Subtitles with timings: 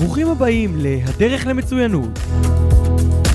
[0.00, 2.18] ברוכים הבאים ל"הדרך למצוינות".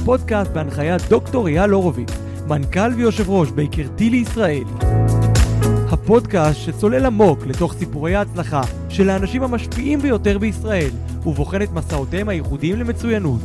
[0.06, 2.10] פודקאסט בהנחיית דוקטור אייל הורוביץ,
[2.48, 4.64] מנכ"ל ויושב ראש בייקרתי לישראל.
[5.90, 10.90] הפודקאסט שצולל עמוק לתוך סיפורי ההצלחה של האנשים המשפיעים ביותר בישראל,
[11.26, 13.42] ובוחן את מסעותיהם הייחודיים למצוינות.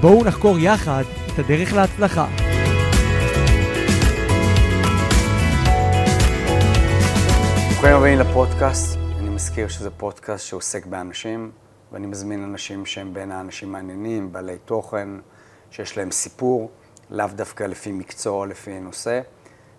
[0.00, 2.26] בואו נחקור יחד את הדרך להצלחה.
[7.70, 9.03] ברוכים הבאים לפודקאסט.
[9.54, 11.50] אני מזכיר שזה פודקאסט שעוסק באנשים,
[11.92, 15.08] ואני מזמין אנשים שהם בין האנשים מעניינים, בעלי תוכן,
[15.70, 16.70] שיש להם סיפור,
[17.10, 19.20] לאו דווקא לפי מקצוע או לפי נושא.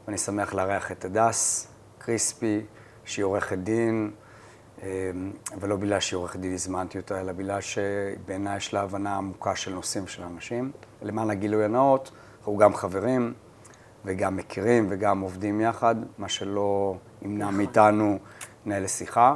[0.07, 2.61] ואני שמח לארח את הדס קריספי,
[3.05, 4.11] שהיא עורכת דין,
[4.83, 4.87] אמ,
[5.59, 9.73] ולא בגלל שהיא עורכת דין הזמנתי אותה, אלא בגלל שבעיניי יש לה הבנה עמוקה של
[9.73, 10.71] נושאים של אנשים.
[11.01, 13.33] למען הגילוי הנאות, אנחנו גם חברים
[14.05, 18.19] וגם מכירים וגם עובדים יחד, מה שלא ימנע מאיתנו
[18.65, 19.35] לנהל שיחה.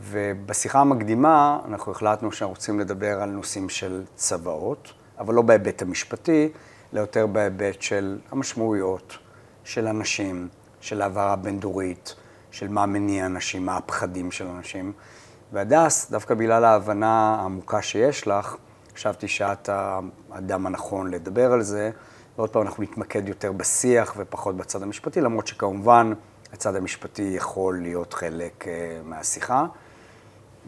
[0.00, 6.48] ובשיחה המקדימה אנחנו החלטנו שאנחנו רוצים לדבר על נושאים של צוואות, אבל לא בהיבט המשפטי,
[6.92, 9.18] אלא יותר בהיבט של המשמעויות
[9.64, 10.48] של אנשים,
[10.80, 12.14] של העברה בין-דורית,
[12.50, 14.92] של מה מניע אנשים, מה הפחדים של אנשים.
[15.52, 18.56] והדס, דווקא בגלל ההבנה העמוקה שיש לך,
[18.94, 21.90] חשבתי שאת האדם הנכון לדבר על זה.
[22.36, 26.12] ועוד פעם, אנחנו נתמקד יותר בשיח ופחות בצד המשפטי, למרות שכמובן
[26.52, 28.68] הצד המשפטי יכול להיות חלק uh,
[29.04, 29.66] מהשיחה.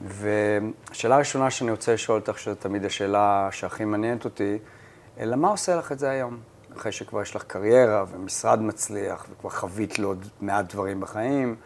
[0.05, 4.59] והשאלה הראשונה שאני רוצה לשאול אותך, שזו תמיד השאלה שהכי מעניינת אותי,
[5.19, 6.39] אלא מה עושה לך את זה היום?
[6.77, 11.57] אחרי שכבר יש לך קריירה ומשרד מצליח וכבר חווית לו עוד מעט דברים בחיים,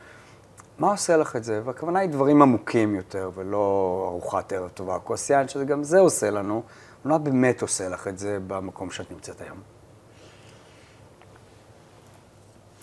[0.79, 1.61] מה עושה לך את זה?
[1.65, 6.31] והכוונה היא דברים עמוקים יותר, ולא ארוחת ערב טובה, כוס יין, שזה גם זה עושה
[6.31, 6.63] לנו,
[7.05, 9.59] מה באמת עושה לך את זה במקום שאת נמצאת היום?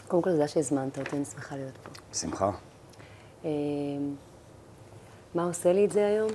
[0.08, 1.90] קודם כל, תודה שהזמנת אותי, אני שמחה להיות פה.
[2.12, 2.52] בשמחה.
[5.36, 6.32] מה עושה לי את זה היום?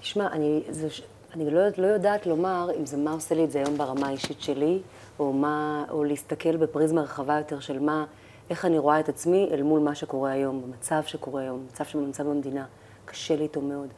[0.00, 0.88] תשמע, אני, זה,
[1.34, 4.40] אני לא, לא יודעת לומר אם זה מה עושה לי את זה היום ברמה האישית
[4.40, 4.80] שלי,
[5.18, 8.04] או, מה, או להסתכל בפריזמה רחבה יותר של מה,
[8.50, 12.26] איך אני רואה את עצמי אל מול מה שקורה היום, במצב שקורה היום, במצב שבמצב
[12.26, 12.64] במדינה.
[13.04, 13.88] קשה לי איתו מאוד.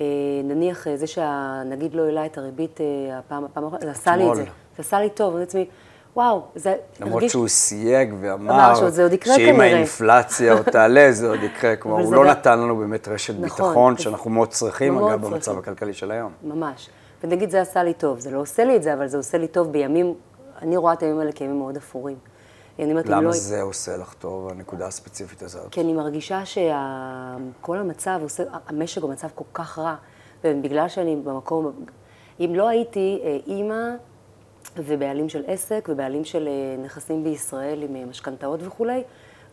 [0.00, 0.04] אה,
[0.44, 4.36] נניח אה, זה שהנגיד לא העלה את הריבית אה, הפעם, הפעם זה עשה לי את
[4.36, 4.44] זה.
[4.44, 5.66] זה עשה לי טוב, אני עצמי,
[6.16, 7.32] וואו, זה למרות הרגיש...
[7.32, 9.64] שהוא סייג ואמר שאם כנראה.
[9.64, 11.76] האינפלציה עוד תעלה, זה עוד יקרה.
[11.76, 15.30] כלומר, הוא לא נתן לנו באמת רשת נכון, ביטחון, שאנחנו מאוד צריכים, אגב, צריכים.
[15.30, 16.32] במצב הכלכלי של היום.
[16.42, 16.90] ממש.
[17.24, 18.18] ונגיד, זה עשה לי טוב.
[18.18, 20.14] זה לא עושה לי את זה, אבל זה עושה לי טוב בימים,
[20.62, 22.16] אני רואה את הימים האלה כימים מאוד אפורים.
[22.78, 23.32] למה לא...
[23.32, 25.68] זה עושה לך טוב, הנקודה הספציפית הזאת?
[25.70, 29.94] כי אני מרגישה שכל המצב, עושה, המשק הוא מצב כל כך רע,
[30.44, 31.72] ובגלל שאני במקום,
[32.40, 33.90] אם לא הייתי אה, אימא
[34.76, 39.02] ובעלים של עסק ובעלים של אה, נכסים בישראל עם אה, משכנתאות וכולי,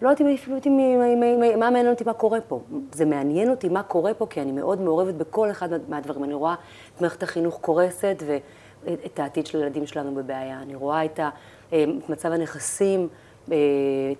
[0.01, 2.61] לא הייתי אפילו הייתי, מה מעניין אותי מה קורה פה.
[2.91, 6.23] זה מעניין אותי מה קורה פה, כי אני מאוד מעורבת בכל אחד מהדברים.
[6.23, 6.55] אני רואה
[6.95, 10.61] את מערכת החינוך קורסת ואת העתיד של הילדים שלנו בבעיה.
[10.61, 11.29] אני רואה את, ה,
[11.73, 13.07] אה, את מצב הנכסים,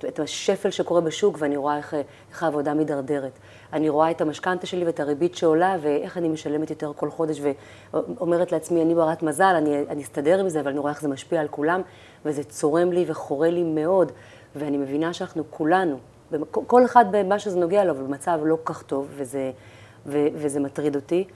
[0.07, 1.93] את השפל שקורה בשוק, ואני רואה איך,
[2.31, 3.31] איך העבודה מידרדרת.
[3.73, 7.41] אני רואה את המשכנתה שלי ואת הריבית שעולה, ואיך אני משלמת יותר כל חודש,
[7.93, 11.07] ואומרת לעצמי, אני ברת מזל, אני, אני אסתדר עם זה, אבל אני רואה איך זה
[11.07, 11.81] משפיע על כולם,
[12.25, 14.11] וזה צורם לי וחורה לי מאוד,
[14.55, 15.99] ואני מבינה שאנחנו כולנו,
[16.49, 19.51] כל אחד במה שזה נוגע לו, במצב לא כל כך טוב, וזה,
[20.05, 21.27] ו, וזה מטריד אותי.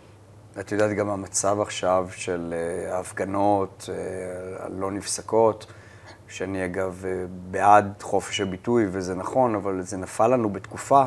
[0.60, 5.66] את יודעת, גם המצב עכשיו של אה, ההפגנות אה, הלא נפסקות,
[6.28, 11.04] שאני אגב אה, בעד חופש הביטוי, וזה נכון, אבל זה נפל לנו בתקופה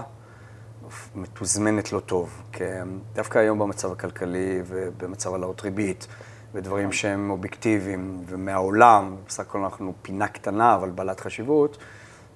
[1.14, 2.42] מתוזמנת לא טוב.
[2.52, 2.64] כי
[3.12, 6.06] דווקא היום במצב הכלכלי ובמצב העלאות ריבית,
[6.54, 11.78] ודברים שהם אובייקטיביים ומהעולם, בסך הכל אנחנו פינה קטנה אבל בעלת חשיבות,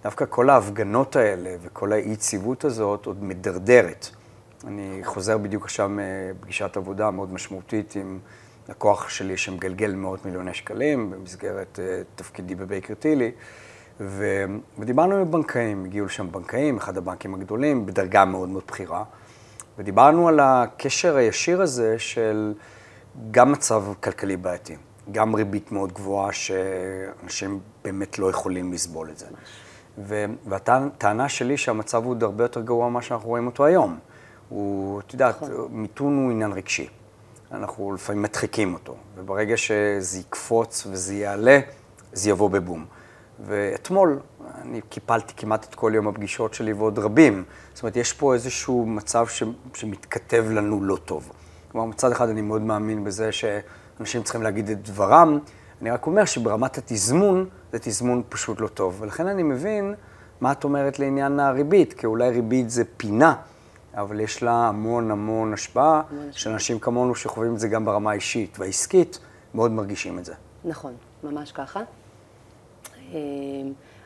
[0.03, 4.09] דווקא כל ההפגנות האלה וכל האי-יציבות הזאת עוד מדרדרת.
[4.67, 8.19] אני חוזר בדיוק עכשיו מפגישת עבודה מאוד משמעותית עם
[8.69, 13.31] לקוח שלי שמגלגל מאות מיליוני שקלים במסגרת uh, תפקידי בבייקר טילי.
[14.07, 14.45] ו...
[14.79, 19.05] ודיברנו עם בנקאים, הגיעו לשם בנקאים, אחד הבנקים הגדולים, בדרגה מאוד מאוד בכירה,
[19.79, 22.55] ודיברנו על הקשר הישיר הזה של
[23.31, 24.77] גם מצב כלכלי בעייתי,
[25.13, 29.27] גם ריבית מאוד גבוהה שאנשים באמת לא יכולים לסבול את זה.
[29.99, 30.25] ו...
[30.47, 33.99] והטענה שלי שהמצב הוא עוד הרבה יותר גרוע ממה שאנחנו רואים אותו היום.
[34.49, 35.69] הוא, את יודעת, נכון.
[35.71, 36.89] מיתון הוא עניין רגשי.
[37.53, 41.61] אנחנו לפעמים מדחיקים אותו, וברגע שזה יקפוץ וזה יעלה,
[42.13, 42.87] זה יבוא בבום.
[43.47, 44.19] ואתמול
[44.63, 47.45] אני קיפלתי כמעט את כל יום הפגישות שלי ועוד רבים.
[47.75, 49.43] זאת אומרת, יש פה איזשהו מצב ש,
[49.75, 51.33] שמתכתב לנו לא טוב.
[51.73, 55.39] כלומר, מצד אחד אני מאוד מאמין בזה שאנשים צריכים להגיד את דברם,
[55.83, 58.97] אני רק אומר שברמת התזמון, זה תזמון פשוט לא טוב.
[59.01, 59.95] ולכן אני מבין
[60.41, 63.35] מה את אומרת לעניין הריבית, כי אולי ריבית זה פינה,
[63.95, 68.59] אבל יש לה המון המון השפעה, של אנשים כמונו שחווים את זה גם ברמה האישית
[68.59, 69.19] והעסקית,
[69.55, 70.35] מאוד מרגישים את זה.
[70.65, 70.93] נכון,
[71.25, 71.81] ממש ככה.
[73.13, 73.19] אה,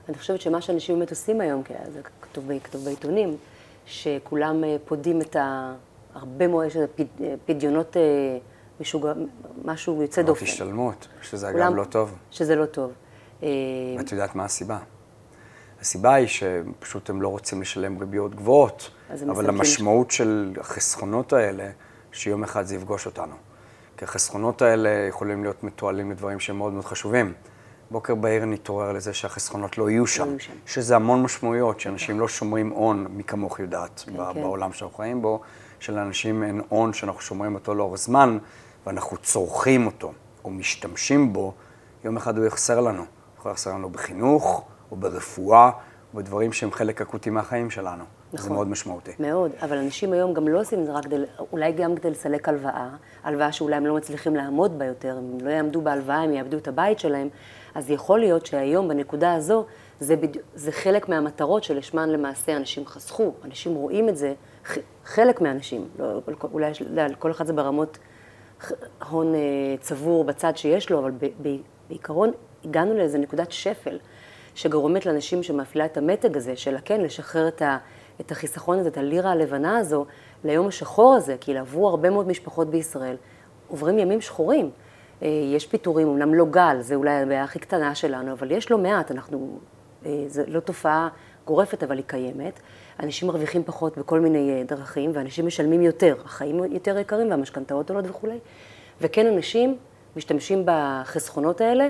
[0.09, 3.37] אני חושבת שמה שאנשים באמת עושים היום, כי זה כתוב, כתוב בעיתונים,
[3.87, 5.75] שכולם אה, פודים את ה...
[6.15, 6.87] הרבה מאוד, יש איזה
[7.21, 7.97] אה, פדיונות
[8.81, 9.13] משוגע,
[9.65, 10.45] משהו יוצא דופן.
[10.45, 12.15] השתלמות, שזה אגב לא טוב.
[12.31, 12.93] שזה לא טוב.
[13.97, 14.79] ואת יודעת מה הסיבה?
[15.81, 18.91] הסיבה היא שפשוט הם לא רוצים לשלם ריביות גבוהות,
[19.31, 20.11] אבל המשמעות.
[20.11, 21.71] של החסכונות האלה,
[22.13, 23.35] שיום אחד זה יפגוש אותנו.
[23.97, 27.33] כי החסכונות האלה יכולים להיות מתועלים לדברים שהם מאוד מאוד חשובים.
[27.91, 30.53] בוקר בהיר נתעורר לזה שהחסכונות לא יהיו שם, לא שם.
[30.67, 34.43] שזה המון משמעויות, שאנשים לא שומרים הון, מי כמוך יודעת, כן, כן.
[34.43, 35.41] בעולם שאנחנו חיים בו,
[35.81, 38.39] שלאנשים אין הון שאנחנו שומרים אותו לאורך זמן,
[38.87, 40.13] ואנחנו צורכים אותו,
[40.45, 41.53] או משתמשים בו,
[42.05, 42.99] יום אחד הוא יחסר לנו.
[42.99, 43.07] הוא
[43.39, 45.71] יכול לחסר לנו בחינוך, או ברפואה,
[46.13, 48.05] או בדברים שהם חלק אקוטי מהחיים שלנו.
[48.33, 48.49] נכון.
[48.49, 49.11] זה מאוד משמעותי.
[49.19, 51.17] מאוד, אבל אנשים היום גם לא עושים את זה רק כדי,
[51.53, 52.89] אולי גם כדי לסלק הלוואה,
[53.25, 56.69] הלוואה שאולי הם לא מצליחים לעמוד בה יותר, אם לא יעמדו בהלוואה, הם יאבדו את
[56.69, 57.29] הבית שלהם,
[57.77, 59.65] אז יכול להיות שהיום, בנקודה הזו,
[60.01, 60.39] זה, בדי...
[60.55, 63.33] זה חלק מהמטרות שלשמן למעשה אנשים חסכו.
[63.45, 64.35] אנשים רואים את זה,
[65.05, 66.21] חלק מהאנשים, לא,
[66.53, 66.73] אולי
[67.19, 67.99] כל אחד זה ברמות
[69.11, 69.41] הון אה,
[69.81, 71.49] צבור בצד שיש לו, אבל ב, ב,
[71.89, 72.31] בעיקרון
[72.65, 73.99] הגענו לאיזה נקודת שפל,
[74.55, 77.77] שגורמת לאנשים שמפעילה את המתג הזה, של כן, לשחרר את, ה,
[78.21, 80.05] את החיסכון הזה, את הלירה הלבנה הזו,
[80.45, 83.17] ליום השחור הזה, כי עברו הרבה מאוד משפחות בישראל,
[83.69, 84.71] עוברים ימים שחורים.
[85.23, 88.79] אה, יש פיטורים, אמנם לא גל, זה אולי הבעיה הכי קטנה שלנו, אבל יש לא
[88.79, 89.59] מעט, אנחנו,
[90.07, 91.09] אה, זו לא תופעה
[91.45, 92.61] גורפת, אבל היא קיימת.
[93.01, 98.05] אנשים מרוויחים פחות בכל מיני אה, דרכים, ואנשים משלמים יותר, החיים יותר יקרים והמשכנתאות עולות
[98.09, 98.39] וכולי.
[99.01, 99.77] וכן, אנשים
[100.17, 101.89] משתמשים בחסכונות האלה,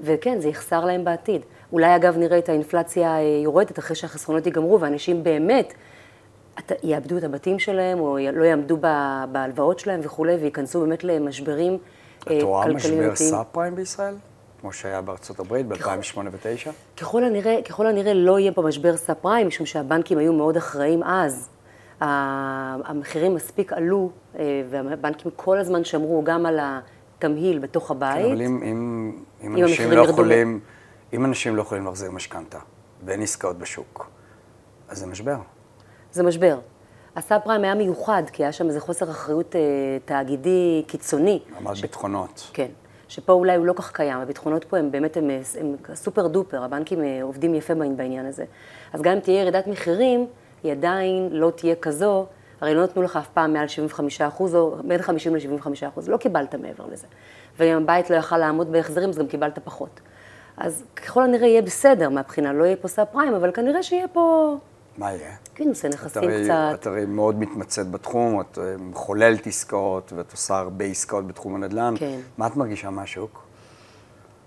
[0.00, 1.42] וכן, זה יחסר להם בעתיד.
[1.72, 5.74] אולי אגב נראה את האינפלציה יורדת אחרי שהחסכונות ייגמרו, ואנשים באמת
[6.82, 8.76] יאבדו את הבתים שלהם, או לא יעמדו
[9.32, 11.78] בהלוואות שלהם וכולי, וייכנסו באמת למשברים
[12.32, 14.14] את רואה משבר סאב פריים בישראל?
[14.60, 16.70] כמו שהיה בארצות הברית ב-2008 ו-2009?
[16.96, 17.22] ככל
[17.68, 21.48] ככל הנראה לא יהיה פה משבר סאב פריים, משום שהבנקים היו מאוד אחראים אז.
[22.00, 28.26] המחירים מספיק עלו, אה, והבנקים כל הזמן שמרו גם על התמהיל בתוך הבית.
[28.26, 30.60] כן, אבל אם, אם, אם, אם אנשים לא יכולים,
[31.12, 32.58] אם אנשים לא יכולים להחזיר משכנתה,
[33.04, 34.10] ואין עסקאות בשוק,
[34.88, 35.36] אז זה משבר.
[36.12, 36.58] זה משבר.
[37.16, 39.60] הסאב פריים היה מיוחד, כי היה שם איזה חוסר אחריות אה,
[40.04, 41.40] תאגידי קיצוני.
[41.62, 41.80] אמרת ש...
[41.80, 42.50] ביטחונות.
[42.52, 42.68] כן.
[43.08, 45.30] שפה אולי הוא לא כך קיים, הביטחונות פה הם באמת, הם,
[45.60, 48.44] הם סופר דופר, הבנקים אה, עובדים יפה בעניין הזה.
[48.92, 50.26] אז גם אם תהיה ירידת מחירים,
[50.62, 52.26] היא עדיין לא תהיה כזו,
[52.60, 56.16] הרי לא נתנו לך אף פעם מעל 75 אחוז, או בין 50 ל-75 אחוז, לא
[56.16, 57.06] קיבלת מעבר לזה.
[57.58, 60.00] ואם הבית לא יכל לעמוד בהחזרים, אז גם קיבלת פחות.
[60.56, 64.56] אז ככל הנראה יהיה בסדר מהבחינה, לא יהיה פה סאב פריים, אבל כנראה שיהיה פה
[64.98, 65.36] מה יהיה?
[65.54, 66.74] כן, עושה נכסים קצת.
[66.74, 71.94] את הרי מאוד מתמצאת בתחום, את אה, מחוללת עסקאות, ואת עושה הרבה עסקאות בתחום הנדל"ן.
[71.98, 72.18] כן.
[72.38, 73.46] מה את מרגישה מהשוק?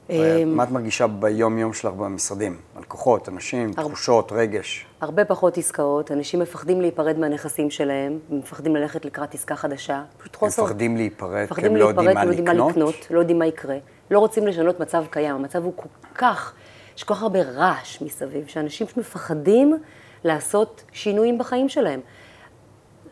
[0.09, 2.57] אמ, מה את מרגישה ביום-יום שלך במשרדים?
[2.79, 3.87] לקוחות, אנשים, הר...
[3.87, 4.85] תחושות, רגש?
[5.01, 6.11] הרבה פחות עסקאות.
[6.11, 10.03] אנשים מפחדים להיפרד מהנכסים שלהם, מפחדים ללכת לקראת עסקה חדשה.
[10.17, 10.63] פשוט חוסר.
[10.63, 12.27] מפחדים להיפרד, כי הם לא יודעים מה לקנות?
[12.27, 13.77] לא יודעים מה לקנות, לא יודעים מה יקרה.
[14.11, 15.35] לא רוצים לשנות מצב קיים.
[15.35, 16.53] המצב הוא כל כך,
[16.97, 19.77] יש כל כך הרבה רעש מסביב, שאנשים מפחדים
[20.23, 21.99] לעשות שינויים בחיים שלהם.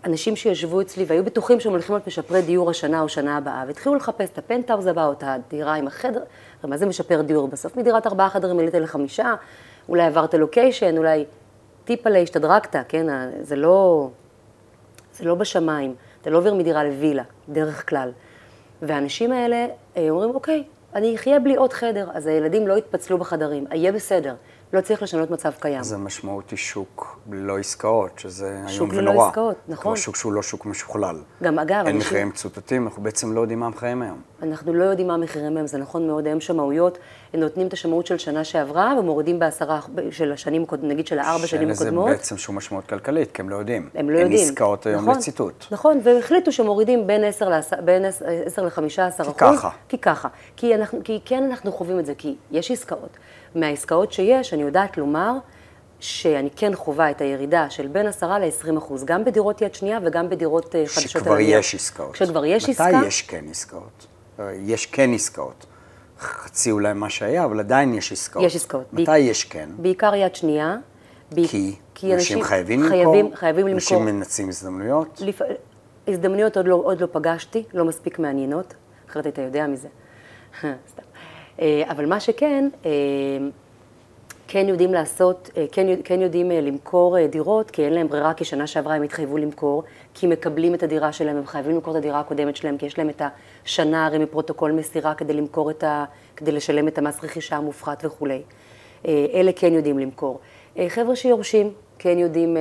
[0.03, 3.95] אנשים שישבו אצלי והיו בטוחים שהם הולכים להיות משפרי דיור השנה או שנה הבאה, והתחילו
[3.95, 6.23] לחפש את הפנטהאוז הבא או את הדירה עם החדר,
[6.63, 7.75] מה זה משפר דיור בסוף?
[7.75, 9.35] מדירת ארבעה חדרים עלית לחמישה,
[9.89, 11.25] אולי עברת לוקיישן, אולי
[11.85, 13.05] טיפה השתדרגת, כן?
[13.41, 14.09] זה לא,
[15.13, 18.11] זה לא בשמיים, אתה לא עובר מדירה לווילה, דרך כלל.
[18.81, 20.63] והאנשים האלה אה, אומרים, אוקיי,
[20.95, 24.35] אני אחיה בלי עוד חדר, אז הילדים לא יתפצלו בחדרים, יהיה בסדר.
[24.73, 25.79] לא צריך לשנות מצב קיים.
[25.79, 28.71] אז המשמעות היא שוק ללא עסקאות, שזה איום ונורא.
[28.71, 29.83] שוק ללא עסקאות, נכון.
[29.83, 31.15] כמו שוק שהוא לא שוק משוכלל.
[31.43, 31.83] גם אגב...
[31.85, 34.21] אין מחירים מצוטטים, אנחנו בעצם לא יודעים מה המחירים היום.
[34.43, 36.97] אנחנו לא יודעים מה המחירים היום, זה נכון מאוד, היום שמאויות,
[37.33, 39.79] נותנים את השמאות של שנה שעברה ומורידים בעשרה,
[40.11, 42.05] של השנים, נגיד של הארבע שנים הקודמות.
[42.05, 43.89] שאין לזה בעצם שום משמעות כלכלית, כי הם לא יודעים.
[43.95, 44.39] הם לא יודעים.
[44.39, 45.65] אין עסקאות היום נכון, לציטוט.
[45.71, 49.33] נכון, והחליטו שמורידים בין 10 ל-15 אחוז.
[49.33, 49.69] כי ככה.
[49.89, 50.27] כי ככה.
[50.55, 53.17] כי, אנחנו, כי כן אנחנו חווים את זה, כי יש עסקאות.
[53.55, 55.31] מהעסקאות שיש, אני יודעת לומר
[55.99, 60.29] שאני כן חווה את הירידה של בין 10 ל-20 אחוז, גם בדירות יד שנייה וגם
[60.29, 62.13] בדירות אה, חדשות שכבר יש עסקאות.
[62.13, 62.97] כשכבר יש מתי עסקה...
[62.97, 64.07] מתי יש כן עסקאות?
[64.39, 65.65] אה, יש כן עסקאות.
[66.19, 68.45] חצי אולי מה שהיה, אבל עדיין יש עסקאות.
[68.45, 68.93] יש עסקאות.
[68.93, 69.31] מתי בעיק...
[69.31, 69.69] יש כן?
[69.77, 70.77] בעיקר יד שנייה.
[71.31, 71.49] בעיק...
[71.49, 71.75] כי?
[71.95, 73.13] כי אנשים חייבים למכור?
[73.13, 73.97] חייבים, חייבים למכור.
[73.97, 75.21] אנשים מנצלים הזדמנויות?
[75.25, 75.41] לפ...
[76.07, 78.73] הזדמנויות עוד לא, עוד לא פגשתי, לא מספיק מעניינות,
[79.09, 79.87] אחרת אתה יודע מזה.
[81.59, 82.89] אה, אבל מה שכן, אה,
[84.47, 88.33] כן יודעים לעשות, אה, כן, כן יודעים אה, למכור אה, דירות, כי אין להם ברירה,
[88.33, 91.97] כי שנה שעברה הם התחייבו למכור, כי מקבלים את הדירה שלהם, הם חייבים למכור את
[91.97, 93.21] הדירה הקודמת שלהם, כי יש להם את
[93.65, 96.05] השנה הרי מפרוטוקול מסירה כדי למכור את ה...
[96.35, 98.41] כדי לשלם את המס רכישה המופחת וכולי.
[99.05, 100.39] אלה כן יודעים למכור.
[100.87, 102.57] חבר'ה שיורשים, כן יודעים,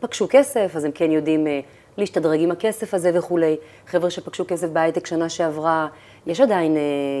[0.00, 1.46] פגשו כסף, אז הם כן יודעים
[1.96, 3.56] להשתדרג עם הכסף הזה וכולי.
[3.86, 5.88] חבר'ה שפגשו כסף בהייטק שנה שעברה,
[6.26, 6.76] יש עדיין,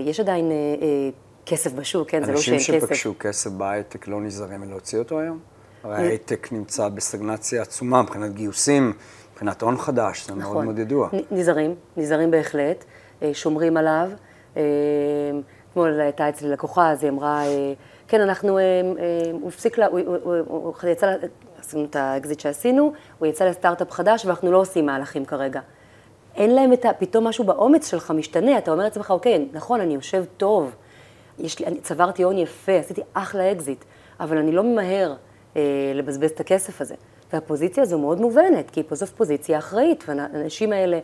[0.06, 0.52] יש עדיין
[1.50, 2.24] כסף בשוק, כן?
[2.24, 2.70] זה לא שאין כסף.
[2.70, 5.38] אנשים שפגשו כסף בהייטק לא נזהרים מלהוציא אותו היום?
[5.84, 8.92] הרי ההייטק נמצא בסטגנציה עצומה מבחינת גיוסים,
[9.32, 10.64] מבחינת הון חדש, זה מאוד נכון.
[10.64, 11.08] מאוד ידוע.
[11.30, 12.84] נזהרים, נזהרים בהחלט,
[13.22, 14.10] אה, שומרים עליו.
[14.56, 14.62] אה,
[15.70, 17.72] אתמול הייתה אצלי לקוחה, אז היא אמרה, אה,
[18.08, 18.58] כן, אנחנו,
[19.32, 21.14] הוא הפסיק, לה, הוא יצא,
[21.58, 25.60] עשינו את האקזיט שעשינו, הוא יצא לסטארט-אפ חדש ואנחנו לא עושים מהלכים כרגע.
[26.34, 26.92] אין להם את ה...
[26.92, 30.74] פתאום משהו באומץ שלך משתנה, אתה אומר לעצמך, אוקיי, נכון, אני יושב טוב,
[31.40, 33.84] יש לי, אני צברתי הון יפה, עשיתי אחלה אקזיט,
[34.20, 35.14] אבל אני לא ממהר
[35.56, 35.62] אה,
[35.94, 36.94] לבזבז את הכסף הזה.
[37.32, 40.98] והפוזיציה הזו מאוד מובנת, כי בסוף פוזיציה אחראית, והאנשים האלה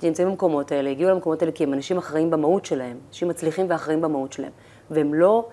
[0.00, 4.00] שנמצאים במקומות האלה, הגיעו למקומות האלה כי הם אנשים אחראים במהות שלהם, אנשים מצליחים ואחראים
[4.00, 4.50] במהות שלהם,
[4.90, 5.48] והם לא,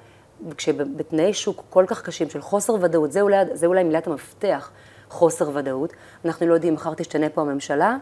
[0.58, 4.72] כשבתנאי שוק כל כך קשים של חוסר ודאות, זה אולי, זה אולי מילת המפתח,
[5.10, 5.94] חוסר ודאות,
[6.26, 7.98] אנחנו לא יודעים, מחר תשתנה פה הממשלה,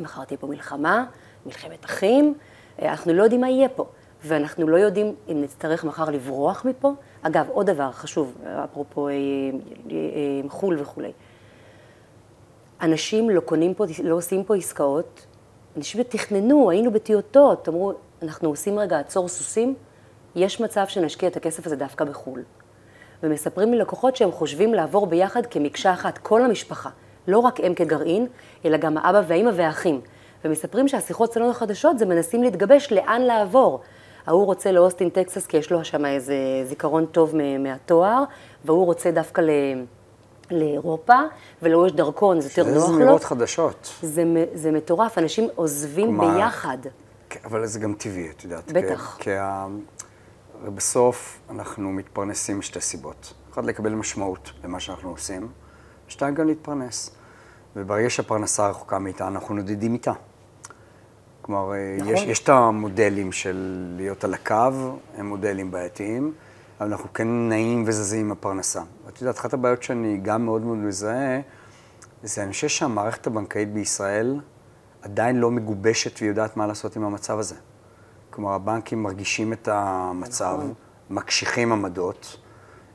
[0.00, 1.04] מחר תהיה פה מלחמה,
[1.46, 2.34] מלחמת אחים,
[2.82, 3.86] אה, אנחנו לא יודעים מה יהיה פה.
[4.24, 6.92] ואנחנו לא יודעים אם נצטרך מחר לברוח מפה.
[7.22, 9.18] אגב, עוד דבר חשוב, אפרופו אה, אה,
[9.90, 11.12] אה, חו"ל וכולי.
[12.80, 15.26] אנשים לא קונים פה, לא עושים פה עסקאות,
[15.76, 17.92] אנשים תכננו, היינו בטיוטות, אמרו,
[18.22, 19.74] אנחנו עושים רגע עצור סוסים,
[20.36, 22.42] יש מצב שנשקיע את הכסף הזה דווקא בחו"ל.
[23.22, 26.90] ומספרים לי לקוחות שהם חושבים לעבור ביחד כמקשה אחת, כל המשפחה,
[27.28, 28.26] לא רק הם כגרעין,
[28.64, 30.00] אלא גם האבא והאימא והאחים.
[30.44, 33.80] ומספרים שהשיחות סלון החדשות זה מנסים להתגבש לאן לעבור.
[34.26, 38.24] ההוא רוצה לאוסטין, טקסס, כי יש לו שם איזה זיכרון טוב מהתואר,
[38.64, 39.50] והוא רוצה דווקא ל...
[40.50, 41.14] לאירופה,
[41.62, 42.80] ולו יש דרכון, זה יותר נוח לו.
[42.80, 43.94] זה זמירות חדשות.
[44.02, 46.78] זה, זה מטורף, אנשים עוזבים כלומר, ביחד.
[47.30, 48.72] כן, אבל זה גם טבעי, את יודעת.
[48.72, 49.16] בטח.
[49.18, 49.30] כי, כי
[50.74, 53.34] בסוף אנחנו מתפרנסים משתי סיבות.
[53.52, 55.48] אחד, לקבל משמעות למה שאנחנו עושים,
[56.08, 57.10] שתיים, גם להתפרנס.
[57.76, 60.12] וברגע שהפרנסה רחוקה מאיתה, אנחנו נודדים איתה.
[61.46, 62.14] כלומר, אה, נכון.
[62.14, 66.32] יש, יש את המודלים של להיות על הקו, הם מודלים בעייתיים,
[66.80, 68.82] אבל אנחנו כן נעים וזזים עם הפרנסה.
[69.06, 71.40] ואת יודעת, אחת הבעיות שאני גם מאוד מאוד מזהה,
[72.22, 74.40] זה אני חושב שהמערכת הבנקאית בישראל
[75.02, 77.54] עדיין לא מגובשת ויודעת מה לעשות עם המצב הזה.
[78.30, 80.74] כלומר, הבנקים מרגישים את המצב, נכון.
[81.10, 82.36] מקשיחים עמדות,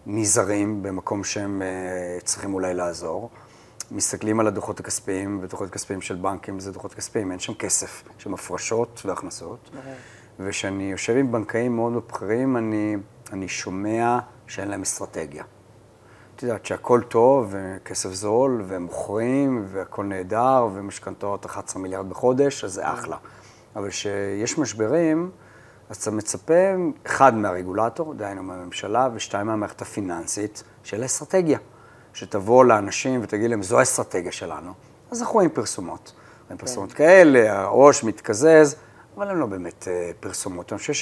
[0.05, 3.29] נזהרים במקום שהם uh, צריכים אולי לעזור.
[3.91, 8.23] מסתכלים על הדוחות הכספיים, ודוחות כספיים של בנקים זה דוחות כספיים, אין שם כסף, יש
[8.23, 9.69] שם הפרשות והכנסות.
[10.39, 12.95] וכשאני יושב עם בנקאים מאוד בכירים, אני,
[13.33, 15.43] אני שומע שאין להם אסטרטגיה.
[16.35, 22.73] את יודעת שהכל טוב, וכסף זול, והם מוכרים, והכל נהדר, ומשכנתאות 11 מיליארד בחודש, אז
[22.73, 23.17] זה אחלה.
[23.75, 25.31] אבל כשיש משברים,
[25.89, 26.53] אז אתה מצפה,
[27.05, 31.59] אחד, מהרגולטור, דהיינו מהממשלה, ושתיים, מהמערכת הפיננסית, של אסטרטגיה.
[32.13, 34.71] שתבוא לאנשים ותגיד להם, זו האסטרטגיה שלנו.
[35.11, 36.13] אז אנחנו רואים פרסומות.
[36.43, 36.65] רואים כן.
[36.65, 38.75] פרסומות כאלה, הראש מתקזז,
[39.17, 40.73] אבל הן לא באמת אה, פרסומות.
[40.73, 40.93] אני חושב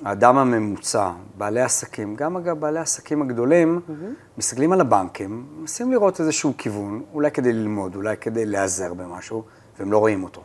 [0.00, 4.38] שהאדם הממוצע, בעלי עסקים, גם אגב בעלי העסקים הגדולים, mm-hmm.
[4.38, 9.44] מסתכלים על הבנקים, מנסים לראות איזשהו כיוון, אולי כדי ללמוד, אולי כדי להיעזר במשהו,
[9.78, 10.42] והם לא רואים אותו.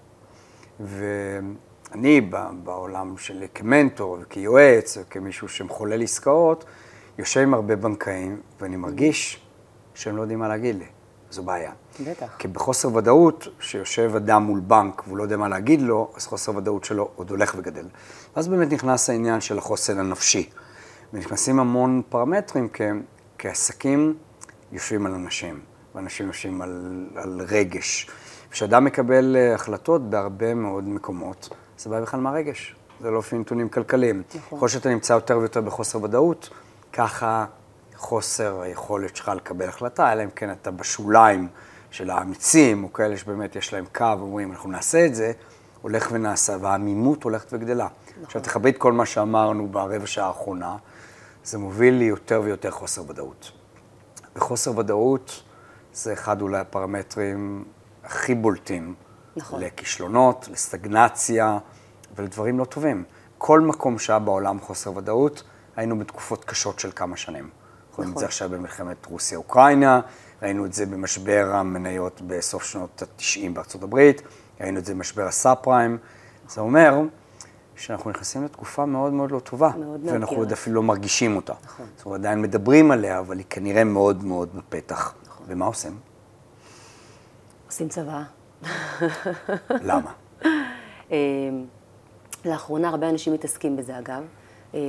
[0.80, 2.22] ואני
[2.64, 6.66] בעולם שלי כמנטור וכיועץ וכמישהו שמחולל עסקאות,
[7.18, 9.43] יושב עם הרבה בנקאים, ואני מרגיש
[9.96, 10.86] שהם לא יודעים מה להגיד לי.
[11.34, 11.72] זו בעיה.
[12.00, 12.28] בטח.
[12.38, 16.56] כי בחוסר ודאות, שיושב אדם מול בנק והוא לא יודע מה להגיד לו, אז חוסר
[16.56, 17.86] ודאות שלו עוד הולך וגדל.
[18.36, 20.50] ואז באמת נכנס העניין של החוסן הנפשי.
[21.14, 22.84] ונכנסים המון פרמטרים, כי,
[23.38, 24.14] כי עסקים
[24.72, 25.60] יושבים על אנשים,
[25.96, 28.10] ואנשים יושבים על, על רגש.
[28.52, 32.76] כשאדם מקבל אה, החלטות בהרבה מאוד מקומות, זה בא בכלל מהרגש.
[33.02, 34.24] זה לא לפי נתונים כלכליים.
[34.36, 34.58] נכון.
[34.58, 36.50] ככל שאתה נמצא יותר ויותר בחוסר ודאות,
[36.94, 37.46] ככה
[38.04, 41.48] חוסר היכולת שלך לקבל החלטה, אלא אם כן אתה בשוליים
[41.92, 45.32] של האמיצים, או כאלה שבאמת יש להם קו, אומרים, אנחנו נעשה את זה,
[45.82, 47.88] הולך ונעשה, והעמימות הולכת וגדלה.
[48.12, 48.24] נכון.
[48.24, 50.76] עכשיו, תכבד כל מה שאמרנו ברבע שעה האחרונה,
[51.44, 53.52] זה מוביל לי יותר ויותר חוסר ודאות.
[54.36, 55.44] וחוסר ודאות
[55.94, 57.64] זה אחד אולי הפרמטרים
[58.04, 58.94] הכי בולטים.
[59.36, 59.62] נכון.
[59.62, 61.58] לכישלונות, לסטגנציה
[62.16, 63.04] ולדברים לא טובים.
[63.38, 65.44] כל מקום שהיה בעולם חוסר ודאות,
[65.76, 67.63] היינו בתקופות קשות של כמה שנים.
[67.98, 68.26] רואים את זה נכון.
[68.26, 70.02] עכשיו במלחמת רוסיה-אוקראינה,
[70.42, 74.22] ראינו את זה במשבר המניות בסוף שנות ה-90 בארצות הברית,
[74.62, 75.98] ראינו את זה במשבר הסאב פריים.
[76.50, 77.02] זה אומר
[77.76, 79.70] שאנחנו נכנסים לתקופה מאוד מאוד לא טובה.
[79.78, 80.38] מאוד ואנחנו מאתגרת.
[80.38, 81.54] עוד אפילו לא מרגישים אותה.
[81.64, 81.86] נכון.
[81.98, 85.14] זאת אומרת, עדיין מדברים עליה, אבל היא כנראה מאוד מאוד בפתח.
[85.26, 85.46] נכון.
[85.50, 85.98] ומה עושים?
[87.68, 88.24] עושים צבא.
[89.70, 90.12] למה?
[91.12, 91.18] אה,
[92.46, 94.24] לאחרונה הרבה אנשים מתעסקים בזה אגב.
[94.74, 94.80] אה,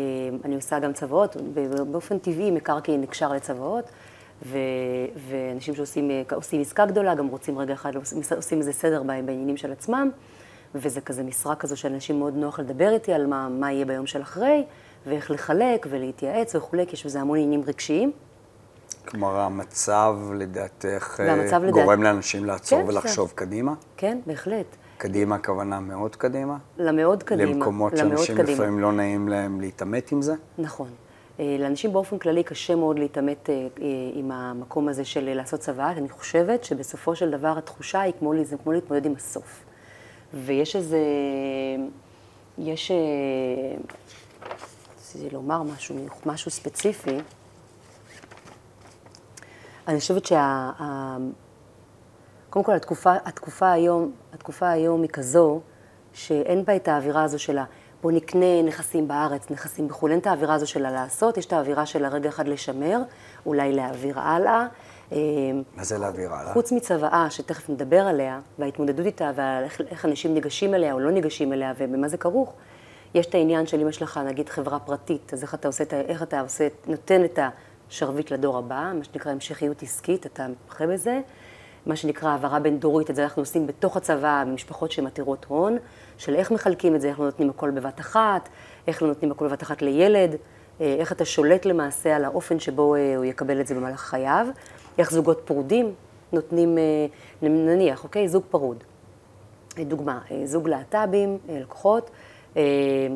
[0.44, 1.36] אני עושה גם צוואות,
[1.90, 3.84] באופן טבעי מקרקעין נקשר לצוואות,
[4.46, 4.58] ו-
[5.28, 6.22] ואנשים שעושים אה,
[6.60, 7.92] עסקה גדולה, גם רוצים רגע אחד,
[8.36, 10.10] עושים, איזה סדר בעניינים של עצמם,
[10.74, 14.22] וזה כזה משרה כזו שאנשים מאוד נוח לדבר איתי על מה, מה יהיה ביום של
[14.22, 14.64] אחרי,
[15.06, 18.12] ואיך לחלק ולהתייעץ וכולי, כי יש בזה המון עניינים רגשיים.
[19.08, 23.72] כלומר, המצב, לדעתך, אה, והמצב לדעת- גורם לאנשים לעצור כן, ולחשוב קדימה?
[23.96, 24.66] כן, בהחלט.
[25.04, 26.56] קדימה הכוונה מאוד קדימה?
[26.78, 27.50] למאוד קדימה.
[27.50, 28.52] למקומות שאנשים קדימה.
[28.52, 30.34] לפעמים לא נעים להם להתעמת עם זה?
[30.58, 30.88] נכון.
[31.40, 35.90] אה, לאנשים באופן כללי קשה מאוד להתעמת אה, אה, עם המקום הזה של לעשות צבא.
[35.90, 39.64] אני חושבת שבסופו של דבר התחושה היא כמו, זה כמו להתמודד עם הסוף.
[40.34, 40.98] ויש איזה...
[42.58, 42.92] יש...
[44.98, 45.96] רציתי לומר משהו,
[46.26, 47.18] משהו ספציפי.
[49.88, 50.70] אני חושבת שה...
[52.54, 55.60] קודם כל, התקופה, התקופה, היום, התקופה היום היא כזו
[56.12, 57.64] שאין בה את האווירה הזו של ה...
[58.02, 61.86] בוא נקנה נכסים בארץ, נכסים בחו"ל, אין את האווירה הזו של הלעשות, יש את האווירה
[61.86, 63.02] של הרגע אחד לשמר,
[63.46, 64.66] אולי להעביר הלאה.
[65.12, 65.18] אה,
[65.76, 66.52] מה זה להעביר הלאה?
[66.52, 71.52] חוץ מצוואה, שתכף נדבר עליה, וההתמודדות איתה, ואיך איך אנשים ניגשים אליה או לא ניגשים
[71.52, 72.52] אליה, ובמה זה כרוך,
[73.14, 76.22] יש את העניין של אם יש לך, נגיד, חברה פרטית, אז איך אתה עושה, איך
[76.22, 77.38] אתה עושה, נותן את
[77.88, 81.20] השרביט לדור הבא, מה שנקרא המשכיות עסקית, אתה מתמחה בזה.
[81.86, 85.76] מה שנקרא העברה בין דורית, את זה אנחנו עושים בתוך הצוואה, במשפחות עתירות הון,
[86.18, 88.48] של איך מחלקים את זה, איך לא נותנים הכל בבת אחת,
[88.86, 90.36] איך לא נותנים הכל בבת אחת לילד,
[90.80, 94.46] אה, איך אתה שולט למעשה על האופן שבו אה, הוא יקבל את זה במהלך חייו,
[94.98, 95.94] איך זוגות פרודים
[96.32, 97.06] נותנים, אה,
[97.42, 98.84] נניח, אוקיי, זוג פרוד.
[99.78, 102.10] דוגמה, זוג להט"בים, לקוחות,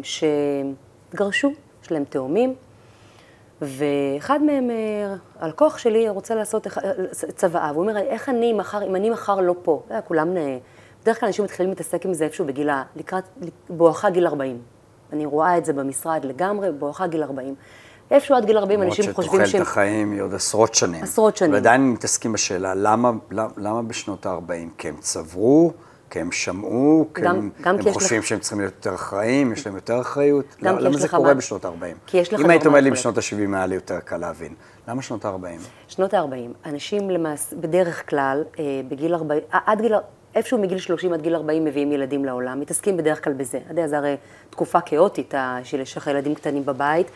[0.03, 1.53] שגרשו,
[1.85, 2.55] יש להם תאומים,
[3.63, 6.73] ואחד מהם, אה, הלקוח שלי, רוצה לעשות אה,
[7.37, 10.59] צוואה, והוא אומר, איך אני מחר, אם אני מחר לא פה, אתה יודע, כולם, אה,
[11.03, 13.25] בדרך כלל אנשים מתחילים להתעסק עם זה איפשהו בגיל, ה- לקראת,
[13.71, 14.59] בואכה גיל 40.
[15.13, 17.55] אני רואה את זה במשרד לגמרי, בואכה גיל 40.
[18.11, 19.61] איפשהו עד גיל 40 אנשים חושבים למרות שהם...
[19.63, 21.03] שתוחלת החיים היא עוד עשרות שנים.
[21.03, 21.53] עשרות שנים.
[21.53, 24.51] ועדיין מתעסקים בשאלה, למה, למה, למה בשנות ה-40?
[24.79, 25.73] כי הם צברו,
[26.11, 28.95] כי הם שמעו, כי גם- הם, גם הם כי חושבים לך- שהם צריכים להיות יותר
[28.95, 30.45] אחראיים, יש להם יותר אחריות?
[30.63, 31.73] גם למה, למה זה קורה מה- בשנות ה-40?
[32.07, 32.91] כי יש לך אם היית אומר לי.
[32.91, 34.55] בשנות ה-70 היה לי יותר קל להבין.
[34.89, 35.61] למה שנות ה-40?
[35.89, 36.35] שנות ה-40,
[36.69, 39.95] אנשים למעשה, בדרך כלל, אה, בגיל 40, ע- עד גיל,
[40.35, 43.59] איפשהו מגיל 30 עד גיל 40 מביאים ילדים לעולם, מתעסקים בדרך כלל בזה.
[43.59, 44.17] אתה יודע, זה הרי
[44.51, 47.07] תקופה כאוטית, של יש לך ילדים קטנים בבית.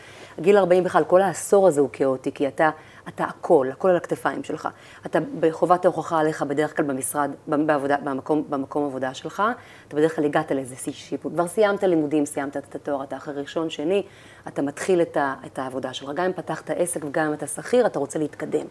[0.40, 2.70] גיל 40 בכלל, כל העשור הזה הוא כאוטי, כי אתה,
[3.08, 4.68] אתה הכל, הכל על הכתפיים שלך.
[5.06, 9.42] אתה בחובת ההוכחה עליך בדרך כלל במשרד, בעבודה, במקום, במקום עבודה שלך,
[9.88, 11.32] אתה בדרך כלל הגעת לאיזה שיא שיפוט.
[11.32, 14.02] כבר סיימת לימודים, סיימת את התואר, אתה אחרי ראשון, שני,
[14.48, 16.10] אתה מתחיל את, ה, את העבודה שלך.
[16.14, 18.66] גם אם פתחת עסק וגם אם אתה שכיר, אתה רוצה להתקדם.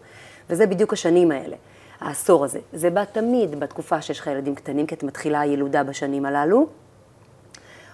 [0.50, 1.56] וזה בדיוק השנים האלה.
[2.00, 2.60] העשור הזה.
[2.72, 6.66] זה בא תמיד בתקופה שיש לך ילדים קטנים, כי את מתחילה הילודה בשנים הללו.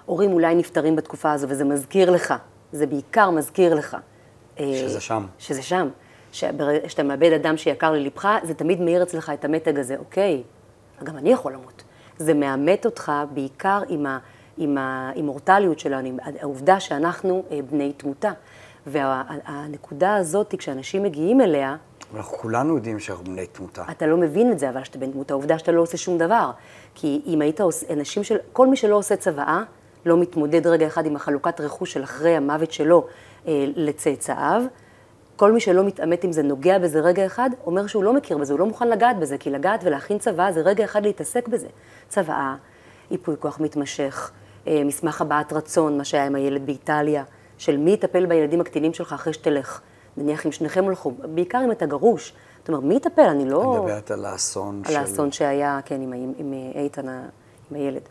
[0.06, 2.34] הורים אולי נפטרים בתקופה הזו, וזה מזכיר לך,
[2.72, 3.96] זה בעיקר מזכיר לך.
[4.60, 5.26] אה, שזה שם.
[5.38, 5.88] שזה שם.
[6.32, 10.42] שאתה מאבד אדם שיקר ללבך, זה תמיד מאיר אצלך את המתג הזה, אוקיי,
[11.04, 11.82] גם אני יכול למות.
[12.18, 14.18] זה מאמת אותך בעיקר עם, ה,
[14.56, 18.32] עם האימורטליות שלנו, עם העובדה שאנחנו אה, בני תמותה.
[18.86, 21.76] והנקודה הזאת, כשאנשים מגיעים אליה,
[22.16, 23.84] אנחנו כולנו יודעים שאנחנו בני תמותה.
[23.90, 26.50] אתה לא מבין את זה, אבל שאתה בן דמות, העובדה שאתה לא עושה שום דבר.
[26.94, 29.62] כי אם היית עושה, אנשים של, כל מי שלא עושה צוואה,
[30.06, 33.06] לא מתמודד רגע אחד עם החלוקת רכוש של אחרי המוות שלו
[33.46, 34.62] אה, לצאצאיו,
[35.38, 38.52] כל מי שלא מתעמת עם זה, נוגע בזה רגע אחד, אומר שהוא לא מכיר בזה,
[38.52, 41.66] הוא לא מוכן לגעת בזה, כי לגעת ולהכין צוואה זה רגע אחד להתעסק בזה.
[42.08, 42.54] צוואה,
[43.10, 44.30] ייפוי כוח מתמשך,
[44.66, 47.24] אה, מסמך הבעת רצון, מה שהיה עם הילד באיטליה,
[47.58, 49.80] של מי יטפל בילדים הקטינים שלך אחרי שתלך.
[50.16, 52.32] נניח אם שניכם הולכו, בעיקר אם אתה גרוש.
[52.62, 53.22] אתה אומר, מי יטפל?
[53.22, 53.62] אני לא...
[53.74, 54.98] אני מדברת על האסון על של...
[54.98, 57.28] האסון שהיה, כן, עם, עם, עם איתן, ה-
[57.70, 58.02] עם הילד.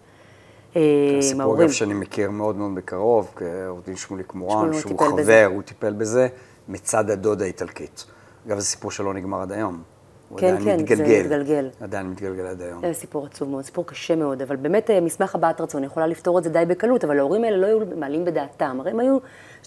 [0.75, 0.81] אה,
[1.21, 1.61] סיפור.
[1.61, 3.33] אגב שאני מכיר מאוד מאוד בקרוב,
[3.67, 5.49] עורך דין שמוליק מורן, שהוא חבר.
[5.53, 6.27] הוא טיפל בזה,
[6.67, 8.05] מצד הדודה האיטלקית.
[8.47, 9.83] אגב, זה סיפור שלא נגמר עד היום.
[10.29, 11.23] הוא כן, עדיין כן, זה מתגלגל.
[11.23, 11.69] מתגלגל.
[11.81, 12.81] עדיין מתגלגל עד היום.
[12.81, 16.39] זה סיפור עצוב מאוד, סיפור קשה מאוד, אבל באמת אה, מסמך הבעת רצון יכולה לפתור
[16.39, 18.77] את זה די בקלות, אבל ההורים האלה לא היו מעלים בדעתם.
[18.79, 19.17] הרי הם היו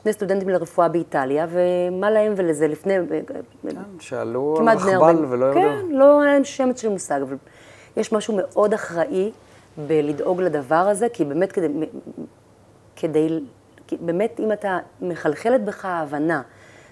[0.03, 2.99] שני סטודנטים לרפואה באיטליה, ומה להם ולזה לפני...
[2.99, 3.03] אה,
[3.63, 5.27] כן, שעלו על 40.
[5.29, 5.61] ולא ירדו.
[5.61, 7.37] כן, לא היה להם שמץ של מושג, אבל
[7.97, 9.33] יש משהו מאוד אחראי
[9.87, 11.69] בלדאוג לדבר הזה, כי באמת כדי,
[12.97, 13.41] כדי,
[13.87, 16.43] כי באמת אם אתה, מחלחלת בך ההבנה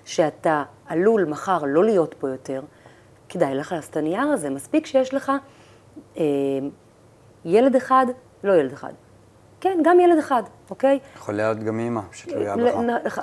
[0.08, 2.62] שאתה עלול מחר לא להיות פה יותר,
[3.28, 4.50] כדאי לך לעשות את הנייר הזה.
[4.50, 5.32] מספיק שיש לך
[6.16, 6.22] אה,
[7.44, 8.06] ילד אחד,
[8.44, 8.92] לא ילד אחד,
[9.60, 10.98] כן, גם ילד אחד, אוקיי?
[11.16, 12.64] יכול להיות גם אימא שתלויה ל-
[13.04, 13.18] בך.
[13.18, 13.22] נ-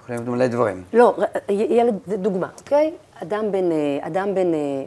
[0.00, 0.84] יכולים להיות מלא דברים.
[0.92, 1.16] לא,
[1.48, 2.94] י- ילד, דוגמה, אוקיי?
[3.22, 4.84] אדם בן, אה, אדם בן אה,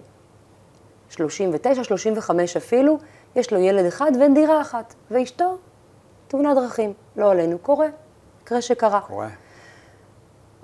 [1.10, 2.98] 39, 35 אפילו,
[3.36, 5.58] יש לו ילד אחד ואין דירה אחת, ואשתו,
[6.28, 7.88] תאונת דרכים, לא עלינו, קורה,
[8.44, 9.02] מקרה שקרה.
[9.02, 9.28] קורה.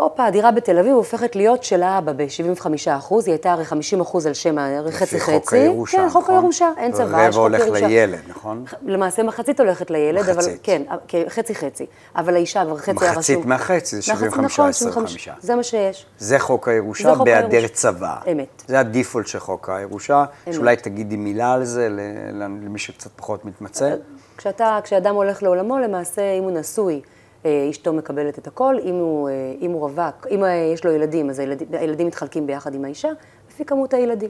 [0.03, 2.65] הופה, הדירה בתל אביב הופכת להיות של האבא ב-75
[2.97, 5.15] אחוז, היא הייתה הרי 50 אחוז על שם ה- חצי חצי.
[5.15, 6.35] לפי חוק הירושה, כן, חוק נכון?
[6.35, 7.87] הירושה, אין צבא, חוק הולך ירושה.
[7.87, 8.65] לילד, נכון?
[8.85, 10.59] למעשה מחצית הולכת לילד, אבל מחצית.
[10.63, 11.85] כן, כן, חצי חצי.
[12.15, 13.17] אבל האישה כבר חצי היה רשום.
[13.19, 15.29] מחצית מהחצי, זה מחצית, 75, נכון, 25.
[15.41, 16.05] זה מה שיש.
[16.19, 17.67] זה חוק הירושה חוק בהיעדר.
[17.67, 18.15] צבא.
[18.31, 18.63] אמת.
[18.67, 20.25] זה הדיפולט של חוק הירושה.
[20.47, 20.53] אמת.
[20.53, 21.87] שאולי תגידי מילה על זה
[22.33, 23.95] למי שקצת פחות מתמצא.
[24.37, 26.99] כשאתה, כשאדם הולך לעולמו, למעשה, אם הוא נשוי, אה,
[27.45, 31.29] אשתו מקבלת את הכל, אם הוא, אה, אם הוא רווק, אם אה, יש לו ילדים,
[31.29, 33.09] אז הילדים, הילדים מתחלקים ביחד עם האישה,
[33.51, 34.29] לפי כמות הילדים.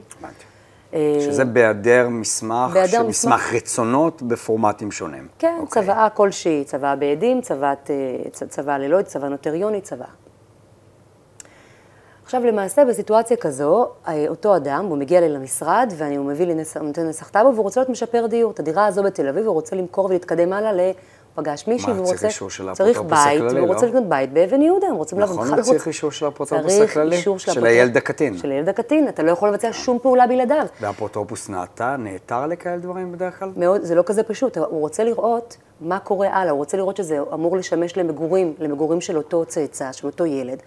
[0.94, 3.32] אה, שזה בהיעדר מסמך, בהיעדר מסמך.
[3.32, 5.28] מסמך רצונות בפורמטים שונים.
[5.38, 5.82] כן, אוקיי.
[5.82, 10.08] צוואה כלשהי, צוואה בעדים, צוואת, אה, צוואה ללא, צוואה נוטריונית, צוואה.
[12.24, 16.54] עכשיו, למעשה, בסיטואציה כזו, אה, אותו אדם, הוא מגיע לי למשרד, ואני, הוא מביא לי,
[16.54, 18.50] נס- נותן נסח טאבו, והוא רוצה להיות משפר דיור.
[18.52, 20.90] את הדירה הזו בתל אביב, הוא רוצה למכור ולהתקדם הלאה
[21.34, 22.26] פגש מישהי, מה, והוא צריך רוצה...
[22.26, 23.88] אישור של צריך האפוטרופוס בית, הכללי, והוא רוצה לא?
[23.88, 27.16] לקנות בית באבן יהודה, הם רוצים נכון, בכלל הוא צריך אישור של האפוטרופוס צריך הכללי?
[27.16, 28.38] אישור של הילד הקטין.
[28.38, 30.66] של הילד הקטין, אתה לא יכול לבצע שום פעולה בלעדיו.
[30.80, 33.50] והאפוטרופוס נעתה, נעתר לכאלה דברים בדרך כלל?
[33.56, 37.18] מאוד, זה לא כזה פשוט, הוא רוצה לראות מה קורה הלאה, הוא רוצה לראות שזה
[37.32, 40.62] אמור לשמש למגורים, למגורים של אותו צאצא, של אותו ילד,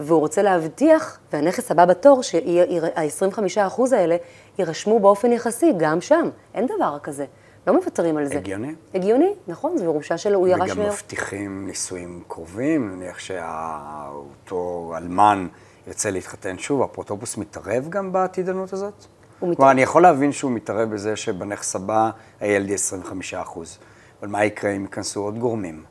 [0.00, 4.16] והוא רוצה להבטיח, והנכס הבא בתור, שה-25% האלה
[4.58, 7.24] יירשמו באופן יחסי, גם שם, אין דבר כזה.
[7.66, 8.34] לא מוותרים על זה.
[8.34, 8.74] הגיוני.
[8.94, 10.70] הגיוני, נכון, זו ירושה שלו, הוא ירש...
[10.70, 10.80] וגם.
[10.86, 15.46] מבטיחים נישואים קרובים, נניח שאותו אלמן
[15.86, 18.92] ירצה להתחתן שוב, האפוטרופוס מתערב גם בעתידנות הזאת?
[18.92, 19.56] הוא מתערב.
[19.56, 23.78] כלומר, אני יכול להבין שהוא מתערב בזה שבנכס הבא הילד יהיה 25 אחוז,
[24.20, 25.84] אבל מה יקרה אם ייכנסו עוד גורמים?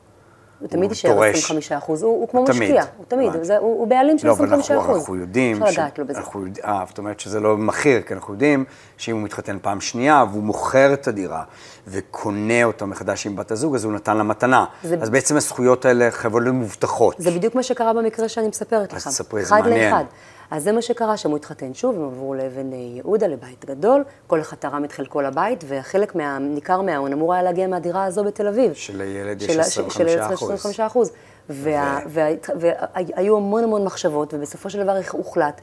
[0.62, 1.30] הוא תמיד יישאר דורש.
[1.38, 2.62] 25 אחוז, הוא, הוא כמו תמיד.
[2.62, 3.46] משקיע, הוא תמיד, הבנתי.
[3.46, 4.98] זה, הוא, הוא בעלים של לא, אבל 25 אנחנו, אחוז.
[5.00, 6.20] אנחנו יודעים, אפשר לגעת לו בזה.
[6.20, 8.66] אנחנו אה, זאת אומרת שזה לא מכיר, כי אנחנו יודעים
[8.98, 11.44] שאם הוא מתחתן פעם שנייה והוא מוכר את הדירה
[11.88, 14.66] וקונה אותה מחדש עם בת הזוג, אז הוא נתן לה מתנה.
[14.84, 17.16] זה- אז בעצם הזכויות האלה חייבות להיות מובטחות.
[17.18, 18.98] זה בדיוק מה שקרה במקרה שאני מספרת לך.
[18.98, 19.92] אז תספרי, זה אחד מעניין.
[19.94, 20.04] לאחד.
[20.52, 24.04] אז זה מה שקרה, שם הוא התחתן שוב, הם עברו לאבן אה, יהודה, לבית גדול,
[24.28, 28.24] כל אחד תרם את חלקו לבית, וחלק מה, ניכר מההון אמור היה להגיע מהדירה הזו
[28.24, 28.74] בתל אביב.
[28.74, 30.52] שלילד יש של ה- 25 של הילד אחוז.
[30.52, 31.12] 25 אחוז.
[31.50, 35.62] והיו המון המון מחשבות, ובסופו של דבר הוחלט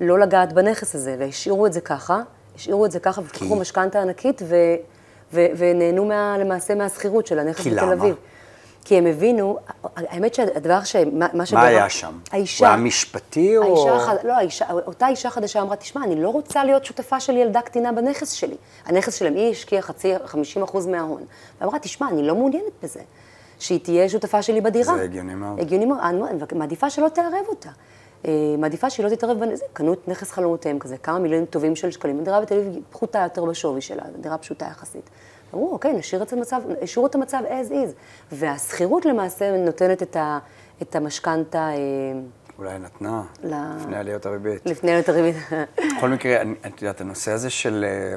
[0.00, 2.20] לא לגעת בנכס הזה, והשאירו את זה ככה,
[2.56, 4.42] השאירו את זה ככה, ופתחו משכנתה ענקית,
[5.32, 7.92] ונהנו מה, למעשה מהשכירות של הנכס בתל למה?
[7.92, 8.14] אביב.
[8.14, 8.20] כי
[8.90, 9.58] הם הבינו,
[9.96, 10.96] האמת שהדבר ש...
[11.34, 11.60] מה, שגרם...
[11.60, 12.18] מה היה שם?
[12.30, 12.66] האישה...
[12.66, 13.62] הוא היה משפטי או...
[13.62, 17.60] האישה, לא, האישה, אותה אישה חדשה אמרה, תשמע, אני לא רוצה להיות שותפה של ילדה
[17.60, 18.56] קטינה בנכס שלי.
[18.86, 21.22] הנכס שלהם, היא השקיעה חצי, 50 אחוז מההון.
[21.60, 23.00] ואמרה, תשמע, אני לא מעוניינת בזה.
[23.58, 24.96] שהיא תהיה שותפה שלי בדירה.
[24.96, 25.60] זה הגיוני מאוד.
[25.60, 25.98] הגיוני מאוד.
[26.02, 26.20] אני
[26.58, 27.70] מעדיפה שלא תערב אותה.
[28.26, 31.90] אה, מעדיפה שהיא לא תתערב בנכס, קנו את נכס חלומותיהם כזה, כמה מיליונים טובים של
[31.90, 32.20] שקלים.
[32.20, 35.10] הדירה בתל אביב פחותה יותר בשווי שלה, דירה פשוטה יחסית.
[35.54, 37.92] אמרו, אוקיי, נשאיר את המצב, השאירו את המצב as is.
[38.32, 40.38] והשכירות למעשה נותנת את ה-
[40.82, 41.74] את המשכנתה אה,
[42.58, 44.66] אולי נתנה, ל- לפני עליות הריבית.
[44.66, 45.36] לפני יותר ריבית.
[45.96, 48.16] בכל מקרה, אני- את יודעת, הנושא הזה של, אה,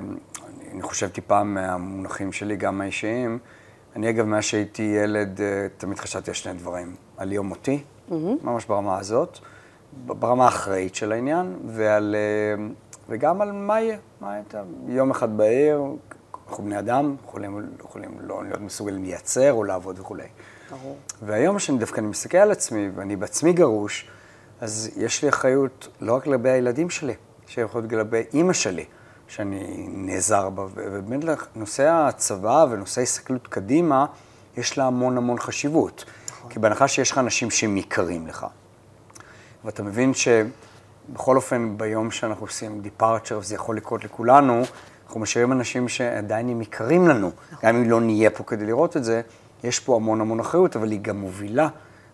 [0.71, 3.39] אני חושב טיפה מהמונחים שלי, גם האישיים,
[3.95, 7.83] אני אגב, מאז שהייתי ילד, אה, תמיד חשבתי על שני דברים, על יום מותי,
[8.43, 9.37] ממש ברמה הזאת,
[10.05, 12.15] ברמה האחראית של העניין, ועל,
[13.09, 15.81] וגם על מה יהיה, מה יהיה, טוב, יום אחד בעיר,
[16.51, 20.27] אנחנו בני אדם, יכולים, יכולים לא להיות מסוגלים לייצר או לעבוד וכולי.
[20.71, 20.97] ברור.
[21.21, 24.07] והיום שאני דווקא אני מסתכל על עצמי, ואני בעצמי גרוש,
[24.61, 27.13] אז יש לי אחריות לא רק לגבי הילדים שלי,
[27.49, 28.85] יש לי אחריות לגבי אימא שלי,
[29.27, 34.05] שאני נעזר בה, ובאמת נושא הצבא ונושא ההסתכלות קדימה,
[34.57, 36.05] יש לה המון המון חשיבות.
[36.49, 38.45] כי בהנחה שיש לך אנשים שהם יקרים לך,
[39.65, 44.63] ואתה מבין שבכל אופן ביום שאנחנו עושים דיפרצ'ר, וזה יכול לקרות לכולנו,
[45.11, 47.31] אנחנו משאירים אנשים שעדיין הם יקרים לנו,
[47.63, 49.21] גם אם לא נהיה פה כדי לראות את זה,
[49.63, 51.67] יש פה המון המון אחריות, אבל היא גם מובילה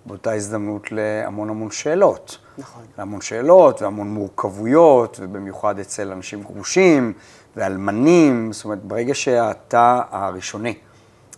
[0.05, 2.37] באותה הזדמנות להמון המון שאלות.
[2.57, 2.83] נכון.
[2.97, 7.13] להמון שאלות והמון מורכבויות, ובמיוחד אצל אנשים גרושים
[7.55, 10.73] ואלמנים, זאת אומרת, ברגע שהתא הראשוני,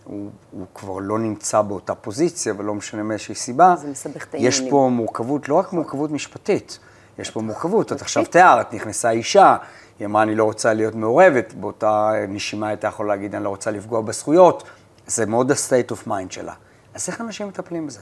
[0.04, 4.62] הוא, הוא כבר לא נמצא באותה פוזיציה, ולא משנה מאיזושהי סיבה, זה מסבך את יש.
[4.70, 6.80] פה מורכבות, לא רק מורכבות משפטית,
[7.18, 7.92] יש פה מורכבות.
[7.92, 9.58] את עכשיו תיארת, נכנסה אישה,
[10.00, 13.72] היא אמרה, אני לא רוצה להיות מעורבת, באותה נשימה הייתה יכולה להגיד, אני לא רוצה
[13.72, 14.64] לפגוע בזכויות,
[15.08, 16.54] זה מאוד ה-state of mind שלה.
[16.94, 18.00] אז איך אנשים מטפלים בזה?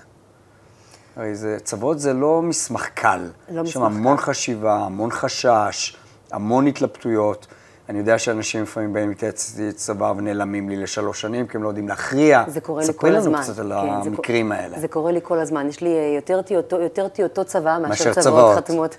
[1.15, 3.29] הרי זה, צוואות זה לא מסמך קל.
[3.49, 4.23] לא יש שם מסמך המון קל.
[4.23, 5.97] חשיבה, המון חשש,
[6.31, 7.47] המון התלבטויות,
[7.89, 11.87] אני יודע שאנשים לפעמים באים להתייעץ צבא ונעלמים לי לשלוש שנים, כי הם לא יודעים
[11.87, 12.43] להכריע.
[12.47, 13.41] זה קורה לי כל הזמן.
[13.43, 14.79] ספרי לנו קצת כן, על זה המקרים קורה- האלה.
[14.79, 15.67] זה קורה לי כל הזמן.
[15.67, 18.57] יש לי יותר טיוטו- יותר טיוטות צבא מאשר מאשר צוואות.
[18.57, 18.97] חתומות.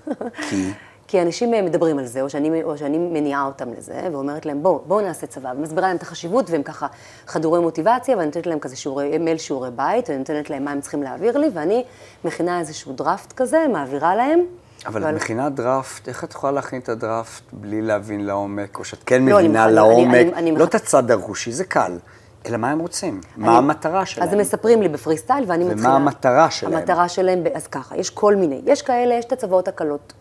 [0.51, 0.71] כי?
[1.09, 4.63] כי אנשים אה, מדברים על זה, או שאני, או שאני מניעה אותם לזה, ואומרת להם,
[4.63, 6.87] בואו, בואו נעשה צבא, ומסבירה להם את החשיבות, והם ככה
[7.27, 10.81] חדורי מוטיבציה, ואני נותנת להם כזה שיעורי, מייל שיעורי בית, ואני נותנת להם מה הם
[10.81, 11.85] צריכים להעביר לי, ואני
[12.25, 14.41] מכינה איזשהו דראפט כזה, מעבירה להם.
[14.87, 18.99] אבל את מכינה דראפט, איך את יכולה להכין את הדראפט בלי להבין לעומק, או שאת
[19.07, 21.99] כן לא, מבינה אני- לעומק, אני- אני- לא את הצד הרכושי, זה קל,
[22.47, 24.29] אלא מה הם רוצים, מה אני- המטרה שלהם.
[24.29, 25.93] אז הם מספרים לי בפרי סטייל, ואני ומה מתחילה...
[25.95, 26.75] המטרה שלהם?
[26.75, 28.61] המטרה שלהם, אז ככה, יש כל מיני.
[28.65, 30.13] יש כאלה, יש את הצוואות הקלות,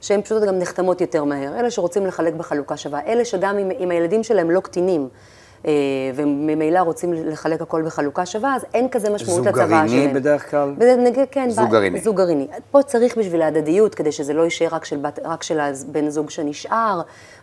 [0.00, 1.60] שהן פשוט גם נחתמות יותר מהר.
[1.60, 3.00] אלה שרוצים לחלק בחלוקה שווה.
[3.06, 5.08] אלה שגם אם, אם הילדים שלהם לא קטינים,
[6.14, 9.86] וממילא רוצים לחלק הכל בחלוקה שווה, אז אין כזה משמעות זוג לצוואה שלהם.
[9.86, 10.74] גרעיני בדרך כלל?
[11.30, 12.00] כן, זוג גרעיני.
[12.00, 12.46] זוג גרעיני.
[12.70, 16.30] פה צריך בשביל ההדדיות, כדי שזה לא יישאר רק של, בת, רק של הבן זוג
[16.30, 17.00] שנשאר,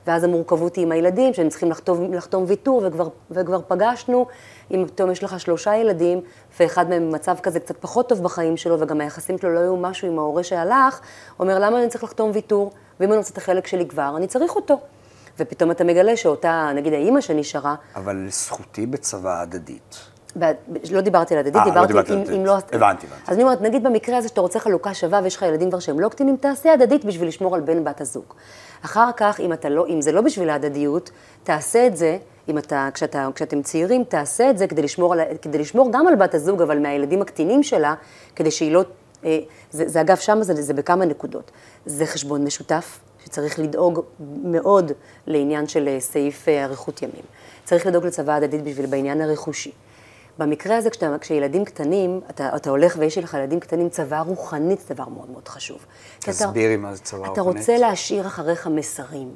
[0.08, 4.26] ואז המורכבות היא עם הילדים, שהם צריכים לחתום, לחתום ויתור, וכבר, וכבר פגשנו,
[4.72, 6.22] אם פתאום יש לך שלושה ילדים,
[6.60, 10.08] ואחד מהם במצב כזה קצת פחות טוב בחיים שלו, וגם היחסים שלו לא היו משהו
[10.08, 11.00] עם ההורה שהלך,
[11.40, 12.72] אומר, למה אני צריך לחתום ויתור?
[13.00, 14.80] ואם אני רוצה את החלק שלי כבר, אני צריך אותו.
[15.40, 19.98] ופתאום אתה מגלה שאותה, נגיד האימא שנשארה, אבל זכותי בצבא הדדית.
[20.40, 20.52] ב-
[20.92, 22.40] לא דיברתי על הדדית, אה, לא דיברתי דיברת על אם.
[22.40, 22.56] אם לא...
[22.56, 23.06] הבנתי, הבנתי.
[23.28, 26.00] אז אני אומרת, נגיד במקרה הזה שאתה רוצה חלוקה שווה ויש לך ילדים כבר שהם
[26.00, 28.26] לא קטינים, תעשה הדדית בשביל לשמור על בן בת הזוג.
[28.86, 31.12] אחר כך, אם, אתה לא, אם זה לא בשביל ההדדיות,
[31.44, 32.18] תעשה את זה,
[32.50, 36.16] אם אתה, כשאתה, כשאתם צעירים, תעשה את זה כדי לשמור, על, כדי לשמור גם על
[36.16, 37.94] בת הזוג, אבל מהילדים הקטינים שלה,
[38.36, 38.84] כדי שהיא לא...
[39.26, 39.40] אה,
[39.72, 41.52] זה, זה אגב, שם זה, זה בכמה נקודות.
[41.86, 44.02] זה חשבון משותף, שצריך לדאוג
[44.44, 44.92] מאוד
[45.28, 47.24] לעניין של אה, סעיף אה, אריכות ימים.
[47.66, 49.72] צריך לדאוג לצבא הדדית בשביל בעניין הרכושי.
[50.38, 54.94] במקרה הזה, כשאתה, כשילדים קטנים, אתה, אתה הולך ויש לך ילדים קטנים, צבא רוחנית זה
[54.94, 55.78] דבר מאוד מאוד חשוב.
[56.20, 57.58] אתה- תסבירי מה זה צבא אתה רוחנית.
[57.58, 59.36] רוצה להשאיר אחריך מסרים.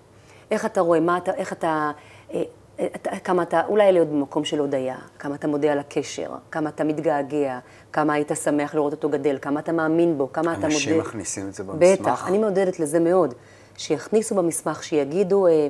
[0.52, 1.92] איך אתה רואה, מה אתה, איך אתה,
[2.34, 2.44] אה,
[2.80, 6.70] אה, אתה, כמה אתה, אולי להיות במקום של הודיה, כמה אתה מודה על הקשר, כמה
[6.70, 7.60] אתה מתגעגע,
[7.94, 10.68] כמה היית שמח לראות אותו גדל, כמה אתה מאמין בו, כמה אתה מודה.
[10.76, 12.00] אנשים מכניסים את זה במסמך?
[12.02, 13.34] בטח, אני מעודדת לזה מאוד.
[13.78, 15.68] שיכניסו במסמך, שיגידו אה,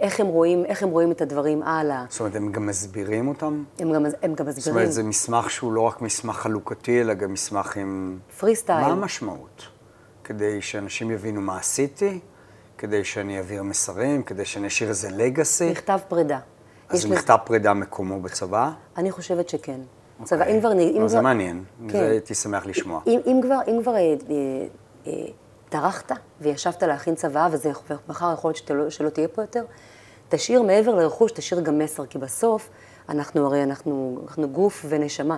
[0.00, 2.04] איך הם רואים, איך הם רואים את הדברים הלאה.
[2.08, 3.64] זאת אומרת, הם גם מסבירים אותם?
[3.78, 4.78] הם גם, הם גם זאת מסבירים.
[4.78, 8.18] אומרת, זה מסמך שהוא לא רק מסמך חלוקתי, אלא גם מסמך עם...
[8.40, 8.80] פרי סטייל.
[8.80, 9.62] מה המשמעות?
[10.24, 12.18] כדי שאנשים יבינו מה עשיתי,
[12.78, 15.70] כדי שאני אעביר מסרים, כדי שאני אשאיר איזה לגאסי.
[15.70, 16.38] מכתב פרידה.
[16.88, 18.70] אז מכתב פרידה מקומו בצבא?
[18.96, 19.80] אני חושבת שכן.
[20.24, 20.72] צבא, אם כבר...
[20.72, 21.88] אם לא, כבר- זה מעניין, כן.
[21.88, 23.00] זה הייתי שמח לשמוע.
[23.06, 24.14] אם, אם כבר, אם כבר אה,
[25.06, 25.12] אה,
[25.76, 27.70] אה, טרחת וישבת להכין צבא, וזה
[28.08, 29.64] מחר יכול להיות שלא, שלא תהיה פה יותר,
[30.28, 32.68] תשאיר מעבר לרכוש, תשאיר גם מסר, כי בסוף
[33.08, 35.36] אנחנו הרי, אנחנו, אנחנו גוף ונשמה.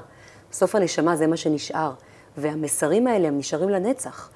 [0.51, 1.93] בסוף הנשמה זה מה שנשאר,
[2.37, 4.31] והמסרים האלה הם נשארים לנצח.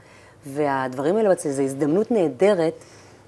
[0.46, 2.74] והדברים האלה, זו הזדמנות נהדרת.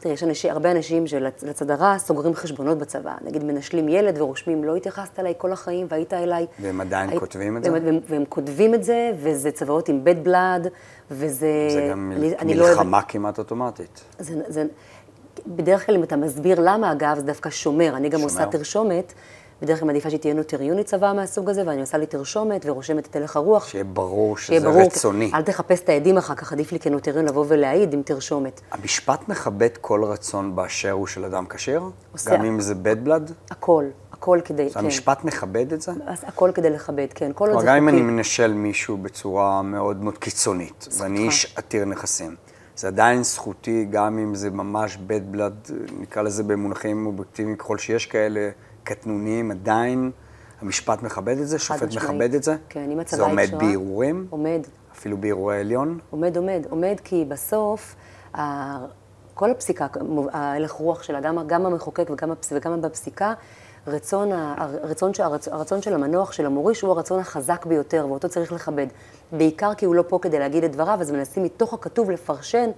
[0.05, 3.13] תראה, יש אנשים, הרבה אנשים שלצד הרע סוגרים חשבונות בצבא.
[3.25, 6.47] נגיד מנשלים ילד ורושמים, לא התייחסת אליי כל החיים והיית אליי.
[6.61, 7.73] והם עדיין היית- כותבים את זה?
[7.73, 10.69] והם, והם, כותבים את זה, וזה צוואות עם בית בלאד,
[11.11, 11.47] וזה...
[11.71, 14.01] זה גם אני- אני לא מלחמה כמעט אוטומטית.
[14.19, 14.65] זה, זה,
[15.47, 17.97] בדרך כלל אם אתה מסביר למה, אגב, זה דווקא שומר.
[17.97, 18.33] אני גם שומר.
[18.33, 19.13] עושה תרשומת,
[19.65, 23.37] בדרך כלל מעדיפה שתהיה נוטריונית צבא מהסוג הזה, ואני עושה לי תרשומת ורושמת את הלך
[23.37, 23.69] הרוח.
[23.69, 25.31] שיהיה ברור שיהיה שזה ברור, רצוני.
[25.35, 28.61] אל תחפש את העדים אחר כך, עדיף לי כנוטריון לבוא ולהעיד עם תרשומת.
[28.71, 31.83] המשפט מכבד כל רצון באשר הוא של אדם כשר?
[32.13, 33.33] עושה- גם אם זה bad blood?
[33.51, 34.81] הכל, הכל כדי, כן.
[34.81, 35.93] המשפט מכבד את זה?
[36.07, 37.31] אז הכל כדי לכבד, כן.
[37.35, 38.11] כל עוד זה גם אם אני חוקי.
[38.11, 42.37] מנשל מישהו בצורה מאוד מאוד קיצונית, ואני איש עתיר נכסים,
[42.77, 48.07] זה עדיין זכותי, גם אם זה ממש bad blood, נקרא לזה במונחים אובייקטיביים ככל שיש
[48.07, 48.51] כאלה,
[48.85, 50.11] קטנוניים, עדיין
[50.61, 51.97] המשפט מכבד את זה, שופט.
[51.97, 52.57] מכבד את זה?
[52.69, 54.27] כן, אם הצבא זה עומד בערעורים?
[54.31, 54.61] עומד.
[54.93, 55.99] אפילו בערעורי העליון?
[56.11, 57.95] עומד, עומד, עומד, כי בסוף,
[59.35, 59.87] כל הפסיקה,
[60.33, 63.35] ההלך רוח שלה, גם, גם המחוקק וגם, וגם בפסיקה,
[63.87, 65.13] רצון, הרצון,
[65.51, 68.87] הרצון של המנוח, של המוריש, הוא הרצון החזק ביותר, ואותו צריך לכבד.
[69.33, 72.71] בעיקר כי הוא לא פה כדי להגיד את דבריו, אז מנסים מתוך הכתוב לפרשן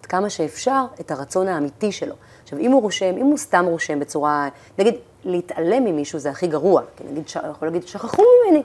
[0.00, 2.14] עד כמה שאפשר את הרצון האמיתי שלו.
[2.42, 4.94] עכשיו, אם הוא רושם, אם הוא סתם רושם בצורה, נגיד,
[5.26, 8.62] להתעלם ממישהו זה הכי גרוע, כי נגיד, ש- יכול להגיד, שכחו ממני.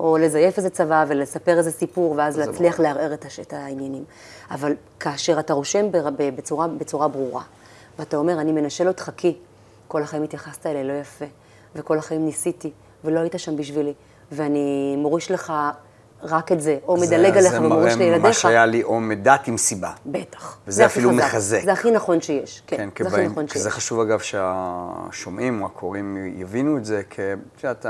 [0.00, 4.04] או לזייף איזה צבא ולספר איזה סיפור, ואז להצליח לערער את, הש- את העניינים.
[4.50, 7.42] אבל כאשר אתה רושם בר- ב- בצורה, בצורה ברורה,
[7.98, 9.36] ואתה אומר, אני מנשל אותך כי
[9.88, 11.24] כל החיים התייחסת אליי לא יפה,
[11.74, 12.70] וכל החיים ניסיתי,
[13.04, 13.92] ולא היית שם בשבילי,
[14.32, 15.52] ואני מוריש לך
[16.22, 19.48] רק את זה, או מדלג עליך ומוריש זה מראה מה לילדיך, שהיה לי או מדעת
[19.48, 19.92] עם סיבה.
[20.06, 20.58] בטח.
[20.66, 21.24] וזה אפילו חזק.
[21.24, 21.60] מחזק.
[21.64, 23.62] זה הכי נכון שיש, כן, כן, זה הכי נכון שיש.
[23.62, 27.22] זה חשוב אגב שהשומעים או הקוראים יבינו את זה, כי
[27.56, 27.86] את יודעת,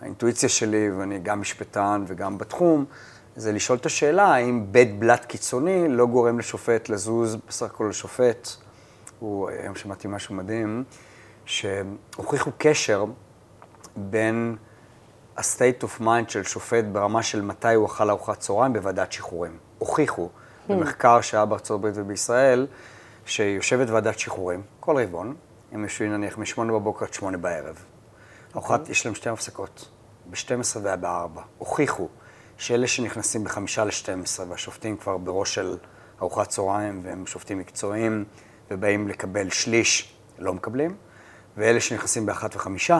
[0.00, 2.84] האינטואיציה שלי, ואני גם משפטן וגם בתחום,
[3.36, 8.48] זה לשאול את השאלה האם בית בלט קיצוני לא גורם לשופט לזוז בסך הכל לשופט
[9.18, 10.84] הוא, היום שמעתי משהו מדהים,
[11.44, 13.04] שהוכיחו קשר
[13.96, 14.56] בין
[15.40, 19.58] ה-state of mind של שופט ברמה של מתי הוא אכל ארוחת צהריים בוועדת שחרורים.
[19.78, 20.28] הוכיחו
[20.68, 22.66] במחקר שהיה בארצות הברית ובישראל,
[23.26, 25.34] שיושבת ועדת שחרורים, כל רבעון,
[25.72, 27.84] הם יושבים נניח מ-8 בבוקר עד 8 בערב.
[28.54, 29.88] ארוחת, יש להם שתי הפסקות,
[30.30, 31.40] ב-12 וב-4.
[31.58, 32.08] הוכיחו
[32.58, 35.76] שאלה שנכנסים ב-5 ל-12 והשופטים כבר בראש של
[36.20, 38.24] ארוחת צהריים והם שופטים מקצועיים
[38.70, 40.96] ובאים לקבל שליש, לא מקבלים,
[41.56, 42.92] ואלה שנכנסים ב-1 ו-5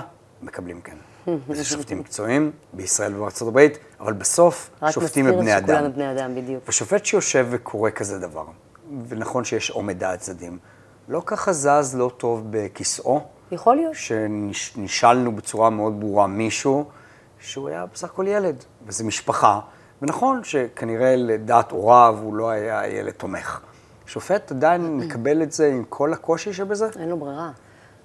[0.42, 0.96] מקבלים כן.
[1.28, 5.84] וזה שופטים מקצועיים בישראל ובארצות הברית, אבל בסוף שופטים הם בני רק מזכיר אדם.
[5.84, 6.64] שכולם בני אדם, בדיוק.
[6.68, 8.44] ושופט שיושב וקורא כזה דבר,
[9.08, 10.58] ונכון שיש עומד דעת צדדים,
[11.08, 13.20] לא ככה זז לא טוב בכיסאו,
[13.52, 13.94] יכול להיות.
[13.94, 16.84] שנשאלנו בצורה מאוד ברורה מישהו
[17.40, 19.60] שהוא היה בסך הכל ילד, וזו משפחה,
[20.02, 23.60] ונכון שכנראה לדעת הוריו הוא לא היה ילד תומך.
[24.06, 26.88] שופט עדיין מקבל את זה עם כל הקושי שבזה?
[26.98, 27.50] אין לו ברירה.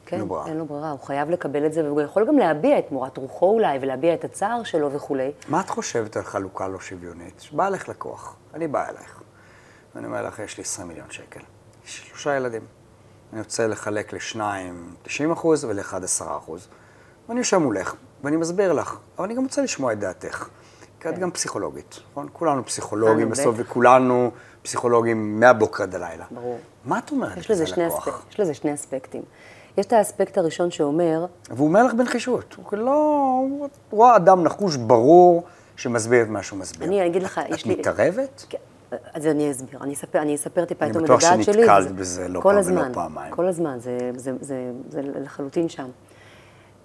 [0.05, 0.47] כן, לו ברירה.
[0.47, 3.49] אין לו ברירה, הוא חייב לקבל את זה, והוא יכול גם להביע את מורת רוחו
[3.49, 5.31] אולי, ולהביע את הצער שלו וכולי.
[5.47, 7.43] מה את חושבת על חלוקה לא שוויונית?
[7.51, 9.21] בא אליך לקוח, אני בא אלייך,
[9.95, 11.39] ואני אומר לך, יש לי 20 מיליון שקל,
[11.85, 12.61] יש שלושה ילדים.
[13.33, 16.67] אני רוצה לחלק לשניים 90 אחוז ולאחד 10 אחוז.
[17.29, 20.49] ואני יושב מולך, ואני מסביר לך, אבל אני גם רוצה לשמוע את דעתך.
[20.99, 22.27] כי את גם פסיכולוגית, נכון?
[22.33, 23.55] כולנו פסיכולוגים כולנו, בסוף.
[23.57, 26.25] וכולנו פסיכולוגים מהבוקר עד הלילה.
[26.31, 26.59] ברור.
[26.85, 28.25] מה את אומרת לזה, לקוח?
[28.29, 29.21] יש לזה שני אספקטים.
[29.77, 32.91] יש את האספקט הראשון שאומר, והוא אומר לך בנחישות, הוא לא...
[33.49, 35.43] הוא רואה אדם נחוש, ברור,
[35.75, 36.87] שמסביר את מה שהוא מסביר.
[36.87, 37.75] אני אגיד לך, יש את לי...
[37.75, 38.45] מתערבת?
[38.49, 38.57] כן,
[39.13, 41.53] אז אני אסביר, אני אספר, אני אספר טיפה אני את בטוח עומד הדעת שלי.
[41.53, 43.35] שנתקלת וזה- בזה לא פעם ולא פעמיים.
[43.35, 44.55] כל הזמן, זה, זה, זה,
[44.89, 45.87] זה לחלוטין שם.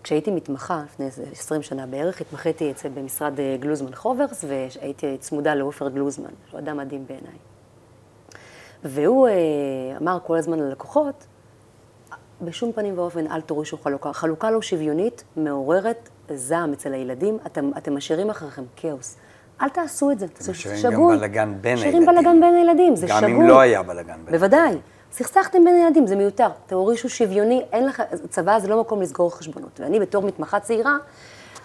[0.02, 5.54] כשהייתי מתמחה, לפני איזה 20 שנה בערך, התמחיתי אצל במשרד אה, גלוזמן חוברס, והייתי צמודה
[5.54, 7.38] לעופר גלוזמן, שהוא אדם מדהים בעיניי.
[8.84, 9.32] והוא אה,
[10.02, 11.26] אמר כל הזמן ללקוחות,
[12.42, 14.12] בשום פנים ואופן אל תורישו חלוקה.
[14.12, 19.16] חלוקה לא שוויונית מעוררת זעם אצל הילדים, אתם, אתם משאירים אחריכם כאוס.
[19.62, 21.16] אל תעשו את זה, זה משאירים גם שגוי.
[21.18, 22.16] בלגן בין משאירים הילדים.
[22.16, 23.32] בלגן בין הילדים, זה גם שגוי.
[23.32, 24.74] אם לא היה בלגן בין בוודאי.
[25.12, 26.48] סכסכתם בין הילדים, זה מיותר.
[26.66, 29.80] תורישו שוויוני, אין לך, צבא זה לא מקום לסגור חשבונות.
[29.80, 30.96] ואני בתור מתמחה צעירה,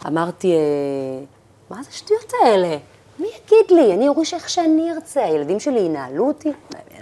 [0.08, 0.58] אמרתי, אה,
[1.70, 2.78] מה זה השטויות האלה?
[3.20, 3.94] מי יגיד לי?
[3.94, 6.52] אני אוריש איך שאני ארצה, הילדים שלי ינהלו אותי?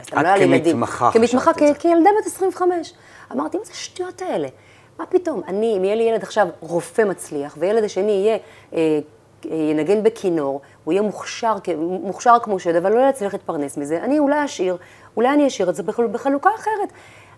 [0.02, 0.20] את לא.
[0.38, 1.74] כמתמחה כמתמחה, חשבת את זה.
[1.74, 2.94] כ- כילדה בת 25.
[3.32, 4.48] אמרתי, מה זה השטויות האלה?
[5.00, 5.42] מה פתאום?
[5.48, 8.38] אני, אם יהיה לי ילד עכשיו רופא מצליח, וילד השני יהיה,
[8.74, 9.00] אה,
[9.52, 14.20] אה, ינגן בכינור, הוא יהיה מוכשר, מוכשר כמו שד, אבל לא יצליח להתפרנס מזה, אני
[14.20, 14.78] אולי אשאיר,
[15.18, 16.90] אולי אני אשאיר את זה בחל- בחלוקה אחרת.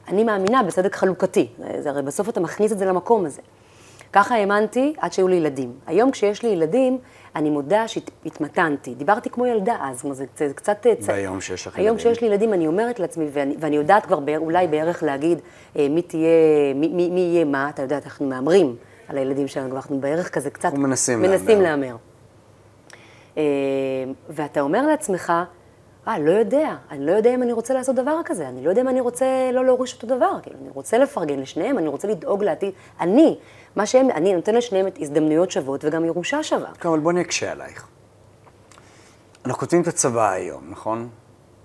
[0.08, 1.48] אני מאמינה בצדק חלוקתי,
[1.80, 3.42] זה הרי בסוף אתה מכניס את זה למקום הזה.
[4.16, 5.74] ככה האמנתי עד שהיו לי ילדים.
[5.88, 6.98] היום כשיש לי ילדים,
[7.36, 8.96] אני מודה שהתמתנתי.
[8.96, 10.86] דיברתי כמו ילדה אז, כלומר, זה, זה קצת...
[11.02, 11.98] והיום שיש לך היום ילדים?
[11.98, 15.42] כשיש לי ילדים, אני אומרת לעצמי, ואני, ואני יודעת כבר בער, אולי בערך להגיד
[15.78, 16.30] אה, מי תהיה,
[16.76, 18.76] מי, מי, מי יהיה מה, אתה יודע, אנחנו מהמרים
[19.08, 20.66] על הילדים שלנו, כבר אנחנו בערך כזה קצת...
[20.66, 21.88] אנחנו מנסים מנסים להמר.
[21.88, 21.96] להמר.
[23.38, 23.44] אה,
[24.30, 25.34] ואתה אומר לעצמך,
[26.08, 28.82] אה, לא יודע, אני לא יודע אם אני רוצה לעשות דבר כזה, אני לא יודע
[28.82, 32.44] אם אני רוצה לא להוריש אותו דבר, כאילו, אני רוצה לפרגן לשניהם, אני רוצה לדאוג
[32.44, 33.38] לעתיד, אני,
[33.76, 36.74] מה שהם, אני נותן לשניהם את הזדמנויות שוות וגם ירושה שווה.
[36.80, 37.88] כן, אבל בואי נקשה עלייך.
[39.46, 41.10] אנחנו כותבים את הצבא היום, נכון?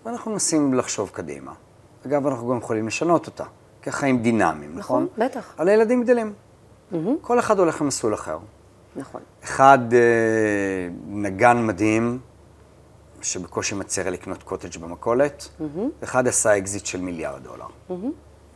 [0.05, 1.53] ואנחנו מנסים לחשוב קדימה.
[2.07, 3.45] אגב, אנחנו גם יכולים לשנות אותה,
[3.83, 5.07] כי החיים דינמיים, נכון?
[5.15, 5.55] נכון, בטח.
[5.59, 6.33] אבל הילדים גדלים.
[7.21, 8.39] כל אחד הולך למסלול אחר.
[8.97, 9.21] נכון.
[9.45, 9.99] אחד אה,
[11.07, 12.19] נגן מדהים,
[13.23, 15.49] שבקושי מצליח לקנות קוטג' במכולת,
[16.01, 17.67] ואחד עשה אקזיט של מיליארד דולר.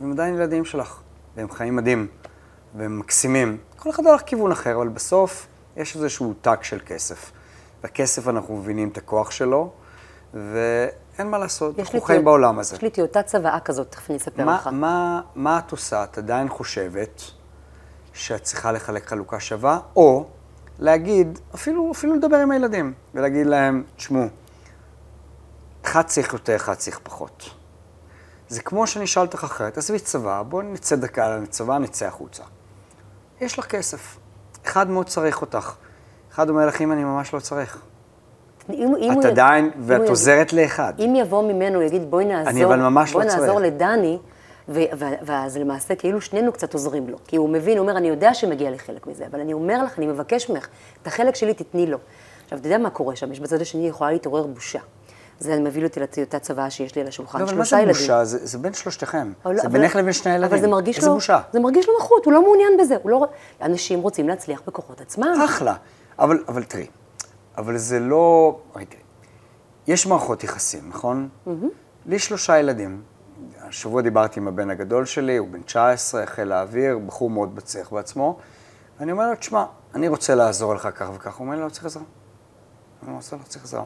[0.01, 0.99] והם עדיין ילדים שלך,
[1.35, 2.07] והם חיים מדהים,
[2.77, 3.57] והם מקסימים.
[3.77, 7.31] כל אחד הולך כיוון אחר, אבל בסוף יש איזשהו tag של כסף.
[7.83, 9.71] בכסף אנחנו מבינים את הכוח שלו,
[10.33, 12.75] ואין מה לעשות, אנחנו חיים טיוט- בעולם הזה.
[12.75, 14.67] יש לי טיוטת צוואה כזאת, תכף אני אספר מה, לך.
[14.67, 16.03] מה, מה את עושה?
[16.03, 17.21] את עדיין חושבת
[18.13, 20.25] שאת צריכה לחלק חלוקה שווה, או
[20.79, 24.27] להגיד, אפילו, אפילו לדבר עם הילדים, ולהגיד להם, תשמעו,
[25.85, 27.49] אחד צריך יותר, אחד צריך פחות.
[28.47, 32.43] זה כמו שאני אשאל אותך אחרת, עזבי צבא, בואי נצא דקה על הצבא, נצא החוצה.
[33.41, 34.17] יש לך כסף,
[34.65, 35.73] אחד מאוד צריך אותך.
[36.33, 37.81] אחד אומר לך, אם אני ממש לא צריך.
[38.69, 40.93] אם, אם את עדיין, אם ואת עוזרת לאחד.
[40.99, 43.73] אם יבוא ממנו, יגיד, בואי נעזור, אני אבל ממש בואי לא נעזור צריך.
[43.73, 44.17] לדני,
[44.69, 47.17] ו- ו- ואז למעשה כאילו שנינו קצת עוזרים לו.
[47.27, 49.97] כי הוא מבין, הוא אומר, אני יודע שמגיע לי חלק מזה, אבל אני אומר לך,
[49.97, 50.67] אני מבקש ממך,
[51.01, 51.97] את החלק שלי תתני לו.
[52.43, 53.31] עכשיו, אתה יודע מה קורה שם?
[53.31, 54.79] יש בצד השני יכולה להתעורר בושה.
[55.39, 58.01] זה מביא אותי לטיוטת צוואה שיש לי על השולחן, לא, אבל מה שלושה זה ילדים.
[58.01, 58.25] בושה?
[58.25, 59.33] זה, זה בין שלושתכם.
[59.45, 60.49] אבל- זה אבל- בינך לבין שני ילדים.
[60.53, 61.41] אבל זה מרגיש לו, בושה.
[61.53, 62.95] זה מרגיש לו נחות, הוא לא מעוניין בזה.
[63.05, 63.27] לא...
[63.61, 65.33] אנשים רוצים להצליח בכוחות עצמם.
[65.45, 65.75] אחלה.
[66.19, 66.87] אבל, אבל תראי,
[67.57, 68.57] אבל זה לא...
[68.73, 68.85] תראי,
[69.87, 71.29] יש מערכות יחסים, נכון?
[72.05, 73.01] לי שלושה ילדים.
[73.61, 78.37] השבוע דיברתי עם הבן הגדול שלי, הוא בן 19, חיל האוויר, בחור מאוד בצליח בעצמו.
[78.99, 79.65] ואני אומר לו, תשמע,
[79.95, 81.35] אני רוצה לעזור לך כך וכך.
[81.35, 82.03] הוא אומר לי, לא צריך עזרה.
[82.03, 83.83] אני אומר לו, לא צריך עזרה.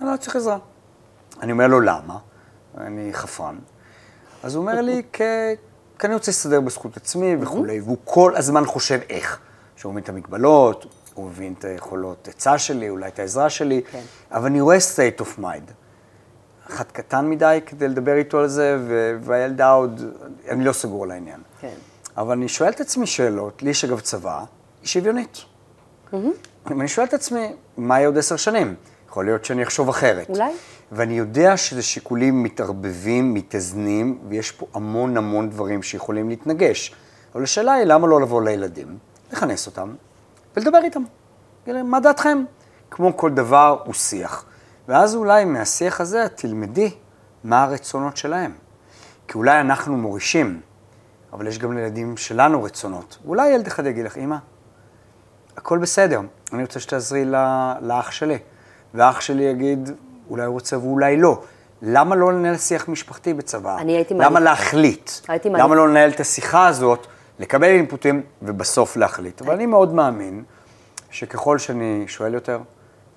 [0.00, 0.58] אני לא צריך עזרה.
[1.40, 2.18] אני אומר לו, למה?
[2.78, 3.58] אני חפרן.
[4.42, 5.24] אז הוא אומר לי, כי
[6.04, 9.38] אני רוצה להסתדר בזכות עצמי וכולי, והוא כל הזמן חושב איך.
[9.76, 14.00] שהוא מבין את המגבלות, הוא מבין את היכולות עצה שלי, אולי את העזרה שלי, כן.
[14.30, 15.72] אבל אני רואה state of mind.
[16.70, 18.78] אחד קטן מדי כדי לדבר איתו על זה,
[19.20, 20.00] והילדה עוד,
[20.48, 21.40] אני לא סגור על העניין.
[21.60, 21.74] כן.
[22.16, 24.38] אבל אני שואל את עצמי שאלות, לי יש אגב צבא,
[24.80, 25.36] היא שוויונית.
[26.12, 26.16] Mm-hmm.
[26.70, 28.74] אני שואל את עצמי, מה יהיה עוד עשר שנים?
[29.12, 30.28] יכול להיות שאני אחשוב אחרת.
[30.28, 30.52] אולי.
[30.92, 36.94] ואני יודע שזה שיקולים מתערבבים, מתאזנים, ויש פה המון המון דברים שיכולים להתנגש.
[37.34, 38.98] אבל השאלה היא, למה לא לבוא לילדים,
[39.32, 39.94] לכנס אותם
[40.56, 41.02] ולדבר איתם?
[41.66, 42.44] מה דעתכם?
[42.90, 44.44] כמו כל דבר, הוא שיח.
[44.88, 46.90] ואז אולי מהשיח הזה תלמדי
[47.44, 48.52] מה הרצונות שלהם.
[49.28, 50.60] כי אולי אנחנו מורישים,
[51.32, 53.18] אבל יש גם לילדים שלנו רצונות.
[53.26, 54.36] אולי ילד אחד יגיד לך, אמא,
[55.56, 56.20] הכל בסדר,
[56.52, 57.24] אני רוצה שתעזרי
[57.80, 58.38] לאח שלי.
[58.94, 59.90] ואח שלי יגיד,
[60.30, 61.42] אולי הוא רוצה ואולי לא.
[61.82, 63.78] למה לא לנהל שיח משפחתי בצבא?
[63.78, 64.30] אני הייתי מעדיף.
[64.30, 65.10] למה להחליט?
[65.28, 65.64] הייתי מעדיף.
[65.64, 67.06] למה לא לנהל את השיחה הזאת,
[67.38, 69.42] לקבל אינפוטים ובסוף להחליט?
[69.42, 70.42] אבל אני מאוד מאמין
[71.10, 72.58] שככל שאני שואל יותר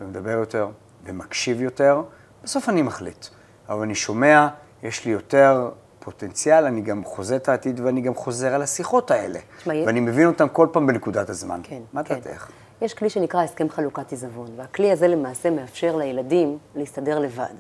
[0.02, 0.68] ומדבר יותר
[1.06, 2.02] ומקשיב יותר,
[2.44, 3.26] בסוף אני מחליט.
[3.70, 4.48] אבל אני שומע,
[4.84, 5.70] יש לי יותר
[6.00, 9.40] פוטנציאל, אני גם חוזה את העתיד ואני גם חוזר על השיחות האלה.
[9.64, 11.60] שמה, ואני מבין אותן כל פעם בנקודת הזמן.
[11.64, 12.16] כן, מה כן.
[12.16, 12.50] דעתך?
[12.86, 17.54] יש כלי שנקרא הסכם חלוקת עיזבון, והכלי הזה למעשה מאפשר לילדים להסתדר לבד.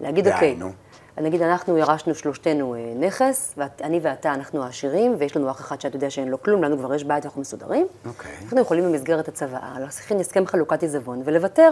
[0.00, 0.56] להגיד, אוקיי,
[1.18, 5.94] נגיד אנחנו ירשנו שלושתנו אה, נכס, ואני ואתה אנחנו העשירים, ויש לנו אח אחד שאת
[5.94, 7.86] יודע שאין לו כלום, לנו כבר יש בית, אנחנו מסודרים.
[8.06, 8.30] אוקיי.
[8.42, 11.70] אנחנו יכולים במסגרת הצוואה להכין הסכם חלוקת עיזבון ולוותר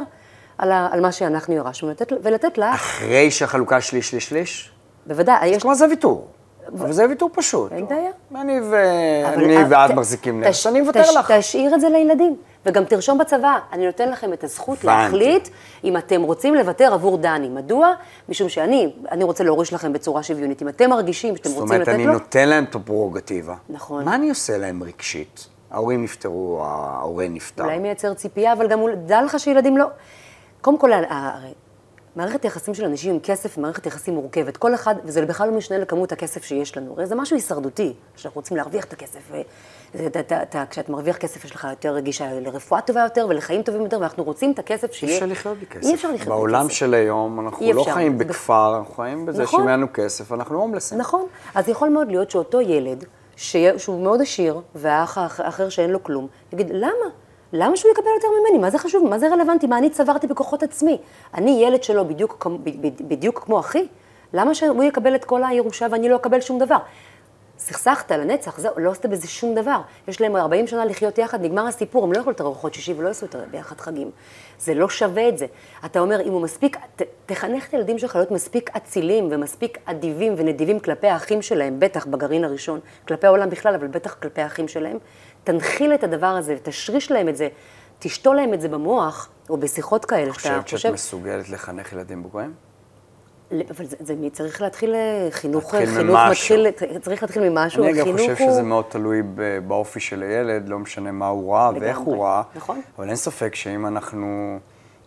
[0.59, 2.75] על, ה, על מה שאנחנו ירשנו, ולתת, ולתת לאח.
[2.75, 4.73] אחרי שהחלוקה שליש, שליש, שליש?
[5.07, 5.49] בוודאי.
[5.49, 5.63] יש...
[5.63, 6.29] כלומר זה ויתור.
[6.69, 7.73] אבל זה ויתור פשוט.
[7.73, 8.11] אין בעיה.
[8.35, 11.33] אני ואת מחזיקים נכס, אני מוותר לך.
[11.39, 12.37] תשאיר את זה לילדים.
[12.67, 15.49] וגם תרשום בצבא, אני נותן לכם את הזכות להחליט
[15.85, 17.49] אם אתם רוצים לוותר עבור דני.
[17.49, 17.93] מדוע?
[18.29, 20.63] משום שאני, אני רוצה להוריש לכם בצורה שוויונית.
[20.63, 21.85] אם אתם מרגישים שאתם רוצים לתת לו...
[21.85, 23.55] זאת אומרת, אני נותן להם את הפררוגטיבה.
[23.69, 24.05] נכון.
[24.05, 25.47] מה אני עושה להם רגשית?
[25.71, 27.65] ההורים נפטרו, ההורה נפטר.
[27.65, 29.87] אולי מייצר ציפייה, אבל גם דע לך שילדים לא...
[30.61, 30.91] קודם כל,
[32.17, 34.57] מערכת יחסים של אנשים עם כסף מערכת יחסים מורכבת.
[34.57, 36.93] כל אחד, וזה בכלל לא משנה לכמות הכסף שיש לנו.
[36.93, 39.31] הרי זה משהו הישרדותי, שאנחנו רוצים להרוויח את הכסף.
[40.71, 44.53] כשאתה מרוויח כסף, יש לך יותר רגישה לרפואה טובה יותר ולחיים טובים יותר, ואנחנו רוצים
[44.53, 45.13] את הכסף שיהיה...
[45.13, 45.83] אי אפשר לחיות בלי כסף.
[45.89, 46.29] אי אפשר לחיות בלי כסף.
[46.29, 49.61] בעולם של היום, אנחנו לא חיים בכפר, אנחנו חיים בזה נכון.
[49.61, 50.99] שאם אין לנו כסף, אנחנו הומלסים.
[50.99, 51.27] נכון.
[51.55, 53.05] אז יכול מאוד להיות שאותו ילד,
[53.37, 57.22] שהוא מאוד עשיר, והאח האחר שאין לו כלום, יגיד, למה?
[57.53, 58.59] למה שהוא יקבל יותר ממני?
[58.63, 59.09] מה זה חשוב?
[59.09, 59.67] מה זה רלוונטי?
[59.67, 60.99] מה אני צברתי בכוחות עצמי?
[61.35, 62.47] אני ילד שלו בדיוק,
[63.01, 63.87] בדיוק כמו אחי?
[64.33, 66.79] למה שהוא יקבל את כל הירושה ואני לא אקבל שום דבר?
[67.59, 69.81] סכסכת לנצח, זהו, לא עשית בזה שום דבר.
[70.09, 73.09] יש להם 40 שנה לחיות יחד, נגמר הסיפור, הם לא יכולים את ארוחות שישי ולא
[73.09, 74.11] יעשו יותר ביחד חגים.
[74.59, 75.47] זה לא שווה את זה.
[75.85, 80.35] אתה אומר, אם הוא מספיק, ת, תחנך את הילדים שלך להיות מספיק אצילים ומספיק אדיבים
[80.37, 84.99] ונדיבים כלפי האחים שלהם, בטח בגרעין הראשון, כלפי העולם בכלל, אבל בטח כלפי האחים שלהם,
[85.45, 87.49] תנחיל את הדבר הזה ותשריש להם את זה,
[87.99, 90.61] תשתול להם את זה במוח, או בשיחות כאלה, שאתה חושב...
[90.61, 92.55] חושבת שאת מסוגלת לחנך ילדים בוגרים?
[93.51, 96.65] אבל זה, זה צריך להתחיל אה, חינוך, להתחיל חינוך ממשהו.
[96.69, 98.51] מתחיל, צריך להתחיל ממשהו, אני גם חינוך חושב הוא...
[98.51, 99.23] שזה מאוד תלוי
[99.67, 102.43] באופי של הילד, לא משנה מה הוא ראה ואיך הוא ראה.
[102.55, 102.81] נכון.
[102.99, 104.59] אבל אין ספק שאם אנחנו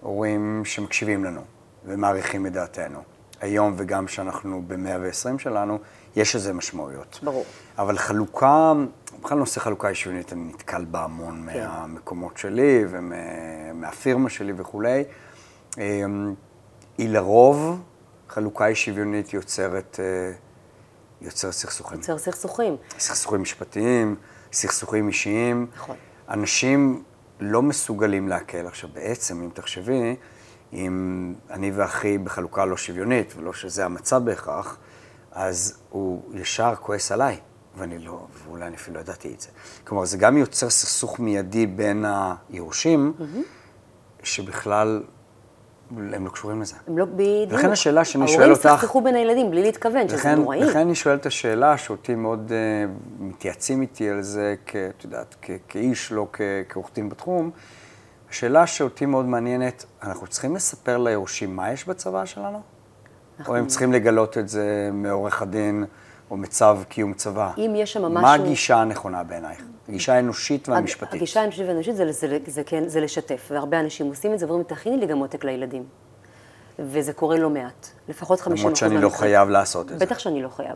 [0.02, 1.42] הורים שמקשיבים לנו
[1.86, 3.00] ומעריכים את דעתנו,
[3.42, 5.78] היום וגם כשאנחנו ב-120 שלנו,
[6.16, 7.20] יש לזה משמעויות.
[7.24, 7.46] ברור.
[7.78, 8.74] אבל חלוקה,
[9.26, 11.68] בכלל נושא חלוקה אישיונית, אני נתקל בה המון כן.
[11.68, 15.04] מהמקומות שלי ומהפירמה שלי וכולי.
[15.78, 16.34] אמ,
[16.98, 17.82] היא לרוב,
[18.30, 20.32] חלוקה אי שוויונית יוצרת, אה,
[21.22, 21.98] יוצרת סכסוכים.
[21.98, 22.78] יוצר סכסוכים.
[23.00, 24.16] סכסוכים משפטיים,
[24.54, 25.68] סכסוכים אישיים.
[25.76, 25.96] נכון.
[26.30, 27.04] אנשים
[27.40, 28.68] לא מסוגלים להקל.
[28.68, 30.16] עכשיו, בעצם, אם תחשבי,
[30.74, 34.78] אם אני ואחי בחלוקה לא שוויונית, ולא שזה המצב בהכרח,
[35.32, 37.40] אז הוא ישר כועס עליי,
[37.78, 39.50] ואני לא, ואולי אני אפילו לא ידעתי את זה.
[39.84, 42.06] כלומר, זה גם יוצר סכסוך מיידי בין
[42.50, 43.14] היורשים.
[44.26, 45.04] שבכלל
[45.92, 46.76] הם לא קשורים לזה.
[46.88, 47.52] הם לא בדיוק.
[47.52, 48.66] לכן השאלה שאני שואל אותך...
[48.66, 50.60] ההורים סכסכו בין הילדים בלי להתכוון, שזה נוראי.
[50.60, 54.56] לכן אני שואל את השאלה שאותי מאוד uh, מתייעצים איתי על זה,
[54.90, 55.36] את יודעת,
[55.68, 56.28] כאיש, לא
[56.70, 57.52] כעורך דין בתחום.
[58.30, 62.62] השאלה שאותי מאוד מעניינת, אנחנו צריכים לספר ליורשים מה יש בצבא שלנו?
[63.40, 63.54] אנחנו...
[63.54, 65.86] או הם צריכים לגלות את זה מעורך הדין
[66.32, 67.52] או מצו קיום צבא?
[67.58, 68.22] אם יש שם משהו...
[68.22, 69.62] מה הגישה הנכונה בעינייך?
[69.90, 71.14] הגישה האנושית והמשפטית.
[71.14, 74.64] הגישה האנושית והאנושית זה, זה, זה, כן, זה לשתף, והרבה אנשים עושים את זה, ואומרים,
[74.68, 75.84] תכיני לי גם עותק לילדים.
[76.80, 77.88] וזה קורה לא מעט.
[78.10, 80.06] לפחות 50% למרות שאני לא חייב לעשות את זה.
[80.06, 80.76] בטח שאני לא חייב.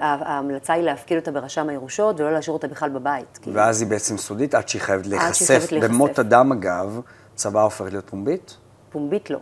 [0.00, 3.38] ההמלצה היא להפקיד אותה ברשם הירושות ולא להשאיר אותה בכלל בבית.
[3.42, 5.72] כי- ואז היא בעצם סודית עד שהיא חייבת להיחשף.
[5.82, 7.00] במות אדם, אגב,
[7.34, 8.56] צוואה הופכת להיות פומבית,
[8.90, 9.38] פומבית לא.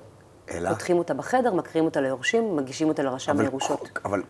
[0.50, 0.68] אלא?
[0.68, 3.98] פותחים אותה בחדר, מקריאים אותה ליורשים, מגישים אותה לרשם הירושות.
[4.04, 4.22] אבל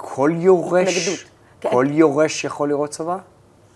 [0.00, 1.30] כל יורש, התנגדות.
[1.60, 1.70] כן.
[1.70, 3.18] כל יורש יכול לראות צבא?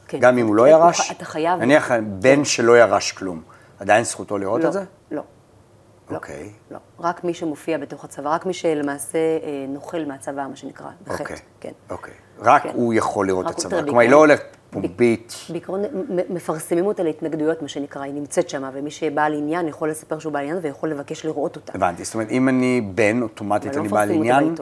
[0.09, 0.18] כן.
[0.20, 1.11] גם אם הוא לא ירש?
[1.11, 1.61] אתה חייב...
[1.61, 3.43] נניח בן שלא ירש כלום,
[3.79, 4.85] עדיין זכותו לראות לא, את זה?
[5.11, 5.22] לא.
[6.11, 6.16] לא.
[6.16, 6.51] אוקיי.
[6.70, 6.79] לא.
[7.01, 11.22] רק מי שמופיע בתוך הצבא, רק מי שלמעשה אה, נוכל מהצבא, מה שנקרא, בחטא.
[11.22, 11.37] אוקיי.
[11.61, 11.72] כן.
[11.91, 12.14] אוקיי.
[12.39, 12.70] רק כן.
[12.75, 13.83] הוא יכול לראות את הוא- הצבא.
[13.83, 15.35] כלומר, היא לא הולכת פומבית.
[15.49, 15.83] בעיקרון
[16.29, 20.43] מפרסמים אותה להתנגדויות, מה שנקרא, היא נמצאת שם, ומי שבעל עניין יכול לספר שהוא בעל
[20.43, 21.72] עניין ויכול לבקש לראות אותה.
[21.75, 22.05] הבנתי.
[22.05, 24.55] זאת אומרת, אם אני בן, אוטומטית לא אני בעל עניין.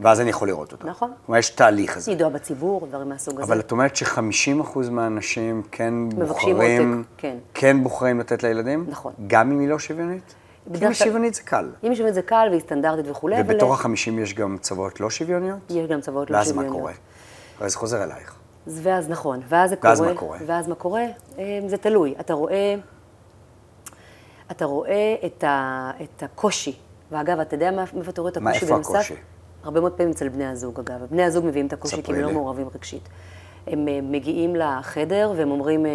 [0.00, 0.86] ואז אני יכול לראות אותה.
[0.86, 1.12] נכון.
[1.26, 2.12] כלומר, יש תהליך הזה.
[2.12, 3.42] ידוע בציבור, דברים מהסוג הזה.
[3.42, 4.20] אבל את אומרת ש-50%
[4.90, 7.36] מהאנשים כן מבקשים בוחרים, עותק, כן.
[7.54, 8.84] כן בוחרים לתת לילדים?
[8.88, 9.12] נכון.
[9.26, 10.34] גם אם היא לא שוויונית?
[10.68, 11.70] אם היא שוויונית זה קל.
[11.84, 13.88] אם משווים את זה קל והיא סטנדרטית וכולי, אבל ובתוך ה-50
[14.20, 15.58] יש גם צוואות לא שוויוניות?
[15.70, 16.74] יש גם צוואות לא ואז שוויוניות.
[16.74, 16.80] מה
[17.58, 17.68] קורה?
[17.68, 18.34] זה חוזר אלייך.
[18.66, 19.90] אז- ואז נכון, ואז זה קורה.
[19.92, 20.38] ואז מה קורה?
[20.46, 21.02] ואז מה קורה?
[21.38, 22.14] אה, זה תלוי.
[22.20, 22.74] אתה רואה,
[24.50, 26.76] אתה רואה את, ה, את הקושי.
[27.12, 28.94] ואגב, אתה יודע מה- מאיפה אתה רואה את מה, הקושי איפה בנוסף?
[28.94, 29.14] הקושי?
[29.64, 31.06] הרבה מאוד פעמים אצל בני הזוג, אגב.
[31.10, 32.32] בני הזוג מביאים את הקושי כי הם לא.
[32.32, 33.08] מעורבים רגשית.
[33.66, 35.90] הם אה, מגיעים לחדר והם אומרים, אה,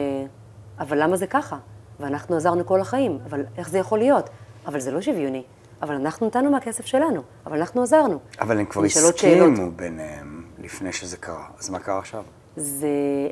[0.80, 1.58] אבל למה זה ככה?
[2.00, 4.30] ואנחנו עזרנו כל החיים, אבל איך זה יכול להיות?
[4.68, 5.44] אבל זה לא שוויוני.
[5.82, 8.20] אבל אנחנו נתנו מהכסף שלנו, אבל אנחנו עזרנו.
[8.42, 9.52] אבל הם כבר נשאלות שאלות.
[9.52, 11.46] הסכימו ביניהם לפני שזה קרה.
[11.60, 12.24] אז מה קרה עכשיו?
[12.58, 12.88] זה,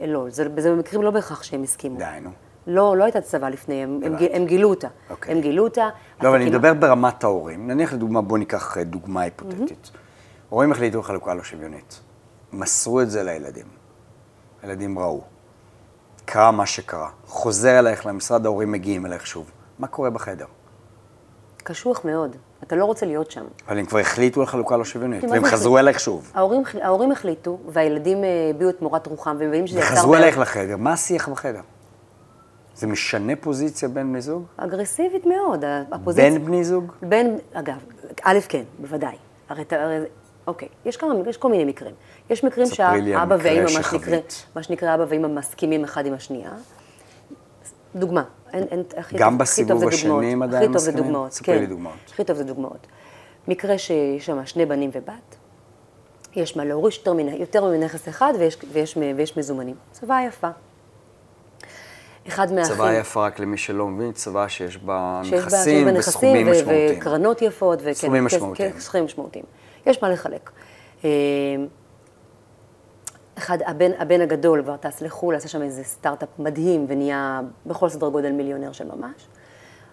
[0.07, 1.97] לא, זה, זה במקרים לא בהכרח שהם הסכימו.
[1.97, 2.29] די, נו.
[2.67, 4.15] לא, לא הייתה צבא לפניהם, הם.
[4.15, 4.87] גיל- הם גילו אותה.
[5.09, 5.33] אוקיי.
[5.35, 5.89] הם גילו אותה.
[6.23, 7.67] לא, אבל אני אתה מדבר ברמת ההורים.
[7.67, 9.91] נניח לדוגמה, בוא ניקח אה, דוגמה היפותטית.
[10.53, 11.99] הורים החליטו חלוקה לא שוויונית.
[12.51, 13.65] מסרו את זה לילדים.
[14.61, 15.21] הילדים ראו.
[16.25, 17.09] קרה מה שקרה.
[17.25, 19.51] חוזר אלייך למשרד, ההורים מגיעים אלייך שוב.
[19.79, 20.45] מה קורה בחדר?
[21.57, 23.45] קשוח מאוד, אתה לא רוצה להיות שם.
[23.67, 25.77] אבל הם כבר החליטו על חלוקה לא שוויונית, והם חזרו?
[25.77, 26.31] אלייך שוב.
[26.33, 30.37] ההורים, ההורים החליטו, והילדים אה, הביעו את מורת רוחם, והם מבינים שזה יצר וחזרו אלייך
[30.37, 30.77] לחדר.
[30.77, 31.61] מה השיח בחדר?
[32.75, 34.43] זה משנה פוזיציה בין בני זוג?
[34.57, 36.29] אגרסיבית מאוד, הפוזיציה.
[36.29, 36.91] בין בני זוג?
[37.01, 37.77] בין, אגב,
[38.23, 39.15] א', כן, בוודאי.
[39.49, 39.99] הרי, הרי,
[40.47, 41.95] אוקיי, יש כמה, יש כל מיני מקרים.
[42.29, 44.17] יש מקרים שהאבא מקרה ואימא, מה שנקרא.
[44.55, 46.51] מה שנקרא אבא ואימא מסכימים אחד עם השנייה.
[47.95, 48.23] דוגמה,
[48.53, 50.23] אין, אין, הכי גם טוב- הכי טוב בסיבוב זה השני דוגמאות.
[50.33, 51.11] הם עדיין הכי טוב זה מסכימים?
[51.11, 51.61] דוגמאות, ספרי כן.
[51.61, 51.93] לי דוגמאות.
[52.13, 52.87] הכי טוב זה דוגמאות.
[53.47, 55.35] מקרה שיש שם שני בנים ובת,
[56.35, 59.75] יש מה להוריש יותר, יותר מנכס אחד ויש, ויש, ויש מזומנים.
[59.91, 60.47] צבא יפה.
[62.27, 62.75] אחד מהאחים...
[62.75, 66.97] צבא יפה רק למי שלא מבין, צבא שיש בה שיש בה- שיש נכסים וסכומים משמעותיים.
[66.99, 67.79] וקרנות יפות.
[67.81, 68.71] וכן, סכומים כן, משמעותיים.
[68.71, 69.45] כן, סכומים משמעותיים.
[69.85, 70.49] יש מה לחלק.
[71.05, 71.09] אה,
[73.37, 78.09] אחד, הבן, הבן הגדול כבר טס לחו"ל, עשה שם איזה סטארט-אפ מדהים ונהיה בכל סדר
[78.09, 79.27] גודל מיליונר של ממש.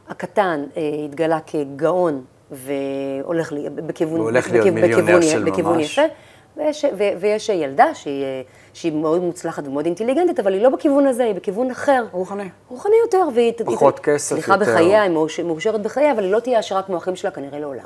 [0.08, 5.98] הקטן אה, התגלה כגאון והולך לי, בכיוון, הולך להיות בכיו- מיליונר בכיוון, של בכיוון ממש.
[5.98, 6.14] יפה.
[6.56, 11.06] ויש, ו, ויש ילדה שהיא, אה, שהיא מאוד מוצלחת ומאוד אינטליגנטית, אבל היא לא בכיוון
[11.06, 12.06] הזה, היא בכיוון אחר.
[12.12, 12.48] רוחני.
[12.68, 13.52] רוחני יותר, והיא...
[13.64, 14.64] פחות היא- כסף, סליחה יותר.
[14.64, 17.84] בחייה, היא מאוש- מאושרת בחייה, אבל היא לא תהיה עשירה כמו האחים שלה כנראה לעולם.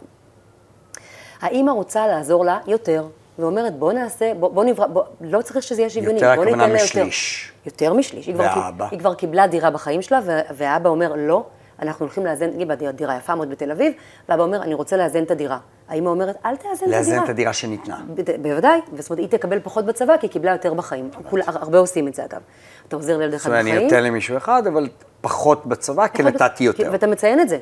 [1.45, 3.07] האימא רוצה לעזור לה יותר,
[3.39, 6.59] ואומרת, בוא נעשה, בוא, בוא נברא, בוא, לא צריך שזה יהיה שוויוני, יותר בוא ניתן
[6.61, 6.85] הכוונה לה יותר.
[7.05, 7.53] משליש.
[7.67, 8.27] יותר משליש.
[8.27, 8.87] היא כבר, והאבא?
[8.91, 11.43] היא כבר קיבלה דירה בחיים שלה, וה- והאבא אומר, לא,
[11.83, 13.93] אנחנו הולכים לאזן, היא בדירה דירה יפה מאוד בתל אביב,
[14.29, 15.59] ואבא אומר, אני רוצה לאזן את הדירה.
[15.89, 16.99] האמא אומרת, אל תאזן את הדירה.
[16.99, 18.01] לאזן את הדירה שניתנה.
[18.43, 21.11] בוודאי, זאת אומרת, היא תקבל פחות בצבא, כי היא קיבלה יותר בחיים.
[21.47, 22.41] הרבה עושים את זה, אגב.
[22.89, 23.79] אתה עוזר לילד זאת אחד אומרת, בחיים.
[23.79, 24.89] אני אתן למישהו אחד, אבל
[25.21, 26.89] פחות בצבא, כי נתתי יותר.
[26.93, 27.59] ואתה מציין את זה,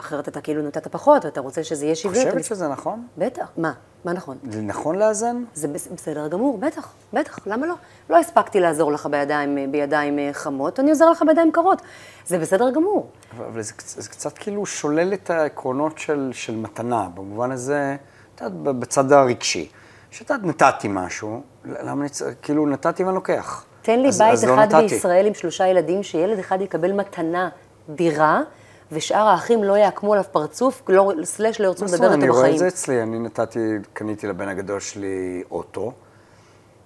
[0.00, 2.26] אחרת אתה כאילו נתת פחות, ואתה רוצה שזה יהיה שוויון.
[2.26, 3.06] חושבת שזה נכון?
[3.18, 3.72] בטח, מה?
[4.04, 4.38] מה נכון?
[4.50, 5.44] זה נכון לאזן?
[5.54, 7.74] זה בס- בסדר גמור, בטח, בטח, למה לא?
[8.10, 11.82] לא הספקתי לעזור לך בידיים, בידיים אה, חמות, אני עוזר לך בידיים קרות.
[12.26, 13.10] זה בסדר גמור.
[13.38, 17.96] אבל זה, קצ- זה קצת כאילו שולל את העקרונות של, של מתנה, במובן הזה,
[18.34, 19.68] את יודעת, בצד הרגשי.
[20.10, 23.64] שאת יודעת, נתתי משהו, למה אני צריך, כאילו, נתתי ואני לוקח.
[23.84, 24.82] תן לי אז- בית אז לא אחד נתתי.
[24.88, 27.48] בישראל עם שלושה ילדים, שילד אחד יקבל מתנה,
[27.88, 28.40] דירה,
[28.92, 32.54] ושאר האחים לא יעקמו עליו פרצוף, לא, סלש לא ירצו לדבר איתו אני רואה בחיים.
[32.54, 33.58] את זה אצלי, אני נתתי,
[33.92, 35.92] קניתי לבן הגדול שלי אוטו,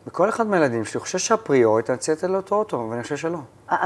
[0.07, 1.18] וכל אחד מהילדים שלי חושב
[1.90, 3.38] אני צריך לתת לו אותו אוטו, ואני חושב שלא.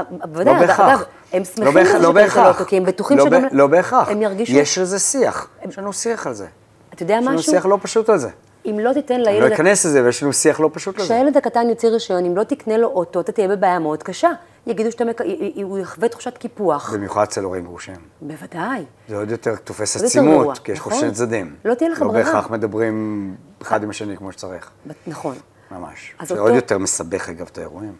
[0.09, 1.05] בוודאי, לא אגב, בהכרח.
[1.33, 2.63] הם שמחים לא בזה לא בהכרח.
[2.63, 3.41] כי הם בטוחים לא שגם...
[3.51, 4.09] לא בהכרח.
[4.09, 4.53] הם ירגישו...
[4.53, 5.47] יש על זה שיח.
[5.69, 6.47] יש לנו שיח על זה.
[6.93, 7.51] אתה יודע יש לנו משהו?
[7.51, 8.29] שיח לא פשוט על זה.
[8.65, 9.51] אם לא תיתן אני לא לילד...
[9.51, 11.05] אכנס לזה, אבל יש לנו שיח לא פשוט לזה.
[11.05, 14.29] כשהילד הקטן יוציא רישיון, אם לא תקנה לו אוטו, אתה תהיה בבעיה מאוד קשה.
[14.67, 15.05] יגידו שאתה...
[15.05, 15.21] מק-
[15.63, 16.93] הוא יחווה תחושת קיפוח.
[16.93, 17.95] במיוחד אצל הורים גרושים.
[18.21, 18.83] בוודאי.
[19.07, 21.01] זה עוד יותר תופס עצימות, כי יש פה נכון.
[21.01, 21.55] שני צדדים.
[21.65, 22.25] לא תהיה לך לא ברירה.
[22.25, 24.69] בהכרח מדברים אחד עם השני כמו שצריך.
[25.07, 25.35] נכון.
[25.71, 26.13] ממש.
[26.23, 27.93] זה אותו- עוד יותר מסבך, אגב, את האירועים.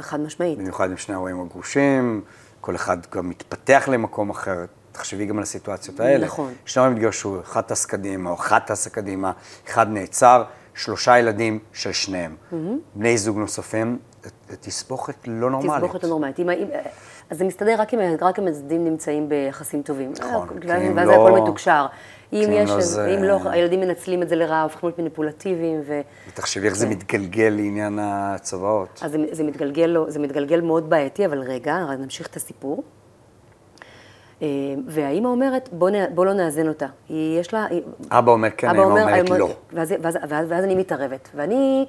[0.00, 0.58] חד משמעית.
[0.58, 2.20] במיוחד עם שני ההורים הגרושים,
[2.60, 4.64] כל אחד גם מתפתח למקום אחר.
[4.92, 6.26] תחשבי גם על הסיטואציות האלה.
[6.26, 6.52] נכון.
[6.64, 9.32] שניים התגרשו, אחד טס קדימה, או אחת טסה קדימה,
[9.68, 12.36] אחד נעצר, שלושה ילדים של שניהם.
[12.94, 13.98] בני זוג נוספים,
[14.60, 15.74] תסבוכת לא נורמלית.
[15.82, 16.38] תסבוכת לא נורמלית.
[16.38, 16.66] אם- אם-
[17.30, 20.12] אז זה מסתדר רק אם רק הצדדים נמצאים ביחסים טובים.
[20.20, 21.86] נכון, כי ואז אם ואז לא- הכל מתוקשר.
[22.32, 26.00] אם יש, לא, זה- אם לא, הילדים מנצלים את זה לרעה, הופכים להיות מניפולטיביים, ו...
[26.28, 26.92] ותחשבי איך זה כן.
[26.92, 29.00] מתגלגל לעניין הצוואות.
[29.02, 32.82] אז זה, זה, מתגלגל, זה מתגלגל מאוד בעייתי, אבל רגע, נמשיך את הסיפור.
[34.42, 34.46] אה,
[34.86, 36.86] והאימא אומרת, בוא, נ- בוא לא נאזן אותה.
[37.08, 37.64] היא, יש לה...
[37.70, 39.48] היא- אבא אומר כן, אבא האמא אומרת האמא- לא.
[39.72, 41.28] ואז, ואז, ואז, ואז אני מתערבת.
[41.34, 41.86] ואני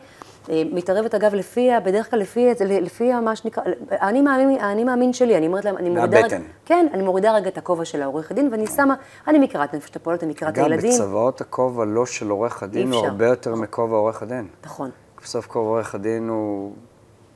[0.50, 5.38] אה, מתערבת, אגב, לפי, בדרך כלל לפי, לפי מה שנקרא, אני מאמין, אני מאמין שלי,
[5.38, 6.22] אני אומרת להם, אני מורידה...
[6.22, 6.42] מהבטן.
[6.66, 8.96] כן, אני מורידה רגע את הכובע של העורך דין, ואני שמה,
[9.28, 10.92] אני מכירה את נפש הפועלת, אני מכירה את גם הילדים.
[10.92, 13.06] בצוואות הכובע לא של עורך הדין הוא.
[13.06, 14.48] הרבה יותר מכובע עורך הדין.
[14.66, 14.90] נכון.
[15.24, 16.72] בסוף כובע עורך הדין הוא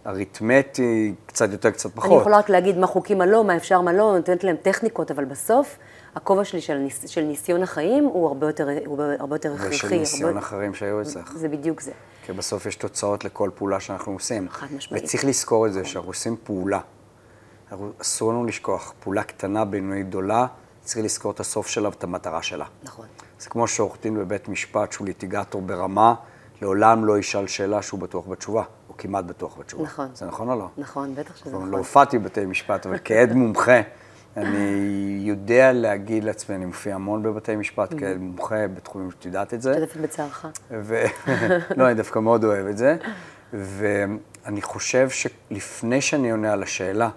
[0.07, 2.11] אריתמטי, קצת יותר, קצת פחות.
[2.11, 5.11] אני יכולה רק להגיד מה חוקים, מה לא, מה אפשר, מה לא, נותנת להם טכניקות,
[5.11, 5.77] אבל בסוף,
[6.15, 9.75] הכובע שלי של, ניס, של ניסיון החיים הוא הרבה יותר, הוא הרבה יותר הכרחי.
[9.75, 10.39] ושל ניסיון הרבה...
[10.39, 11.37] אחרים שהיו אצלך.
[11.37, 11.91] זה בדיוק זה.
[12.25, 14.49] כי בסוף יש תוצאות לכל פעולה שאנחנו עושים.
[14.49, 15.03] חד משמעית.
[15.03, 16.79] וצריך לזכור את זה, שאנחנו עושים פעולה.
[18.01, 20.47] אסור לנו לשכוח, פעולה קטנה, בינונית, גדולה,
[20.81, 22.65] צריך לזכור את הסוף שלה ואת המטרה שלה.
[22.83, 23.05] נכון.
[23.39, 26.15] זה כמו שעורך דין בבית משפט שהוא ליטיגטור ברמה,
[26.61, 28.63] לעולם לא ישאל שאלה שהוא בטוח בתשובה,
[28.95, 29.83] או כמעט בטוח בתשובה.
[29.83, 30.07] נכון.
[30.13, 30.67] זה נכון או לא?
[30.77, 31.73] נכון, בטח שזה לא נכון.
[31.73, 33.81] הופעתי בבתי משפט, אבל כעד מומחה,
[34.37, 34.59] אני
[35.21, 39.71] יודע להגיד לעצמי, אני מופיע המון בבתי משפט כעד מומחה בתחומים שאת יודעת את זה.
[39.71, 40.45] משתתפת בצערך.
[41.77, 42.95] לא, אני דווקא מאוד אוהב את זה.
[43.53, 47.09] ואני חושב שלפני שאני עונה על השאלה,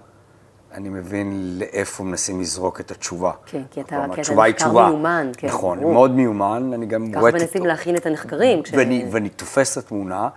[0.75, 3.33] אני מבין לאיפה מנסים לזרוק את התשובה.
[3.47, 4.73] כן, כי אתה- כי אתה התשובה היא נחקר.
[4.89, 5.93] מיומן, כן, נכון, ברור.
[5.93, 7.23] מאוד מיומן, אני גם ככה.
[7.23, 8.63] מנסים להכין את הנחקרים.
[8.63, 10.29] כש- ואני, ואני תופס את התמונה,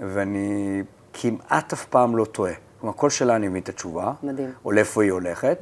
[0.00, 0.82] ואני
[1.12, 2.52] כמעט אף פעם לא טועה.
[2.80, 4.12] כלומר, כל שאלה אני מבין את התשובה.
[4.22, 4.52] מדהים.
[4.64, 5.58] או לאיפה היא הולכת.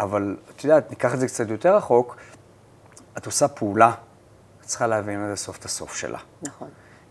[0.00, 2.16] אבל את יודעת, ניקח את זה קצת יותר רחוק,
[3.18, 3.92] את עושה פעולה,
[4.60, 6.18] את צריכה להבין עד הסוף את הסוף שלה.
[6.42, 6.68] נכון.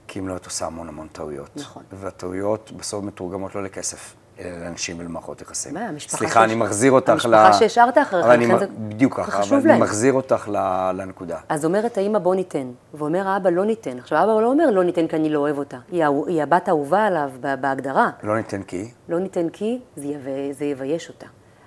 [0.08, 1.50] כי אם לא, את עושה המון המון טעויות.
[1.56, 1.84] נכון.
[1.92, 5.74] והטעויות בסוף מתורגמות לא לכסף, אלא לאנשים ולמערכות יחסים.
[5.74, 7.34] מה, המשפחה סליחה, אני שהש- מחזיר אותך ל...
[7.34, 9.80] המשפחה שהשארת אחריך, אני לכן מ- זה בדיוק ככה, אבל אני להם.
[9.82, 11.38] מחזיר אותך ל- לנקודה.
[11.50, 13.98] אז אומרת האמא בוא ניתן, ואומר האבא לא ניתן.
[14.00, 17.06] עכשיו האבא לא אומר לא ניתן כי אני לא אוהב אותה, היא, היא הבת האהובה
[17.06, 17.30] עליו
[17.62, 18.10] בהגדרה.
[18.24, 20.26] לא ניתן כי, לא ניתן כי זה, יב...
[20.52, 21.26] זה יבייש אותה.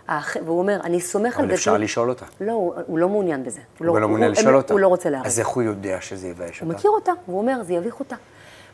[0.09, 0.37] האח...
[0.45, 1.85] והוא אומר, אני סומך על אבל אפשר גדלות...
[1.85, 2.25] לשאול אותה.
[2.41, 3.61] לא, הוא, הוא לא מעוניין בזה.
[3.79, 4.73] הוא לא מעוניין הוא- לשאול אותה.
[4.75, 5.27] הוא לא רוצה לערב.
[5.27, 6.79] אז איך הוא יודע שזה יבייש הוא אותה?
[6.79, 8.17] מכיר אותה, והוא אומר, זה יביך אותה.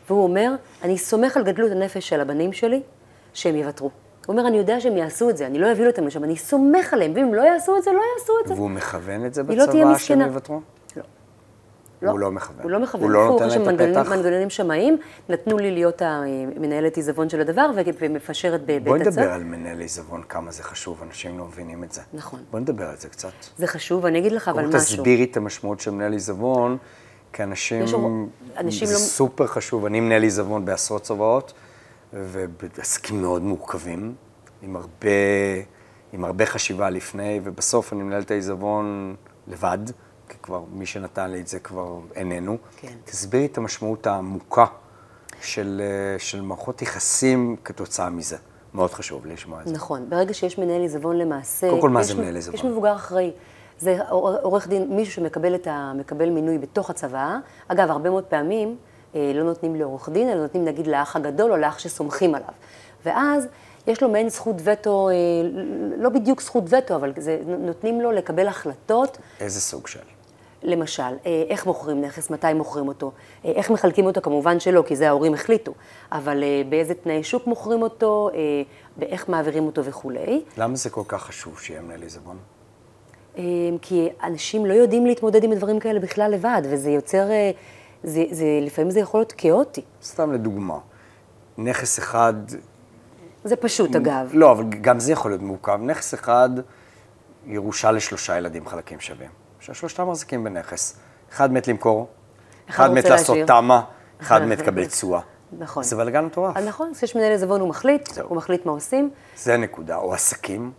[0.09, 0.51] והוא אומר,
[0.83, 2.81] אני סומך על גדלות הנפש של הבנים שלי,
[3.33, 3.89] שהם יוותרו.
[4.27, 6.93] הוא אומר, אני יודע שהם יעשו את זה, אני לא אביא אותם לשם, אני סומך
[6.93, 8.53] עליהם, ואם לא יעשו את זה, לא יעשו את זה.
[8.53, 10.25] והוא מכוון את זה לא בצבא שהם מסכנה.
[10.25, 10.61] יוותרו?
[12.01, 12.11] לא.
[12.11, 12.63] הוא לא מכוון.
[12.63, 13.03] הוא לא מכוון.
[13.03, 14.11] הוא לא נותן את הפתח?
[14.11, 14.97] מנגנונים שמאים,
[15.29, 17.69] נתנו לי להיות המנהלת עיזבון של הדבר,
[18.01, 19.11] ומפשרת בבית בואי הצד.
[19.19, 22.01] נדבר על מנהל עיזבון, כמה זה חשוב, אנשים לא מבינים את זה.
[22.13, 22.39] נכון.
[22.51, 23.29] בואי נדבר על זה קצת.
[23.57, 24.79] זה חשוב, אני אגיד לך אבל משהו.
[24.79, 26.77] תסבירי את המשמעות של מנהל עיזבון,
[27.33, 27.85] כי אנשים,
[28.57, 29.85] אנשים זה לא- סופר חשוב.
[29.85, 31.53] אני מנהל עיזבון בעשרות צבאות,
[32.13, 34.15] ובעסקים מאוד מורכבים,
[34.61, 35.09] עם הרבה,
[36.13, 39.15] עם הרבה חשיבה לפני, ובסוף אני מנהל את העיזבון
[39.47, 39.77] לבד,
[40.29, 42.57] כי כבר מי שנתן לי את זה כבר איננו.
[42.77, 42.93] כן.
[43.05, 44.65] תסבירי את המשמעות העמוקה
[45.41, 45.81] של,
[46.17, 48.37] של מערכות יחסים כתוצאה מזה.
[48.73, 49.73] מאוד חשוב לשמוע את זה.
[49.73, 51.69] נכון, ברגע שיש מנהל עיזבון למעשה...
[51.69, 52.55] קודם כל, מה זה מנהל עיזבון?
[52.55, 53.31] יש מבוגר אחראי.
[53.79, 55.93] זה עור- עורך דין, מישהו שמקבל את ה,
[56.31, 57.37] מינוי בתוך הצבא.
[57.67, 58.77] אגב, הרבה מאוד פעמים
[59.15, 62.49] לא נותנים לעורך דין, אלא נותנים נגיד לאח הגדול או לאח שסומכים עליו.
[63.05, 63.47] ואז
[63.87, 65.13] יש לו מעין זכות וטו, אה,
[65.97, 69.99] לא בדיוק זכות וטו, אבל זה, נותנים לו לקבל החלטות איזה סוג של?
[70.63, 73.11] למשל, אה, איך מוכרים נכס, מתי מוכרים אותו,
[73.45, 75.73] אה, איך מחלקים אותו, כמובן שלא, כי זה ההורים החליטו,
[76.11, 78.39] אבל אה, באיזה תנאי שוק מוכרים אותו, אה,
[78.97, 80.41] באיך מעבירים אותו וכולי.
[80.57, 82.37] למה זה כל כך חשוב שיהיה מנהל עיזבון?
[83.37, 83.43] אה,
[83.81, 87.51] כי אנשים לא יודעים להתמודד עם דברים כאלה בכלל לבד, וזה יוצר, אה,
[88.03, 89.81] זה, זה, לפעמים זה יכול להיות כאוטי.
[90.03, 90.77] סתם לדוגמה,
[91.57, 92.33] נכס אחד,
[93.43, 94.29] זה פשוט, אגב.
[94.33, 95.79] לא, אבל גם זה יכול להיות מורכב.
[95.81, 96.49] נכס אחד,
[97.45, 99.29] ירושה לשלושה ילדים חלקים שווים.
[99.59, 100.95] שהשלושתם מחזיקים בנכס.
[101.31, 102.07] אחד מת למכור,
[102.69, 103.37] אחד אחד מת לעשות.
[103.47, 103.81] תמה,
[104.21, 105.19] אחד מת לקבל תשואה.
[105.59, 105.83] נכון.
[105.83, 106.57] זה בלגן מטורף.
[106.57, 108.27] נכון, כשיש מנהל עיזבון הוא מחליט, זהו.
[108.27, 109.09] הוא מחליט מה עושים.
[109.37, 109.95] זה נקודה.
[109.97, 110.73] או עסקים, עס-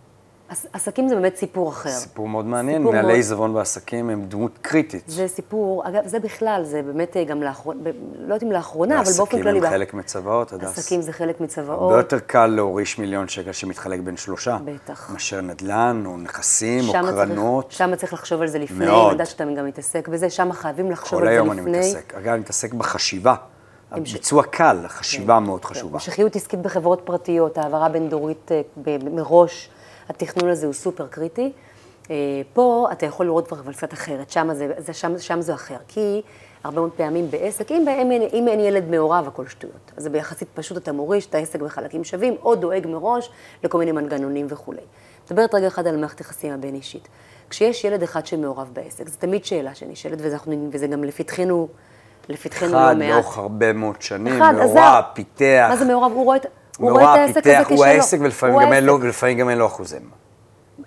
[0.73, 1.89] עסקים זה באמת סיפור אחר.
[1.89, 2.77] סיפור מאוד מעניין.
[2.77, 5.03] סיפור מנהלי מאוד- עיזבון ועסקים הם דמות קריטית.
[5.07, 7.79] זה סיפור, אגב, זה בכלל, זה באמת אה, גם לאחרונה,
[8.17, 9.57] לא יודעת אם לאחרונה, אבל באופן עסקים כללי.
[9.57, 10.77] הם בא- חלק מצוואות, הדס.
[10.77, 11.81] עסקים זה חלק מצוואות.
[11.81, 14.57] הרבה יותר קל להוריש מיליון שקל שמתחלק בין שלושה.
[14.65, 15.09] בטח.
[15.13, 17.65] מאשר נדל"ן, או נכסים, או קרנות.
[17.65, 19.03] צריך, שמה צריך לחשוב על זה לפני, מאוד.
[19.03, 21.61] אני יודעת שאתה גם מתעסק בזה, שם חייבים לחשוב כל על זה היום לפני.
[21.71, 22.13] אני מתעסק.
[22.15, 23.35] אגב, אני מתעסק בחשיבה.
[23.91, 25.93] הביצוע קל, החשיבה מאוד כן, חשובה.
[25.93, 29.69] המשכיות עסקית בחברות פרטיות, העברה בין-דורית אה, ב- מראש,
[30.09, 31.51] התכנון הזה הוא סופר קריטי.
[32.09, 32.15] אה,
[32.53, 35.77] פה אתה יכול לראות כבר אבל קצת אחרת, שם זה, זה, שם, שם זה אחר.
[35.87, 36.21] כי
[36.63, 39.91] הרבה מאוד פעמים בעסק, אם, אם, אם אין ילד מעורב, הכל שטויות.
[39.97, 43.31] אז ביחסית פשוט אתה מוריש את העסק בחלקים שווים, או דואג מראש
[43.63, 44.81] לכל מיני מנגנונים וכולי.
[45.25, 47.07] מדברת רגע אחד על מערכת יחסים הבין-אישית.
[47.49, 50.37] כשיש ילד אחד שמעורב בעסק, זו תמיד שאלה שנשאלת, וזה,
[50.71, 51.67] וזה גם לפתחנו,
[52.29, 52.91] לפתחנו לא מעט.
[52.91, 55.67] אחד לאורך הרבה מאוד שנים, אחד, מעורב, פיתח.
[55.69, 56.11] מה זה מעורב?
[56.11, 56.45] הוא רואה את,
[56.81, 57.77] הוא רואה את העסק הזה כשלו.
[57.77, 60.09] הוא העסק ולפעמים גם, אין לו, ולפעמים גם אין לו אחוזים.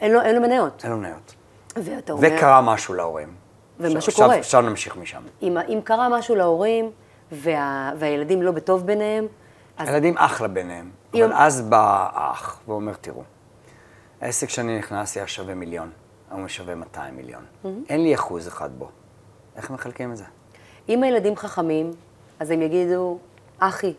[0.01, 0.80] אין לו, אין לו מניות.
[0.84, 1.34] אין לו מניות.
[1.76, 2.28] ואתה אומר...
[2.36, 3.34] וקרה משהו להורים.
[3.80, 4.38] ומשהו עכשיו, קורה.
[4.38, 5.22] עכשיו נמשיך משם.
[5.42, 6.90] אם, אם קרה משהו להורים,
[7.32, 9.26] וה, והילדים לא בטוב ביניהם,
[9.78, 9.88] אז...
[9.88, 10.90] הילדים אחלה ביניהם.
[11.14, 13.22] אבל אז בא האח ואומר, תראו,
[14.20, 15.90] העסק שאני נכנס היה שווה מיליון,
[16.30, 17.42] היום הוא שווה 200 מיליון.
[17.42, 17.68] Mm-hmm.
[17.88, 18.88] אין לי אחוז אחד בו.
[19.57, 20.24] איך מחלקים את זה?
[20.88, 21.90] אם הילדים חכמים,
[22.40, 23.18] אז הם יגידו,
[23.59, 23.95] אחי,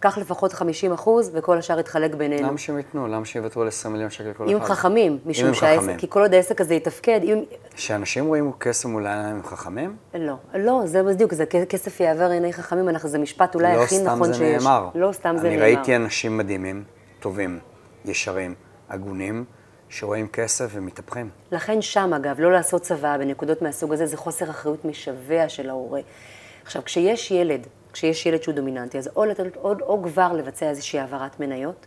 [0.00, 2.48] קח לפחות 50 אחוז, וכל השאר יתחלק בינינו.
[2.48, 3.08] למה שהם ייתנו?
[3.08, 4.52] למה שיוותרו על 20 מיליון שקל כל אחד?
[4.52, 7.44] אם חכמים, משום שהעסק, כי כל עוד העסק הזה יתפקד, אם...
[7.76, 9.96] שאנשים רואים כסף מול העיניים הם חכמים?
[10.14, 14.02] לא, לא, זה בדיוק, זה כסף יעבר עיני חכמים, אנחנו, זה משפט אולי לא הכי
[14.02, 14.40] נכון שיש.
[14.40, 14.88] לא סתם זה נאמר.
[14.94, 15.64] לא סתם זה נאמר.
[15.64, 16.84] אני ראיתי אנשים מדהימים,
[17.20, 17.58] טובים,
[18.04, 18.54] ישרים,
[18.88, 19.44] הגונים,
[19.88, 21.30] שרואים כסף ומתהפכים.
[21.52, 26.00] לכן שם, אגב, לא לעשות צבא בנקודות מהסוג הזה, זה חוסר אחריות משווע של ההורה.
[26.64, 30.98] עכשיו, כשיש ילד כשיש ילד שהוא דומיננטי, אז או לתת או, או כבר לבצע איזושהי
[30.98, 31.86] העברת מניות,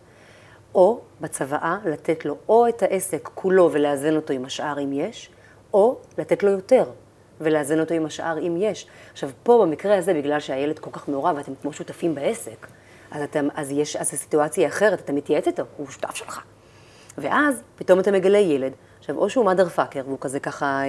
[0.75, 5.29] או בצוואה לתת לו או את העסק כולו ולאזן אותו עם השאר אם יש,
[5.73, 6.83] או לתת לו יותר
[7.41, 8.87] ולאזן אותו עם השאר אם יש.
[9.11, 12.67] עכשיו, פה במקרה הזה, בגלל שהילד כל כך מעורב ואתם כמו שותפים בעסק,
[13.11, 16.41] אז, אתם, אז, יש, אז הסיטואציה אחרת, אתה מתייעץ איתו, הוא שותף שלך.
[17.17, 20.87] ואז פתאום אתה מגלה ילד, עכשיו, או שהוא mother fucker, והוא כזה ככה, אה,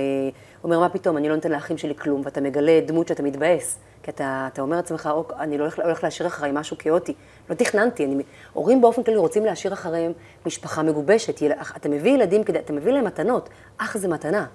[0.65, 3.79] אומר, מה פתאום, אני לא נותן לאחים שלי כלום, ואתה מגלה דמות שאתה מתבאס.
[4.03, 7.15] כי אתה, אתה אומר לעצמך, אני לא הולך, הולך להשאיר אחריי משהו כאוטי.
[7.51, 8.23] לא תכננתי, אני,
[8.53, 10.13] הורים באופן כללי רוצים להשאיר אחריהם
[10.47, 11.43] משפחה מגובשת.
[11.43, 13.49] יל, אתה מביא ילדים, כדי, אתה מביא להם מתנות,
[13.79, 14.47] אח זה מתנה.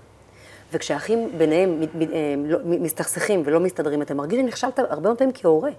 [0.74, 1.82] וכשאחים ביניהם
[2.46, 5.72] לא, מסתכסכים ולא מסתדרים, אתה מרגיש שנכשלת הרבה פעמים כהורה.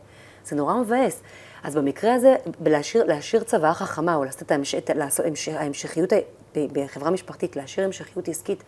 [0.45, 1.23] זה נורא מבאס.
[1.63, 6.13] אז במקרה הזה, בלהשאיר, להשאיר צוואה חכמה, או לעשות את ההמש, לעשות, ההמשכיות
[6.55, 8.63] בחברה משפחתית, להשאיר המשכיות עסקית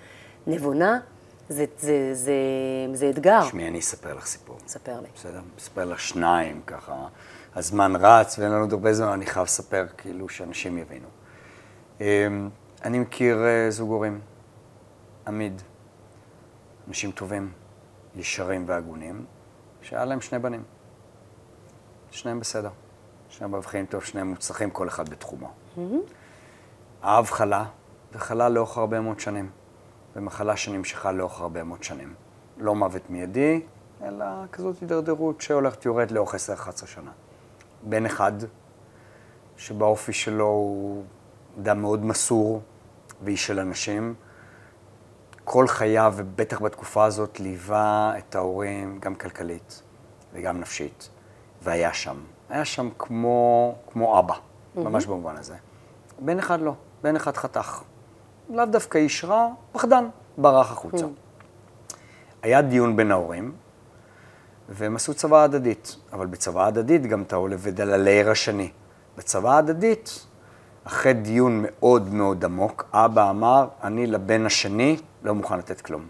[0.46, 1.00] נבונה,
[1.50, 2.32] זה, זה, זה,
[2.94, 3.42] זה אתגר.
[3.42, 4.58] תשמעי, אני אספר לך סיפור.
[4.66, 5.08] ספר לי.
[5.14, 5.40] בסדר?
[5.58, 7.06] אספר לך שניים, ככה.
[7.54, 11.08] הזמן רץ ואין לנו עוד הרבה זמן, אני חייב לספר, כאילו, שאנשים יבינו.
[12.00, 12.50] אמ,
[12.84, 14.20] אני מכיר אה, זוג הורים,
[15.26, 15.62] עמיד,
[16.88, 17.52] אנשים טובים,
[18.16, 19.24] ישרים והגונים,
[19.82, 20.62] שהיה להם שני בנים.
[22.10, 22.70] שניהם בסדר.
[23.28, 25.46] שניהם מבחינים טוב, שניהם מוצלחים, כל אחד בתחומו.
[25.76, 25.80] Mm-hmm.
[27.02, 27.64] האב חלה,
[28.12, 29.50] וחלה לאורך הרבה מאוד שנים.
[30.16, 32.14] ומחלה שנמשכה לאורך הרבה מאוד שנים.
[32.58, 33.60] לא מוות מיידי,
[34.02, 37.10] אלא כזאת הידרדרות שהולכת יורד לאורך 10-11 שנה.
[37.82, 38.32] בן אחד,
[39.56, 41.04] שבאופי שלו הוא
[41.60, 42.60] אדם מאוד מסור
[43.22, 44.14] ואיש של אנשים,
[45.44, 49.82] כל חייו, ובטח בתקופה הזאת, ליווה את ההורים גם כלכלית
[50.32, 51.08] וגם נפשית,
[51.62, 52.16] והיה שם.
[52.48, 54.80] היה שם כמו, כמו אבא, mm-hmm.
[54.80, 55.56] ממש במובן הזה.
[56.18, 57.82] בן אחד לא, בן אחד חתך.
[58.50, 61.04] לאו דווקא איש רע, פחדן, ברח החוצה.
[61.04, 61.08] Mm.
[62.42, 63.52] היה דיון בין ההורים,
[64.68, 68.70] והם עשו צבא הדדית, אבל בצבא הדדית גם אתה עולה ודל הלייר השני.
[69.18, 70.26] בצבא הדדית,
[70.84, 76.06] אחרי דיון מאוד מאוד עמוק, אבא אמר, אני לבן השני לא מוכן לתת כלום.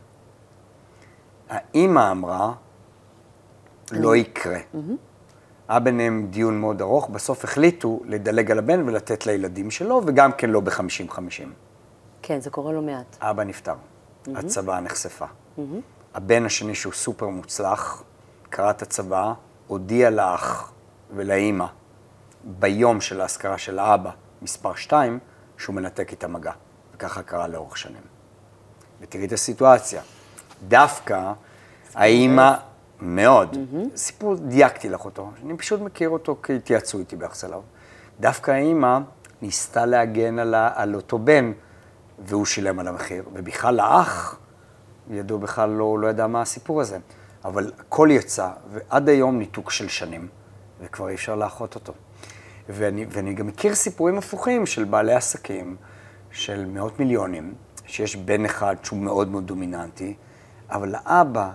[1.49, 2.53] האימא אמרה,
[3.93, 4.59] לא יקרה.
[5.69, 10.51] היה ביניהם דיון מאוד ארוך, בסוף החליטו לדלג על הבן ולתת לילדים שלו, וגם כן
[10.51, 11.53] לא בחמישים-חמישים.
[12.23, 13.17] כן, זה קורה לא מעט.
[13.21, 14.31] אבא נפטר, mm-hmm.
[14.39, 15.25] הצבא נחשפה.
[15.25, 15.61] Mm-hmm.
[16.15, 18.03] הבן השני, שהוא סופר מוצלח,
[18.51, 19.33] קרא את הצבא,
[19.67, 20.73] הודיע לאח
[21.17, 21.67] ולאימא
[22.45, 24.11] ביום של האזכרה של האבא,
[24.43, 25.19] מספר 2,
[25.59, 26.53] שהוא מנתק את המגע.
[26.95, 28.03] וככה קרה לאורך שנים.
[29.01, 30.03] ותראי את הסיטואציה.
[30.69, 31.33] דווקא
[31.95, 32.55] האימא,
[33.01, 33.97] מאוד, mm-hmm.
[33.97, 37.61] סיפור, דייקתי לך אותו, אני פשוט מכיר אותו כי התייעצו איתי ביחס אליו.
[38.21, 38.99] דווקא האימא
[39.43, 41.53] ניסתה להגן על, על אותו בן,
[42.25, 44.39] והוא שילם על המחיר, ובכלל האח,
[45.11, 46.99] ידעו בכלל לא, לא ידע מה הסיפור הזה.
[47.45, 50.29] אבל הכל יצא, ועד היום ניתוק של שנים,
[50.81, 51.93] וכבר אי אפשר לאחות אותו.
[52.69, 55.77] ואני, ואני גם מכיר סיפורים הפוכים של בעלי עסקים,
[56.31, 57.55] של מאות מיליונים,
[57.87, 60.15] שיש בן אחד שהוא מאוד מאוד דומיננטי,
[60.71, 61.51] אבל האבא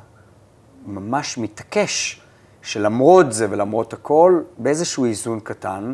[0.85, 2.21] ממש מתעקש
[2.61, 5.93] שלמרות זה ולמרות הכל, באיזשהו איזון קטן,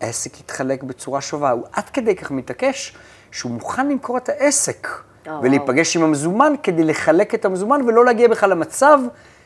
[0.00, 1.50] העסק יתחלק בצורה שווה.
[1.50, 2.96] הוא עד כדי כך מתעקש,
[3.34, 4.88] שהוא מוכן למכור את העסק
[5.26, 5.98] oh, ולהיפגש wow.
[5.98, 8.98] עם המזומן כדי לחלק את המזומן ולא להגיע בכלל למצב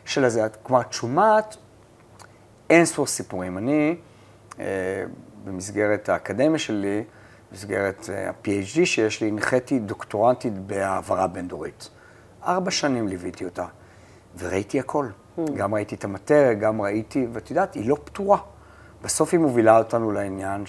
[0.04, 0.46] של הזה.
[0.62, 1.56] כלומר, את שומעת
[2.70, 3.58] אין ספור סיפורים.
[3.58, 3.96] אני,
[4.60, 4.64] אה,
[5.44, 7.04] במסגרת האקדמיה שלי,
[7.50, 11.88] במסגרת אה, ה-PhD שיש לי, הנחיתי דוקטורנטית בהעברה בין-דורית.
[12.46, 13.66] ארבע שנים ליוויתי אותה,
[14.38, 15.06] וראיתי הכל.
[15.06, 15.40] Mm.
[15.56, 18.38] גם ראיתי את המטריה, גם ראיתי, ואת יודעת, היא לא פתורה.
[19.02, 20.66] בסוף היא מובילה אותנו לעניין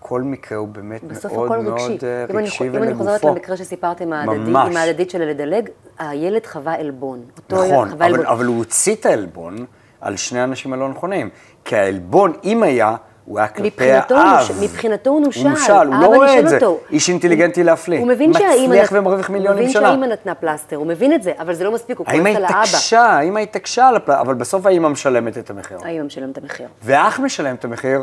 [0.00, 1.98] שכל מקרה הוא באמת מאוד מאוד רגשי,
[2.30, 2.76] אם רגשי ולגופו.
[2.76, 7.22] אם אני חוזרת למקרה שסיפרתם, עם ההדדית של לדלג, הילד חווה עלבון.
[7.50, 8.26] נכון, אבל, עלבון.
[8.26, 9.64] אבל הוא הוציא את העלבון
[10.00, 11.28] על שני האנשים הלא נכונים.
[11.64, 14.48] כי העלבון, אם היה, הוא היה כלפי האב.
[14.62, 15.42] מבחינתו הוא נושל.
[15.42, 16.54] הוא נושל, הוא לא רואה את זה.
[16.56, 16.80] אותו.
[16.90, 17.98] איש אינטליגנטי להפליא.
[17.98, 18.74] הוא מבין שהאימא...
[18.74, 19.88] מצליח ומרוויח מיליונים שנה.
[19.88, 22.16] הוא מבין שהאימא נתנה פלסטר, הוא מבין את זה, אבל זה לא מספיק, הוא כועס
[22.36, 22.60] על האבא.
[22.60, 25.78] התעקשה, האימא התעקשה על הפלסטר, אבל בסוף האימא משלמת את המחיר.
[25.82, 26.66] האימא משלמת את המחיר.
[26.82, 28.02] ואח משלם את המחיר,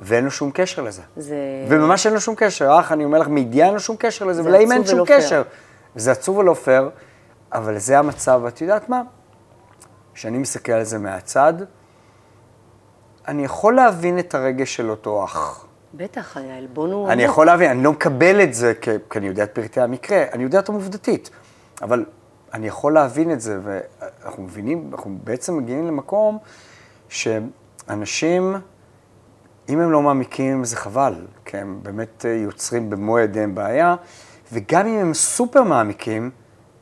[0.00, 1.02] ואין לו שום קשר לזה.
[1.16, 1.36] זה...
[1.68, 2.80] וממש אין לו שום קשר.
[2.80, 5.42] אח, אני אומר לך, מידיעה אין לו שום קשר לזה, ולאמא אין שום קשר.
[5.94, 6.90] זה עצוב ולא פייר,
[7.52, 9.02] אבל זה המצב, ואת יודעת מה?
[10.14, 11.54] כשאני מסתכל על זה מהצד,
[13.28, 15.66] אני יכול להבין את הרגש של אותו אח.
[15.94, 17.08] בטח, העלבון הוא...
[17.08, 20.24] אני יכול להבין, אני לא מקבל את זה, כי, כי אני יודע את פרטי המקרה,
[20.32, 21.30] אני יודע אותם עובדתית,
[21.82, 22.04] אבל
[22.54, 26.38] אני יכול להבין את זה, ואנחנו מבינים, אנחנו בעצם מגיעים למקום
[27.08, 28.56] שאנשים,
[29.68, 33.96] אם הם לא מעמיקים, זה חבל, כי הם באמת יוצרים במו ידיהם בעיה,
[34.52, 36.30] וגם אם הם סופר מעמיקים,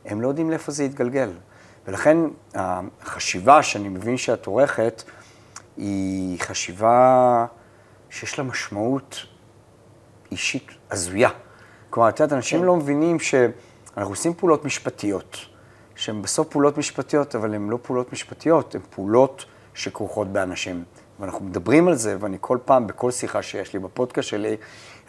[0.05, 1.31] הם לא יודעים לאיפה זה יתגלגל.
[1.87, 2.17] ולכן
[2.53, 5.03] החשיבה שאני מבין שאת עורכת,
[5.77, 7.45] היא חשיבה
[8.09, 9.25] שיש לה משמעות
[10.31, 11.29] אישית הזויה.
[11.89, 12.65] כלומר, את יודעת, אנשים כן.
[12.65, 15.37] לא מבינים שאנחנו עושים פעולות משפטיות,
[15.95, 20.83] שהן בסוף פעולות משפטיות, אבל הן לא פעולות משפטיות, הן פעולות שכרוכות באנשים.
[21.23, 24.57] ואנחנו מדברים על זה, ואני כל פעם, בכל שיחה שיש לי בפודקאסט שלי,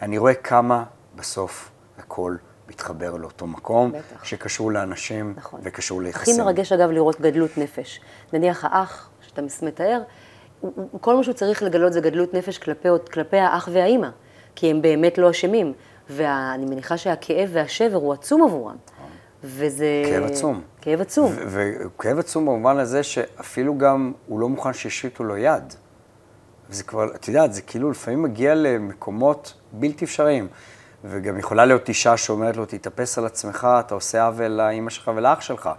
[0.01, 0.83] אני רואה כמה
[1.15, 2.35] בסוף הכל
[2.69, 4.23] מתחבר לאותו מקום, בטח.
[4.23, 5.59] שקשור לאנשים נכון.
[5.63, 6.33] וקשור ליחסים.
[6.33, 8.01] הכי מרגש, אגב, לראות גדלות נפש.
[8.33, 10.01] נניח האח, שאתה מתאר,
[11.01, 14.09] כל מה שהוא צריך לגלות זה גדלות נפש כלפי, כלפי האח והאימא,
[14.55, 15.73] כי הם באמת לא אשמים.
[16.09, 18.75] ואני מניחה שהכאב והשבר הוא עצום עבורם.
[19.43, 20.03] וזה...
[20.05, 20.61] כאב עצום.
[20.81, 21.33] כאב עצום.
[21.47, 25.73] וכאב עצום במובן הזה שאפילו גם הוא לא מוכן שישיתו לו יד.
[26.69, 30.47] וזה כבר, את יודעת, זה כאילו לפעמים מגיע למקומות בלתי אפשריים.
[31.03, 35.41] וגם יכולה להיות אישה שאומרת לו, תתאפס על עצמך, אתה עושה עוול לאימא שלך ולאח
[35.41, 35.69] שלך.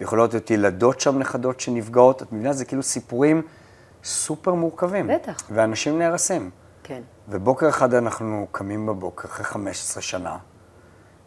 [0.00, 2.22] ויכולות להיות ילדות שם, נכדות שנפגעות.
[2.22, 3.42] את מבינה, זה כאילו סיפורים
[4.04, 5.06] סופר מורכבים.
[5.06, 5.36] בטח.
[5.50, 6.50] ואנשים נהרסים.
[6.82, 7.02] כן.
[7.28, 10.36] ובוקר אחד אנחנו קמים בבוקר, אחרי 15 שנה,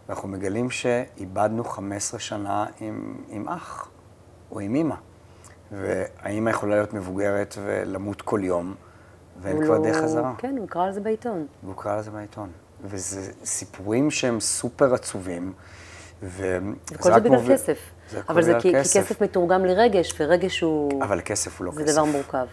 [0.08, 3.90] ואנחנו מגלים שאיבדנו 15 שנה עם, עם אח
[4.52, 4.96] או עם אימא.
[5.72, 8.76] והאימא יכולה להיות מבוגרת ולמות כל יום,
[9.42, 9.94] ואין כבר לא...
[9.94, 10.34] חזרה.
[10.38, 11.46] כן, הוא קרא על זה בעיתון.
[11.64, 12.50] והוא קרא על זה בעיתון.
[12.84, 15.54] וזה סיפורים שהם סופר עצובים.
[16.24, 16.58] ו...
[16.92, 17.78] וכל זה בגלל כסף.
[18.12, 18.94] זה אבל זה כי, כסף.
[18.94, 21.04] כי כסף מתורגם לרגש, ורגש הוא...
[21.04, 21.92] אבל כסף הוא לא זה כסף.
[21.92, 22.46] זה דבר מורכב.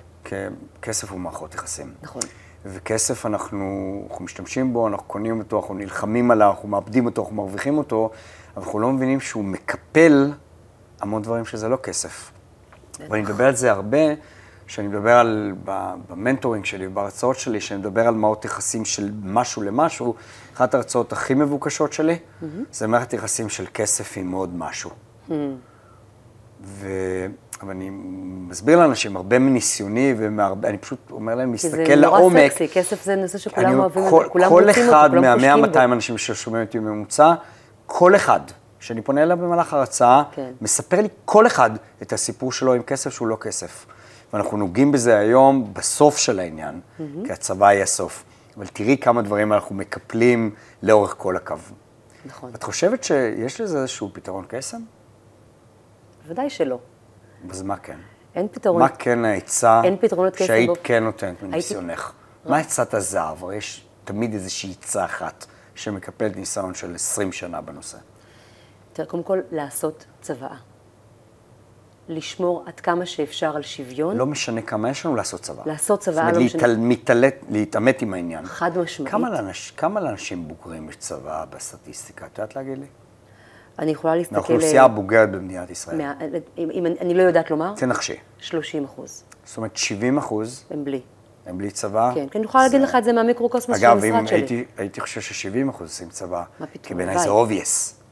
[0.83, 1.95] כסף הוא מערכות יחסים.
[2.03, 2.23] נכון.
[2.65, 7.37] וכסף אנחנו, אנחנו משתמשים בו, אנחנו קונים אותו, אנחנו נלחמים עליו, אנחנו מאבדים אותו, אנחנו
[7.37, 8.11] מרוויחים אותו,
[8.57, 10.33] אבל אנחנו לא מבינים שהוא מקפל
[11.01, 12.31] המון דברים שזה לא כסף.
[13.11, 13.99] ואני מדבר על זה הרבה,
[14.67, 15.53] כשאני מדבר על,
[16.09, 20.15] במנטורינג שלי, בהרצאות שלי, כשאני מדבר על מערכות יחסים של משהו למשהו,
[20.55, 22.45] אחת ההרצאות הכי מבוקשות שלי, mm-hmm.
[22.73, 24.91] זה מערכת יחסים של כסף עם עוד משהו.
[24.91, 25.33] Mm-hmm.
[26.65, 26.89] ו...
[27.63, 27.91] אבל אני
[28.49, 30.15] מסביר לאנשים, הרבה מניסיוני,
[30.63, 31.87] ואני פשוט אומר להם, להסתכל לעומק.
[31.87, 35.57] כי זה נורא סקסי, כסף זה נושא שכולם אוהבים, כל, כולם רוצים אותו, כולם חושבים
[35.57, 35.71] בו.
[35.71, 37.35] כל אחד מה-100-200 אנשים ששומעים אותי בממוצע,
[37.87, 38.41] כל אחד
[38.81, 40.51] שאני פונה אליו במהלך ההרצאה, כן.
[40.61, 41.71] מספר לי כל אחד
[42.03, 43.87] את הסיפור שלו עם כסף שהוא לא כסף.
[44.35, 47.03] ואנחנו נוגעים בזה היום בסוף של העניין, mm-hmm.
[47.27, 48.25] כי הצבא יהיה הסוף.
[48.57, 51.55] אבל תראי כמה דברים אנחנו מקפלים לאורך כל הקו.
[52.27, 52.51] נכון.
[52.55, 54.81] את חושבת שיש לזה איזשהו פתרון קסם?
[56.23, 56.79] בוודאי שלא.
[57.51, 57.99] אז מה כן?
[58.35, 58.83] אין פתרון.
[58.83, 59.83] מה כן העצה
[60.37, 60.75] שהיית בו...
[60.83, 62.13] כן נותנת מניסיונך?
[62.45, 62.51] הייתי...
[62.51, 63.45] מה עצת הזהב?
[63.45, 67.99] הרי יש תמיד איזושהי עצה אחת שמקפלת ניסיון של 20 שנה בנושא.
[68.93, 70.57] תראה, קודם כל, לעשות צוואה.
[72.09, 74.17] לשמור עד כמה שאפשר על שוויון.
[74.17, 75.63] לא משנה כמה יש לנו לעשות צבא.
[75.67, 76.61] לעשות צבא, לא משנה.
[76.61, 78.47] זאת אומרת, להתעמת עם העניין.
[78.47, 79.11] חד משמעית.
[79.11, 82.27] כמה, לאנש, כמה לאנשים בוגרים יש צבא בסטטיסטיקה?
[82.27, 82.87] את יודעת להגיד לי?
[83.79, 84.35] אני יכולה להסתכל...
[84.37, 85.99] מהאוכלוסייה אה, הבוגרת במדינת ישראל.
[85.99, 86.15] מה,
[86.59, 87.75] אם, אם אני לא יודעת לומר?
[87.77, 88.17] תנחשי.
[88.39, 89.23] 30 אחוז.
[89.45, 90.65] זאת אומרת, 70 אחוז...
[90.71, 91.01] הם בלי.
[91.47, 92.13] הם בלי צבא?
[92.15, 94.19] כן, כי אני יכולה להגיד לך את זה מהמיקרוקוסמוס של המשרד שלי.
[94.19, 96.43] אגב, הייתי, הייתי חושב ש-70 אחוז עושים צבא.
[96.61, 96.83] מה פתאום?
[96.83, 98.05] כי בעיניי זה obvious.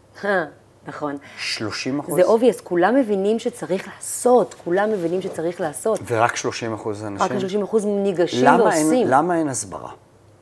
[0.87, 1.17] נכון.
[1.37, 2.15] 30 אחוז?
[2.15, 6.01] זה obvious, כולם מבינים שצריך לעשות, כולם מבינים שצריך לעשות.
[6.07, 7.27] ורק 30 אחוז אנשים?
[7.27, 8.93] רק 30 אחוז ניגשים ועושים.
[8.93, 9.91] אין, למה אין הסברה?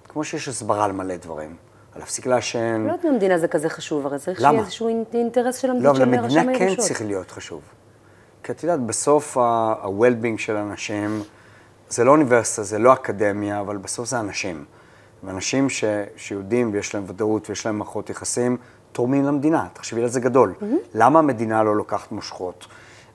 [0.08, 1.56] כמו שיש הסברה על מלא דברים.
[1.96, 2.84] להפסיק לעשן.
[2.86, 5.96] לא יודעת אם המדינה זה כזה חשוב, הרי צריך שיהיה איזשהו אינטרס של המדינה, לא,
[5.96, 7.60] אבל למדינה כן צריך להיות חשוב.
[8.42, 11.22] כי את יודעת, בסוף ה-well-being של אנשים,
[11.88, 14.64] זה לא אוניברסיטה, זה לא אקדמיה, אבל בסוף זה אנשים.
[15.24, 15.84] ואנשים ש,
[16.16, 18.56] שיודעים ויש להם ודאות ויש להם מערכות יחסים,
[18.92, 19.66] תורמים למדינה.
[19.72, 20.54] תחשבי על זה גדול.
[20.60, 20.64] Mm-hmm.
[20.94, 22.66] למה המדינה לא לוקחת מושכות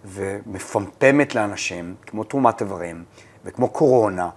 [0.05, 3.03] ומפמפמת לאנשים, כמו תרומת איברים
[3.45, 4.29] וכמו קורונה,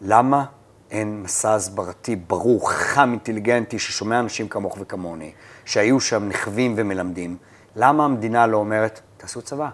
[0.00, 0.44] למה
[0.90, 5.32] אין מסע הסברתי ברור, חם, אינטליגנטי, ששומע אנשים כמוך וכמוני,
[5.64, 7.36] שהיו שם נכווים ומלמדים?
[7.76, 9.68] למה המדינה לא אומרת, תעשו צבא?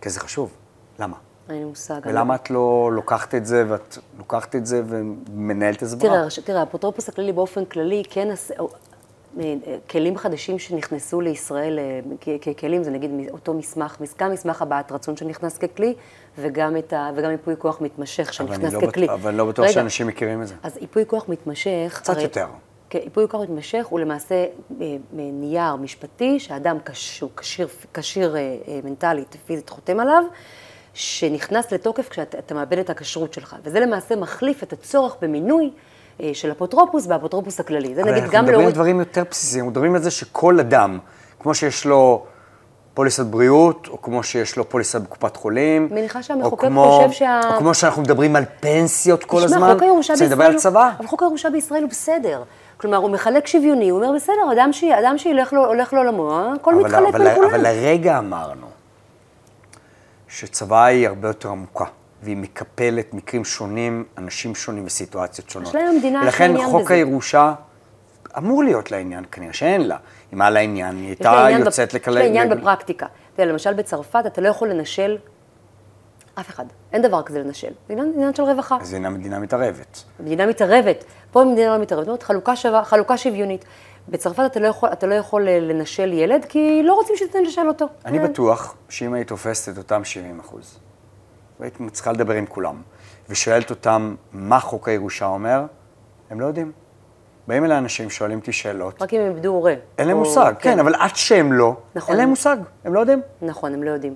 [0.00, 0.52] כי זה חשוב.
[0.98, 1.16] למה?
[1.48, 2.00] אין לי מושג.
[2.04, 6.60] ולמה את לא לוקחת את זה, ואת לוקחת את זה ומנהלת את זה תראה, תראה,
[6.60, 8.28] האפוטרופוס הכללי באופן כללי כן
[9.90, 12.00] כלים חדשים שנכנסו לישראל אה,
[12.38, 15.94] ככלים, זה נגיד אותו מסמך, גם מסמך הבעת רצון שנכנס ככלי,
[16.38, 19.06] וגם, ה, וגם ייפוי כוח מתמשך שנכנס לא ככלי.
[19.06, 19.12] בט...
[19.12, 20.54] אבל לא בטוח רגע, שאנשים מכירים את זה.
[20.62, 21.98] אז ייפוי כוח מתמשך...
[22.02, 22.46] קצת הרי, יותר.
[22.90, 24.34] כן, ייפוי כוח מתמשך הוא למעשה
[24.80, 28.36] אה, נייר משפטי, שאדם כשיר, כשיר, כשיר
[28.84, 30.24] מנטלית, פיזית, חותם עליו,
[30.94, 33.56] שנכנס לתוקף כשאתה מאבד את הכשרות שלך.
[33.62, 35.70] וזה למעשה מחליף את הצורך במינוי.
[36.20, 37.94] אה, של אפוטרופוס באפוטרופוס הכללי.
[37.94, 38.34] זה נגיד גם להוריד...
[38.34, 40.98] אבל אנחנו מדברים על דברים יותר בסיסיים, אנחנו מדברים על זה שכל אדם,
[41.38, 42.24] כמו שיש לו
[42.94, 47.40] פוליסת בריאות, או כמו שיש לו פוליסה בקופת חולים, מניחה שהמחוקק כמו, חושב שה...
[47.54, 50.30] או כמו שאנחנו מדברים על פנסיות כל תשמע, הזמן, חוק הירושה בישראל...
[50.30, 50.90] לדבר על צבא.
[50.98, 52.42] אבל חוק הירושה בישראל הוא בסדר.
[52.76, 54.84] כלומר, הוא מחלק שוויוני, הוא אומר, בסדר, אדם, ש...
[54.84, 57.50] אדם שילך לו, הולך לעולמו, הכל מתחלק בין כולם.
[57.50, 58.66] אבל לרגע אמרנו
[60.28, 61.84] שצבא היא הרבה יותר עמוקה.
[62.22, 65.68] והיא מקפלת מקרים שונים, אנשים שונים וסיטואציות שונות.
[65.68, 66.94] יש להם מדינה ולכן חוק בזה.
[66.94, 67.54] הירושה
[68.38, 69.96] אמור להיות לה עניין, כנראה שאין לה.
[70.32, 72.16] אם היה לה עניין, היא הייתה יוצאת לקלל...
[72.16, 73.06] יש לה עניין בפרקטיקה.
[73.36, 75.18] תראה, למשל בצרפת אתה לא יכול לנשל
[76.40, 76.64] אף אחד.
[76.92, 77.72] אין דבר כזה לנשל.
[77.86, 78.78] זה עניין, עניין של רווחה.
[78.80, 80.04] אז הנה המדינה מתערבת.
[80.18, 81.04] המדינה מתערבת.
[81.30, 82.04] פה המדינה לא מתערבת.
[82.04, 83.64] זאת אומרת, חלוקה, שווה, חלוקה שוויונית.
[84.08, 87.86] בצרפת אתה לא, יכול, אתה לא יכול לנשל ילד, כי לא רוצים שתנשל אותו.
[88.04, 90.78] אני בטוח שאם היית תופסת את אותם 70 אחוז,
[91.60, 92.82] והיית צריכה לדבר עם כולם,
[93.28, 95.64] ושואלת אותם מה חוק הירושה אומר,
[96.30, 96.72] הם לא יודעים.
[97.48, 99.02] באים אליי אנשים, שואלים אותי שאלות.
[99.02, 99.74] רק אם הם איבדו הורה.
[99.98, 100.22] אין להם או...
[100.22, 100.72] מושג, כן.
[100.72, 102.10] כן, אבל עד שהם לא, נכון.
[102.10, 103.20] אין להם מושג, הם לא יודעים.
[103.42, 104.14] נכון, הם לא יודעים.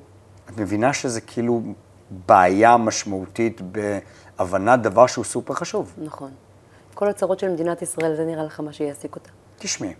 [0.51, 1.63] את מבינה שזה כאילו
[2.11, 5.93] בעיה משמעותית בהבנת דבר שהוא סופר חשוב.
[5.99, 6.31] נכון.
[6.95, 9.31] כל הצרות של מדינת ישראל, זה נראה לך מה שיעסיק אותה.
[9.59, 9.95] תשמעי.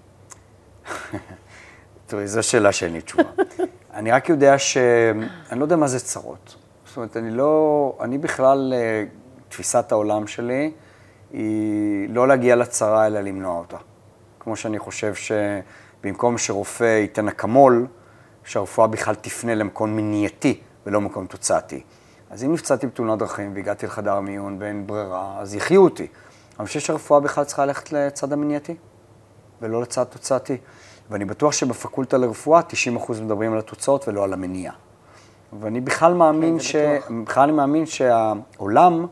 [2.07, 3.25] תראי, זו שאלה שאין לי תשובה.
[3.95, 4.77] אני רק יודע ש...
[5.51, 6.57] אני לא יודע מה זה צרות.
[6.93, 9.05] זאת אומרת, אני לא, אני בכלל, אה,
[9.49, 10.73] תפיסת העולם שלי
[11.33, 13.77] היא לא להגיע לצרה, אלא למנוע אותה.
[14.41, 17.87] כמו שאני חושב שבמקום שרופא ייתן אקמול,
[18.45, 21.83] שהרפואה בכלל תפנה למקום מניעתי ולא מקום תוצאתי.
[22.31, 26.07] אז אם נפצעתי בתאונת דרכים והגעתי לחדר מיון ואין ברירה, אז יחיו אותי.
[26.59, 28.75] אני חושב שהרפואה בכלל צריכה ללכת לצד המניעתי,
[29.63, 30.57] ולא לצד תוצאתי.
[31.11, 34.75] ואני בטוח שבפקולטה לרפואה 90% מדברים על התוצאות ולא על המניעה.
[35.61, 36.77] ואני בכלל מאמין, כן, ש...
[37.25, 39.07] בכלל אני מאמין שהעולם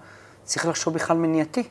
[0.44, 1.62] צריך לחשוב בכלל מניעתי.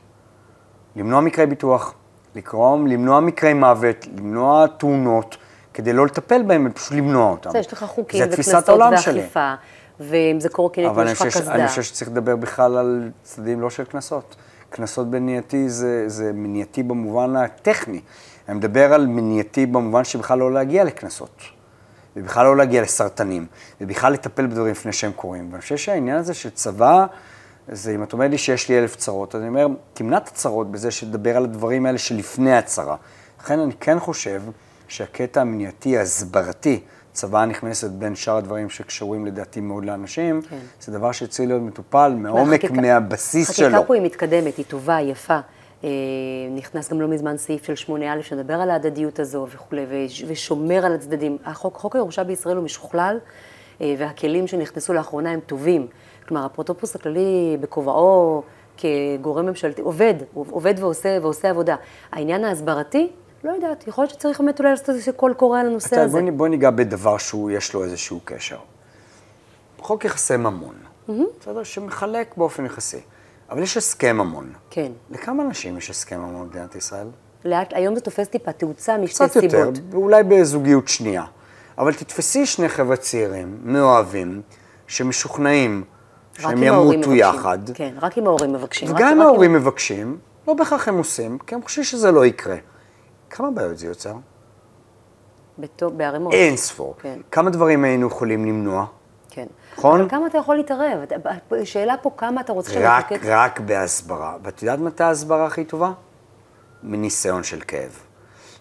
[0.96, 1.94] למנוע מקרי ביטוח,
[2.34, 5.36] לקרום, למנוע מקרי מוות, למנוע תאונות,
[5.74, 7.50] כדי לא לטפל בהם, פשוט למנוע אותם.
[7.58, 9.54] יש לך חוקים וקנסות ואכיפה,
[10.00, 11.52] ואם זה קורקינט, יש לך קסדה.
[11.52, 14.36] אבל אני חושב שצריך לדבר בכלל על צדדים לא של קנסות.
[14.70, 18.00] קנסות מניעתי זה, זה מניעתי במובן הטכני.
[18.48, 21.59] אני מדבר על מניעתי במובן שבכלל לא להגיע לקנסות.
[22.16, 23.46] ובכלל לא להגיע לסרטנים,
[23.80, 25.48] ובכלל לטפל בדברים לפני שהם קורים.
[25.50, 27.06] ואני חושב שהעניין הזה של צבא,
[27.68, 30.70] זה אם את אומרת לי שיש לי אלף צרות, אז אני אומר, תמנע את הצרות
[30.70, 32.96] בזה שתדבר על הדברים האלה שלפני הצרה.
[33.40, 34.42] לכן אני כן חושב
[34.88, 36.80] שהקטע המניעתי, ההסברתי,
[37.12, 40.58] צבא נכנסת בין שאר הדברים שקשורים לדעתי מאוד לאנשים, כן.
[40.80, 43.66] זה דבר שצריך להיות מטופל מעומק, מהבסיס חקיקה שלו.
[43.66, 45.40] החקיקה פה היא מתקדמת, היא טובה, יפה.
[45.84, 45.88] אה,
[46.50, 49.86] נכנס גם לא מזמן סעיף של 8א שמדבר על ההדדיות הזו וכולי,
[50.26, 51.38] ושומר על הצדדים.
[51.44, 53.18] החוק, חוק הירושה בישראל הוא משוכלל,
[53.80, 55.86] אה, והכלים שנכנסו לאחרונה הם טובים.
[56.28, 58.42] כלומר, האפוטרופוס הכללי בכובעו
[58.76, 61.76] כגורם ממשלתי, עובד, עובד ועושה, ועושה עבודה.
[62.12, 63.10] העניין ההסברתי,
[63.44, 66.20] לא יודעת, יכול להיות שצריך באמת אולי לעשות איזה קול קורא על הנושא אתה, הזה.
[66.20, 68.58] בוא, בוא ניגע בדבר שיש לו איזשהו קשר.
[69.78, 70.74] חוק יחסי ממון,
[71.08, 71.12] mm-hmm.
[71.40, 71.62] בסדר?
[71.62, 73.00] שמחלק באופן יחסי.
[73.50, 74.52] אבל יש הסכם ממון.
[74.70, 74.92] כן.
[75.10, 77.06] לכמה אנשים יש הסכם ממון במדינת ישראל?
[77.44, 79.30] לאט, היום זה תופס טיפה תאוצה משתי סיבות.
[79.30, 81.24] קצת יותר, אולי בזוגיות שנייה.
[81.78, 84.42] אבל תתפסי שני חבר'ה צעירים, מאוהבים,
[84.86, 85.84] שמשוכנעים
[86.38, 87.58] שהם ימותו יחד.
[87.74, 88.90] כן, רק אם ההורים מבקשים.
[88.90, 89.60] וגם אם ההורים עם...
[89.60, 92.56] מבקשים, לא בהכרח הם עושים, כי הם חושבים שזה לא יקרה.
[93.30, 94.14] כמה בעיות זה יוצר?
[95.96, 96.32] בערימות.
[96.32, 96.94] אין ספור.
[96.98, 97.20] כן.
[97.30, 98.86] כמה דברים היינו יכולים למנוע?
[99.78, 100.00] נכון?
[100.00, 100.98] אבל כמה אתה יכול להתערב?
[101.50, 104.36] השאלה פה כמה אתה רוצה רק, רק, רק בהסברה.
[104.42, 105.92] ואת יודעת מתי ההסברה הכי טובה?
[106.82, 107.98] מניסיון של כאב.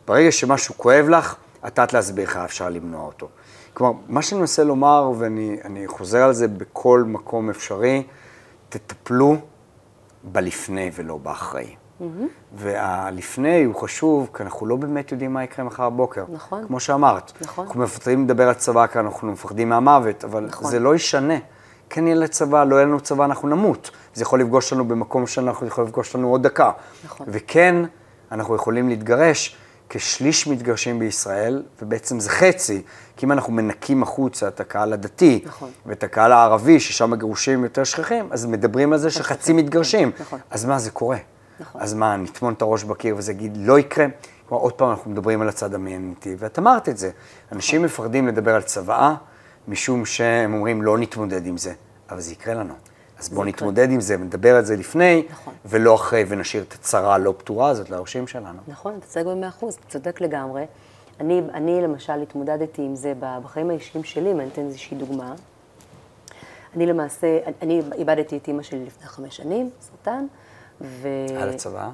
[0.07, 3.30] ברגע שמשהו כואב לך, את יודעת להסביר איך אפשר למנוע אותו.
[3.74, 8.03] כלומר, מה שאני מנסה לומר, ואני חוזר על זה בכל מקום אפשרי,
[8.70, 9.38] תטפלו
[10.24, 11.76] בלפני ולא באחרי.
[12.56, 16.26] והלפני הוא חשוב, כי אנחנו לא באמת יודעים מה יקרה מחר בבוקר.
[16.34, 16.68] נכון.
[16.68, 17.32] כמו שאמרת.
[17.41, 17.66] נכון.
[17.66, 20.72] אנחנו מפחדים לדבר על צבא, כי אנחנו מפחדים מהמוות, אבל נכון.
[20.72, 21.38] זה לא ישנה.
[21.89, 23.91] כן יהיה לצבא, לא יהיה לנו צבא, אנחנו נמות.
[24.14, 26.72] זה יכול לפגוש לנו במקום שאנחנו יכול לפגוש לנו עוד דקה.
[27.06, 27.28] נכון.
[27.30, 27.76] וכן,
[28.32, 29.58] אנחנו יכולים להתגרש.
[29.89, 32.82] כשליש מתגרשים בישראל, ובעצם זה חצי,
[33.18, 35.70] כי אם אנחנו מנקים החוצה את הקהל הדתי, נכון.
[35.86, 40.12] ואת הקהל הערבי, ששם הגירושים יותר שכיחים, אז מדברים על זה שחצי מתגרשים.
[40.20, 40.39] נכון.
[40.52, 41.18] אז מה, זה קורה.
[41.60, 41.82] נכון.
[41.82, 44.05] אז מה, נטמון את הראש בקיר וזה יגיד, לא יקרה?
[44.49, 47.12] כלומר, עוד פעם אנחנו מדברים על הצד המייניתי, ואת אמרת את זה.
[47.51, 49.16] אנשים מפחדים לדבר על צוואה,
[49.68, 51.74] משום שהם אומרים, לא נתמודד עם זה,
[52.10, 52.74] אבל זה יקרה לנו.
[53.20, 53.68] אז בואו יקרה.
[53.68, 55.53] נתמודד עם זה ונדבר על זה לפני, נכון.
[55.66, 58.60] ולא אחרי, ונשאיר את הצרה הלא פתורה הזאת ליורשים שלנו.
[58.68, 60.66] נכון, אתה צודק במאה אחוז, אתה צודק לגמרי.
[61.20, 65.34] אני, אני למשל התמודדתי עם זה בחיים האישיים שלי, ואני אתן איזושהי דוגמה.
[66.76, 70.26] אני למעשה, אני איבדתי את אימא שלי לפני חמש שנים, סרטן,
[70.82, 71.08] ו...
[71.42, 71.90] על הצבא?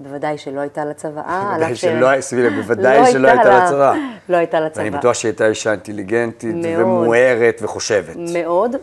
[0.00, 1.50] בוודאי שלא הייתה לה צוואה.
[1.52, 3.94] בוודאי שלא, סביבי, בוודאי לא שלא הייתה לה צבא.
[4.28, 4.82] לא הייתה לה צבא.
[4.82, 6.56] ואני בטוח שהיא הייתה אישה אינטליגנטית.
[6.78, 8.16] ומוארת וחושבת.
[8.32, 8.76] מאוד.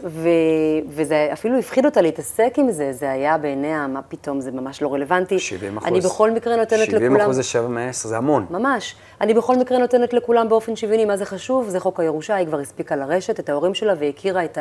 [0.88, 4.94] וזה אפילו הפחיד אותה להתעסק עם זה, זה היה בעיניה, מה פתאום, זה ממש לא
[4.94, 5.40] רלוונטי.
[5.40, 5.88] 70 אחוז.
[5.88, 7.22] אני בכל מקרה נותנת 70 לכולם...
[7.22, 8.46] אחוז זה 7 מ-10, זה המון.
[8.50, 8.96] ממש.
[9.22, 11.70] אני בכל מקרה נותנת לכולם באופן שוויוני, מה זה חשוב?
[11.70, 14.58] זה חוק הירושה, היא כבר הספיקה לרשת את ההורים שלה והכירה את,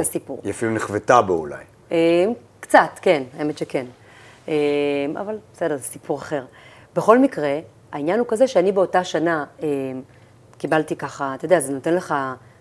[0.00, 0.40] הסיפור.
[0.44, 1.64] היא אפילו נחוותה בו אולי.
[2.68, 3.86] קצת, כן, האמת שכן.
[4.48, 4.54] אה,
[5.20, 6.44] אבל בסדר, זה סיפור אחר.
[6.96, 7.58] בכל מקרה,
[7.92, 9.68] העניין הוא כזה שאני באותה שנה אה,
[10.58, 12.14] קיבלתי ככה, אתה יודע, זה נותן לך,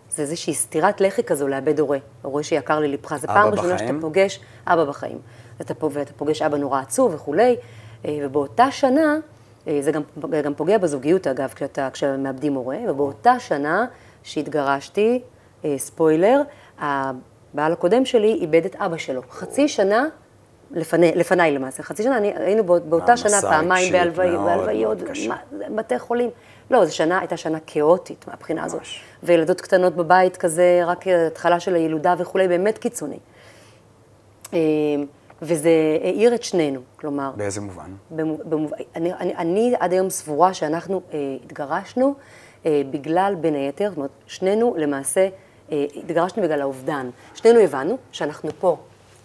[0.10, 1.97] זה איזושהי סטירת לחי כזו לאבד הורה.
[2.22, 3.91] הורה שיקר ללבך, אבא פעם ראשונה שאתה?
[4.01, 5.18] פוגש אבא בחיים.
[5.62, 7.56] אתה ואתה פוגש אבא נורא עצוב וכולי,
[8.06, 9.18] אה, ובאותה שנה,
[9.68, 10.01] אה, זה גם,
[10.43, 13.86] גם פוגע בזוגיות אגב, כשאתה, כשמאבדים הורה, ובאותה שנה
[14.24, 15.22] שהתגרשתי,
[15.66, 16.41] אה, ספוילר,
[17.56, 19.22] הבעל הקודם שלי איבד את אבא שלו.
[19.30, 20.06] חצי שנה
[20.72, 24.97] לפני, לפניי למעשה, חצי שנה, אני, היינו באות- באותה שנה פעמיים בהלוויות,
[25.76, 26.30] בתי חולים.
[26.72, 28.82] לא, זו שנה, הייתה שנה כאוטית מהבחינה הזאת.
[29.24, 33.18] וילדות קטנות בבית כזה, רק התחלה של הילודה וכולי, באמת קיצוני.
[34.53, 34.60] אה,
[35.41, 35.70] וזה
[36.03, 37.91] העיר את שנינו, כלומר, באיזה מובן?
[38.12, 42.14] במו- במו- אני, אני, אני עד היום סבורה שאנחנו אה, התגרשנו
[42.66, 45.28] אה, בגלל, בין היתר, זאת אומרת, שנינו למעשה
[45.72, 47.09] התגרשנו בגלל האובדן.
[47.36, 48.78] שנינו הבנו שאנחנו פה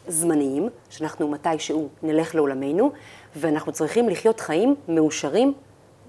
[0.09, 2.93] זמניים, שאנחנו מתישהו נלך לעולמנו,
[3.37, 5.53] ואנחנו צריכים לחיות חיים מאושרים,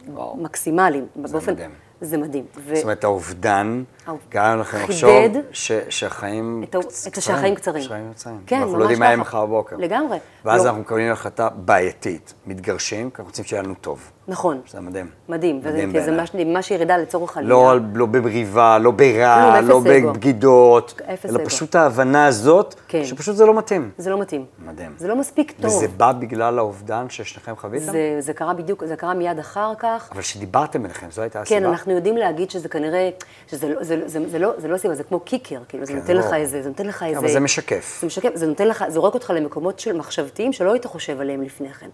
[0.07, 0.37] וואו.
[0.37, 1.05] מקסימליים.
[1.15, 1.71] באופן, מדהים.
[2.01, 2.45] זה מדהים.
[2.57, 4.00] ו- זאת אומרת, האובדן האוב-
[4.31, 5.09] גרם לכם לחשוב
[5.51, 7.83] ש- שהחיים את ה- קצ- את שהחיים קצרים.
[7.83, 8.37] שהחיים קצרים.
[8.47, 9.21] כן, אנחנו לא ממש יודעים מה יהיה ככה.
[9.21, 9.75] מחר בבוקר.
[9.79, 10.17] לגמרי.
[10.45, 10.67] ואז לא.
[10.67, 12.33] אנחנו מקבלים החלטה בעייתית.
[12.47, 14.11] מתגרשים, כי אנחנו רוצים שיהיה לנו טוב.
[14.27, 14.61] נכון.
[14.69, 15.07] זה מדהים.
[15.29, 16.19] מדהים, מדהים כי זה בעיניי.
[16.21, 17.49] ממש, ממש ירידה לצורך עלייה.
[17.49, 20.09] לא, לא במריבה, לא ברע, לא אפס אגו.
[20.09, 21.45] בבגידות, אפס אלא אגו.
[21.45, 23.05] פשוט ההבנה הזאת, כן.
[23.05, 23.91] שפשוט זה לא מתאים.
[23.97, 24.45] זה לא מתאים.
[24.65, 24.91] מדהים.
[24.97, 25.65] זה לא מספיק טוב.
[25.65, 27.85] וזה בא בגלל האובדן ששניכם חוויתם?
[27.91, 30.09] זה, זה קרה בדיוק, זה קרה מיד אחר כך.
[30.11, 31.59] אבל שדיברתם ביניכם, זו הייתה הסיבה?
[31.59, 33.09] כן, אנחנו יודעים להגיד שזה כנראה,
[33.47, 35.99] שזה לא, זה, זה, זה, לא, זה לא סיבה, זה כמו קיקר, כאילו, זה כן,
[35.99, 36.19] נותן לא.
[36.19, 37.19] לך איזה, זה נותן לך איזה...
[37.19, 37.97] אבל זה משקף.
[38.01, 41.73] זה משקף, זה נותן לך, זורק אותך למקומות של מחשבתיים שלא היית חושב עליהם לפני
[41.73, 41.89] כן.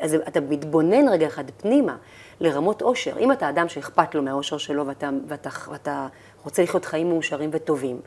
[0.00, 1.96] אז אתה מתבונן רגע אחד פנימה
[2.40, 3.18] לרמות אושר.
[3.18, 6.06] אם אתה אדם שאכפת לו מהאושר שלו ואתה, ואתה, ואתה
[6.44, 8.00] רוצה לחיות חיים מאושרים וטובים,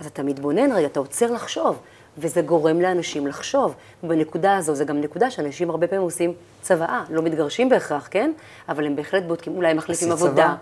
[0.00, 1.78] אז אתה מתבונן רגע, אתה עוצר לחשוב,
[2.18, 3.74] וזה גורם לאנשים לחשוב.
[4.04, 6.32] ובנקודה הזו, זו גם נקודה שאנשים הרבה פעמים עושים
[6.62, 8.32] צוואה, לא מתגרשים בהכרח, כן?
[8.68, 10.54] אבל הם בהחלט בודקים, אולי הם מחליפים עבודה.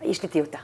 [0.00, 0.06] צבא?
[0.08, 0.58] יש לי טיוטה.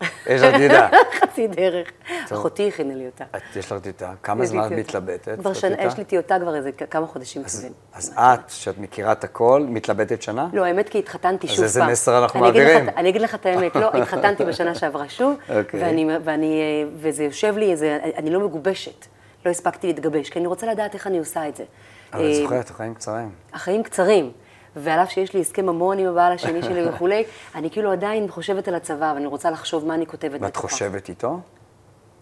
[0.26, 0.88] יש לך טיוטה.
[1.20, 1.88] חצי דרך.
[2.32, 3.24] אחותי הכינה לי אותה.
[3.36, 4.12] את- יש לך טיוטה.
[4.22, 4.72] כמה זמן את.
[4.72, 5.38] מתלבטת?
[5.38, 5.76] כבר שנה?
[5.82, 7.72] יש לי טיוטה כבר איזה כמה חודשים אז- טובים.
[7.94, 10.48] אז את, שאת מכירה את הכל, מתלבטת שנה?
[10.52, 11.90] לא, האמת כי התחתנתי אז שוב איזה פעם.
[11.90, 12.94] מסר אנחנו אני אגיד לך מעבירים?
[12.96, 15.80] אני אגיד לך את האמת, לא, התחתנתי בשנה שעברה שוב, אוקיי.
[15.82, 19.06] אה, וזה יושב לי, איזה, אני לא מגובשת,
[19.46, 21.64] לא הספקתי להתגבש, כי אני רוצה לדעת איך אני עושה את זה.
[22.12, 23.30] אבל אה, את זוכרת, החיים קצרים.
[23.52, 24.30] החיים קצרים,
[24.76, 27.24] ועל אף שיש לי הסכם ממון עם הבעל השני שלי וכולי,
[27.54, 30.56] אני כאילו עדיין חושבת על הצבא, ואני רוצה לחשוב מה אני כותבת ואת.
[30.56, 31.40] חושבת איתו?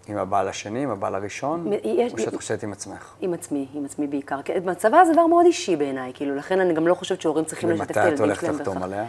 [0.08, 1.72] עם הבעל השני, עם הבעל הראשון?
[1.84, 3.14] יש- או שאת חושבת עם עצמך?
[3.20, 4.42] עם עצמי, עם עצמי בעיקר.
[4.42, 7.70] כי בצבא זה דבר מאוד אישי בעיניי, כאילו, לכן אני גם לא חושבת שהורים צריכים
[7.70, 8.82] לשתף את ומתי את הילדים הולכת שלהם לחתום.
[8.82, 9.04] עליה?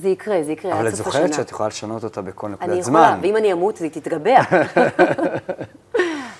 [0.00, 1.36] זה יקרה, זה יקרה, אבל עד את סוף זוכרת השנה.
[1.36, 3.18] שאת יכולה לשנות אותה בכל אני נקודת יכולה, זמן.
[3.22, 4.40] ואם אני אמות, היא תתגבע.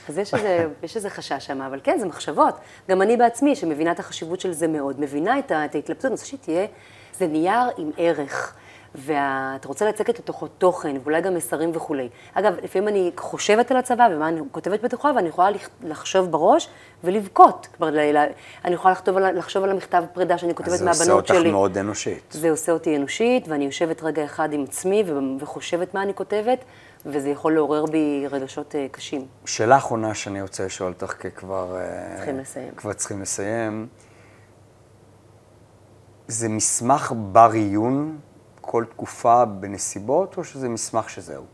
[0.09, 2.55] אז יש איזה, יש איזה חשש שם, אבל כן, זה מחשבות.
[2.90, 6.26] גם אני בעצמי, שמבינה את החשיבות של זה מאוד, מבינה את, את ההתלבטות, אני רוצה
[6.26, 6.66] שתהיה,
[7.18, 8.55] זה נייר עם ערך,
[8.94, 12.09] ואתה רוצה לצקת לתוכו תוכן, ואולי גם מסרים וכולי.
[12.35, 16.69] אגב, לפעמים אני חושבת על הצבא, ומה אני כותבת בתוכה, ואני יכולה לח- לחשוב בראש
[17.05, 17.69] ולבכות.
[17.77, 17.94] כלומר,
[18.65, 21.39] אני יכולה לכתוב על, לחשוב על המכתב פרידה שאני כותבת אז זה מהבנות עושה שלי.
[21.39, 22.23] אותך מאוד אנושית.
[22.31, 25.05] זה עושה אותי אנושית, ואני יושבת רגע אחד עם עצמי
[25.40, 26.59] וחושבת מה אני כותבת,
[27.06, 29.27] וזה יכול לעורר בי רגשות אה, קשים.
[29.44, 31.77] שאלה אחרונה שאני רוצה לשאול אותך, כי כבר...
[31.77, 32.70] אה, צריכים לסיים.
[32.77, 33.86] כבר צריכים לסיים.
[36.28, 38.19] זה מסמך בר עיון
[38.70, 41.45] כל תקופה בנסיבות, או שזה מסמך שזהו?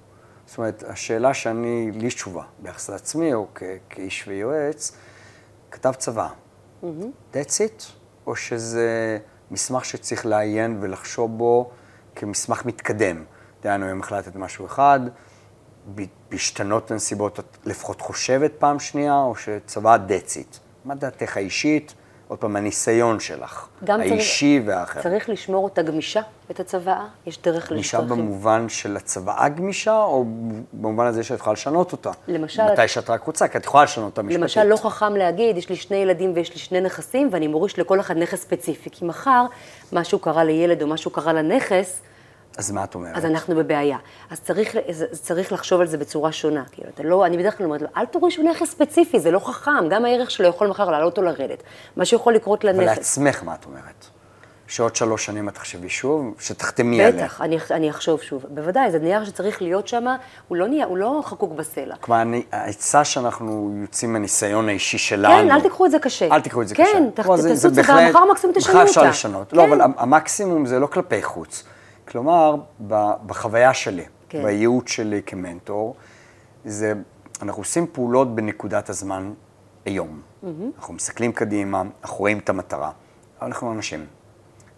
[0.47, 4.93] זאת אומרת, השאלה שאני, לי תשובה ביחס לעצמי, או כ- כאיש ויועץ,
[5.71, 6.29] כתב צבא.
[6.83, 6.87] Mm-hmm.
[7.35, 7.85] That's it?
[8.27, 9.19] או שזה
[9.51, 11.71] מסמך שצריך לעיין ולחשוב בו
[12.15, 13.25] כמסמך מתקדם.
[13.63, 15.01] דהיינו, אם החלטת משהו אחד,
[16.31, 20.59] בהשתנות הנסיבות, את לפחות חושבת פעם שנייה, או שצבא that's it.
[20.85, 21.95] מה דעתך האישית?
[22.29, 25.03] עוד פעם, הניסיון שלך, גם צריך- האישי והאחר.
[25.03, 26.21] צריך לשמור אותה גמישה,
[26.51, 27.05] את הצוואה?
[27.27, 30.25] יש דרך גמישה במובן של הצוואה גמישה, או
[30.73, 32.11] במובן הזה שאת יכולה לשנות אותה?
[32.29, 34.41] למשל- מתי שאת רק רוצה, כי את יכולה לשנות אותה משפטית.
[34.41, 38.01] למשל, לא חכם להגיד, יש לי שני ילדים ויש לי שני נכסים, ואני מוריש לכל
[38.01, 38.91] אחד נכס ספציפי.
[38.91, 39.45] כי מחר
[39.93, 42.01] משהו קרה לילד או משהו קרה לנכס,
[42.59, 43.17] אז מה את אומרת?
[43.17, 43.99] אז אנחנו בבעיה.
[44.31, 46.63] אז צריך, אז צריך לחשוב על זה בצורה שונה.
[46.73, 49.89] כאילו, אתה לא, אני בדרך כלל אומרת לו, אל תורישו נכס ספציפי, זה לא חכם,
[49.91, 51.63] גם הערך שלו יכול מחר לעלות או לרדת.
[51.97, 52.79] מה שיכול לקרות לנכס.
[52.83, 54.07] ולעצמך מה את אומרת?
[54.67, 57.25] שעוד שלוש שנים את תחשבי שוב, שתחתמי עליה.
[57.25, 58.45] בטח, אני, אני אחשוב שוב.
[58.49, 60.05] בוודאי, זה נייר שצריך להיות שם,
[60.49, 61.95] הוא לא, נהיה, הוא לא חקוק בסלע.
[62.01, 62.23] כלומר,
[62.53, 65.35] העצה שאנחנו יוצאים מהניסיון האישי שלנו.
[65.49, 66.29] כן, אל תיקחו את זה קשה.
[66.33, 67.37] אל תיקחו את זה כן, קשה.
[67.37, 69.11] זה- תעשו זה צבא, בהחלט- מחר מקסימום תשנו מחר אפשר אותה.
[69.11, 69.51] לשנות.
[69.51, 69.57] כן.
[69.57, 71.65] לא, אבל המקסימום זה לא כלפי חוץ.
[72.09, 72.55] כלומר,
[73.27, 74.43] בחוויה שלי, כן.
[74.43, 75.97] בייעוץ שלי כמנטור,
[76.65, 76.93] זה,
[77.43, 79.33] אנחנו עושים פעולות בנקודת הזמן
[79.85, 80.21] היום.
[80.77, 82.91] אנחנו מסתכלים קדימה, אנחנו רואים את המטרה,
[83.39, 84.07] אבל אנחנו אנשים.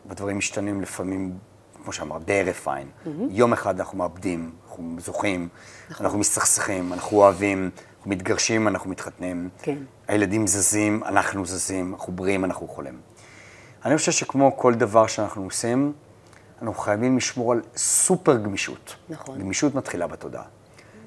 [0.09, 1.39] והדברים משתנים לפעמים,
[1.85, 2.89] כמו שאמרת, די רפיין.
[3.31, 5.49] יום אחד אנחנו מאבדים, אנחנו זוכים,
[5.91, 6.07] נכון.
[6.07, 9.49] אנחנו מסתכסכים, אנחנו אוהבים, אנחנו מתגרשים, אנחנו מתחתנים.
[9.63, 9.79] כן.
[10.09, 13.01] הילדים זזים, אנחנו זזים, אנחנו בריאים, אנחנו חולים.
[13.85, 15.93] אני חושב שכמו כל דבר שאנחנו עושים,
[16.63, 18.97] אנחנו חייבים לשמור על סופר גמישות.
[19.09, 19.39] נכון.
[19.39, 20.45] גמישות מתחילה בתודעה.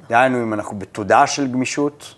[0.10, 2.16] דהיינו, אם אנחנו בתודעה של גמישות,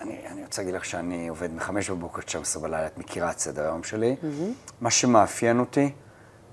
[0.00, 3.38] אני, אני רוצה להגיד לך שאני עובד מחמש בבוקר עד 12 בלילה, את מכירה את
[3.38, 4.16] סדר היום שלי.
[4.80, 5.92] מה שמאפיין אותי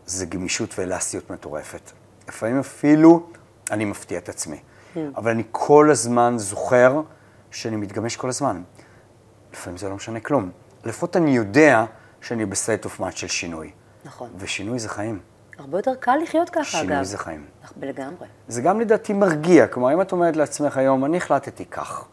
[0.06, 1.92] זה גמישות ואלסטיות מטורפת.
[2.28, 3.30] לפעמים אפילו
[3.72, 4.60] אני מפתיע את עצמי.
[5.16, 7.02] אבל אני כל הזמן זוכר
[7.52, 8.62] שאני מתגמש כל הזמן.
[9.54, 10.52] לפעמים זה לא משנה כלום.
[10.86, 11.86] לפחות אני יודע
[12.22, 13.72] שאני ב state of mind של שינוי.
[14.06, 14.30] נכון.
[14.38, 15.20] ושינוי זה חיים.
[15.60, 16.88] הרבה יותר קל לחיות ככה, אגב.
[16.90, 17.46] שינוי זה חיים.
[17.82, 18.28] לגמרי.
[18.48, 19.68] זה גם לדעתי מרגיע.
[19.68, 22.06] כלומר, אם את אומרת לעצמך היום, אני החלטתי כך,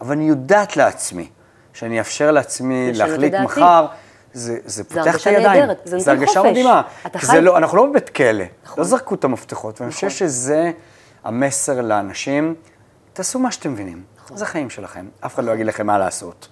[0.00, 1.28] אבל אני יודעת לעצמי
[1.72, 3.44] שאני אאפשר לעצמי להחליט דעתי.
[3.44, 3.86] מחר,
[4.32, 5.60] זה, זה פותח את הידיים.
[5.60, 6.42] נהדרת, זה נותן הרגשה.
[6.42, 6.82] מדהימה.
[7.16, 8.78] חי- לא, אנחנו לא בבית כלא, נכון.
[8.78, 10.16] לא זרקו את המפתחות, ואני חושב נכון.
[10.18, 10.70] שזה
[11.24, 12.54] המסר לאנשים,
[13.12, 14.02] תעשו מה שאתם מבינים.
[14.24, 14.36] נכון.
[14.36, 16.48] זה החיים שלכם, אף אחד לא יגיד לכם מה לעשות.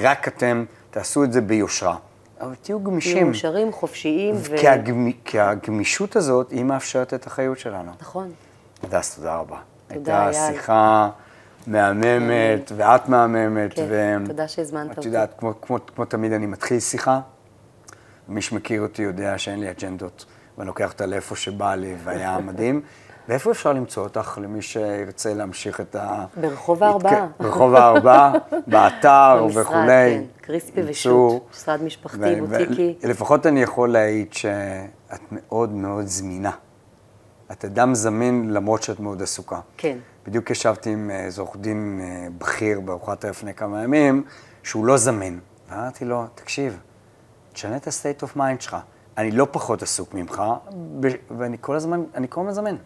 [0.00, 1.96] רק אתם תעשו את זה ביושרה.
[2.40, 3.26] אבל תהיו תהיו גמישים.
[3.26, 4.56] מאושרים, חופשיים, ו...
[4.60, 5.12] כי, הגמ...
[5.12, 7.92] כי הגמישות הזאת, היא מאפשרת את החיות שלנו.
[8.00, 8.32] נכון.
[8.82, 9.56] הדס, תודה רבה.
[9.94, 10.52] תודה, הייתה אייל.
[10.54, 11.10] שיחה
[11.66, 13.74] מהממת, ואת מהממת.
[13.74, 14.16] כיף, ו...
[14.26, 15.08] תודה שהזמנת את אותי.
[15.08, 17.20] יודעת, כמו, כמו, כמו תמיד אני מתחיל שיחה,
[18.28, 20.24] מי שמכיר אותי יודע שאין לי אג'נדות,
[20.58, 22.82] ואני לוקח אותה לאיפה שבא לי, והיה מדהים.
[23.30, 26.24] ואיפה אפשר למצוא אותך, למי שירצה להמשיך את ה...
[26.40, 27.26] ברחוב הארבעה.
[27.40, 28.32] ברחוב הארבעה,
[28.66, 29.86] באתר במשרד, וכולי.
[29.86, 30.22] כן.
[30.40, 30.80] קריספי.
[30.86, 32.94] ושות', משרד משפחתי, בוטיקי.
[33.02, 36.50] ו- לפחות אני יכול להעיד שאת מאוד מאוד זמינה.
[37.52, 39.60] את אדם זמין למרות שאת מאוד עסוקה.
[39.76, 39.98] כן.
[40.26, 44.24] בדיוק ישבתי עם אה, איזה עורך דין אה, בכיר בארוחת ערב לפני כמה ימים,
[44.62, 45.40] שהוא לא זמין.
[45.70, 46.78] ואמרתי לו, תקשיב,
[47.52, 48.76] תשנה את ה-state of mind שלך.
[49.18, 50.42] אני לא פחות עסוק ממך,
[51.38, 52.76] ואני כל הזמן, אני כל הזמן זמין.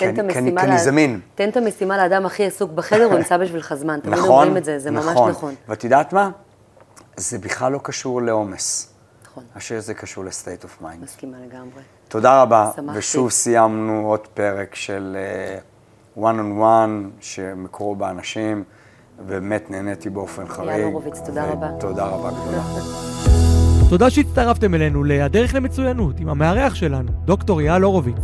[0.00, 1.20] תן את המשימה כי אני זמין.
[1.34, 4.00] תן את המשימה לאדם הכי עסוק בחדר, הוא נמצא בשבילך זמן.
[4.02, 5.54] תמיד נכון, אומרים את זה, זה ממש נכון.
[5.68, 6.30] ואת יודעת מה?
[7.16, 8.92] זה בכלל לא קשור לעומס.
[9.24, 11.02] נכון, השיר זה קשור ל-state of mind.
[11.02, 11.82] מסכימה לגמרי.
[12.08, 12.98] תודה רבה, שמחתי.
[12.98, 15.16] ושוב סיימנו עוד פרק של
[16.16, 18.64] uh, one on one, שמקורו באנשים,
[19.18, 20.84] ובאמת נהניתי באופן חריג.
[20.84, 21.68] הורוביץ, תודה רבה.
[21.80, 22.62] תודה רבה גדולה.
[23.90, 28.16] תודה שהצטרפתם אלינו ל"הדרך למצוינות" עם המארח שלנו, דוקטור אייל הורוביץ.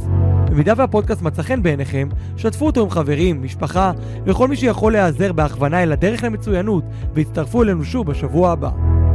[0.56, 3.92] במידה והפודקאסט מצא חן בעיניכם, שתפו אותו עם חברים, משפחה
[4.24, 6.84] וכל מי שיכול להיעזר בהכוונה אל הדרך למצוינות,
[7.14, 8.70] והצטרפו אלינו שוב בשבוע הבא.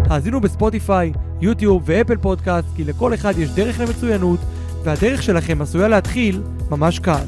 [0.10, 1.12] האזינו בספוטיפיי,
[1.42, 4.40] יוטיוב ואפל פודקאסט, כי לכל אחד יש דרך למצוינות,
[4.84, 6.42] והדרך שלכם עשויה להתחיל
[6.72, 7.26] ממש כאן.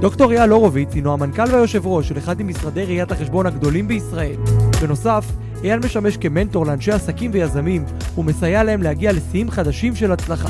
[0.00, 4.36] דוקטור אייל הורוביץ הינו המנכ"ל והיושב ראש של אחד ממשרדי ראיית החשבון הגדולים בישראל.
[4.82, 5.24] בנוסף,
[5.64, 7.84] אייל משמש כמנטור לאנשי עסקים ויזמים,
[8.18, 10.48] ומסייע להם להגיע לשיאים חדשים של הצלחה.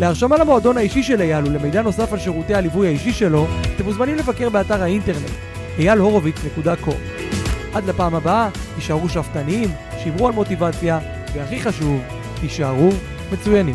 [0.00, 3.46] להרשמה למועדון האישי של אייל ולמידע נוסף על שירותי הליווי האישי שלו,
[3.76, 5.30] אתם מוזמנים לבקר באתר האינטרנט
[5.78, 6.94] אייל-הורוביץ.com.
[7.74, 9.68] עד לפעם הבאה, תישארו שאפתניים,
[10.04, 10.98] שמרו על מוטיבציה,
[11.34, 12.00] והכי חשוב,
[12.40, 12.90] תישארו
[13.32, 13.74] מצוינים.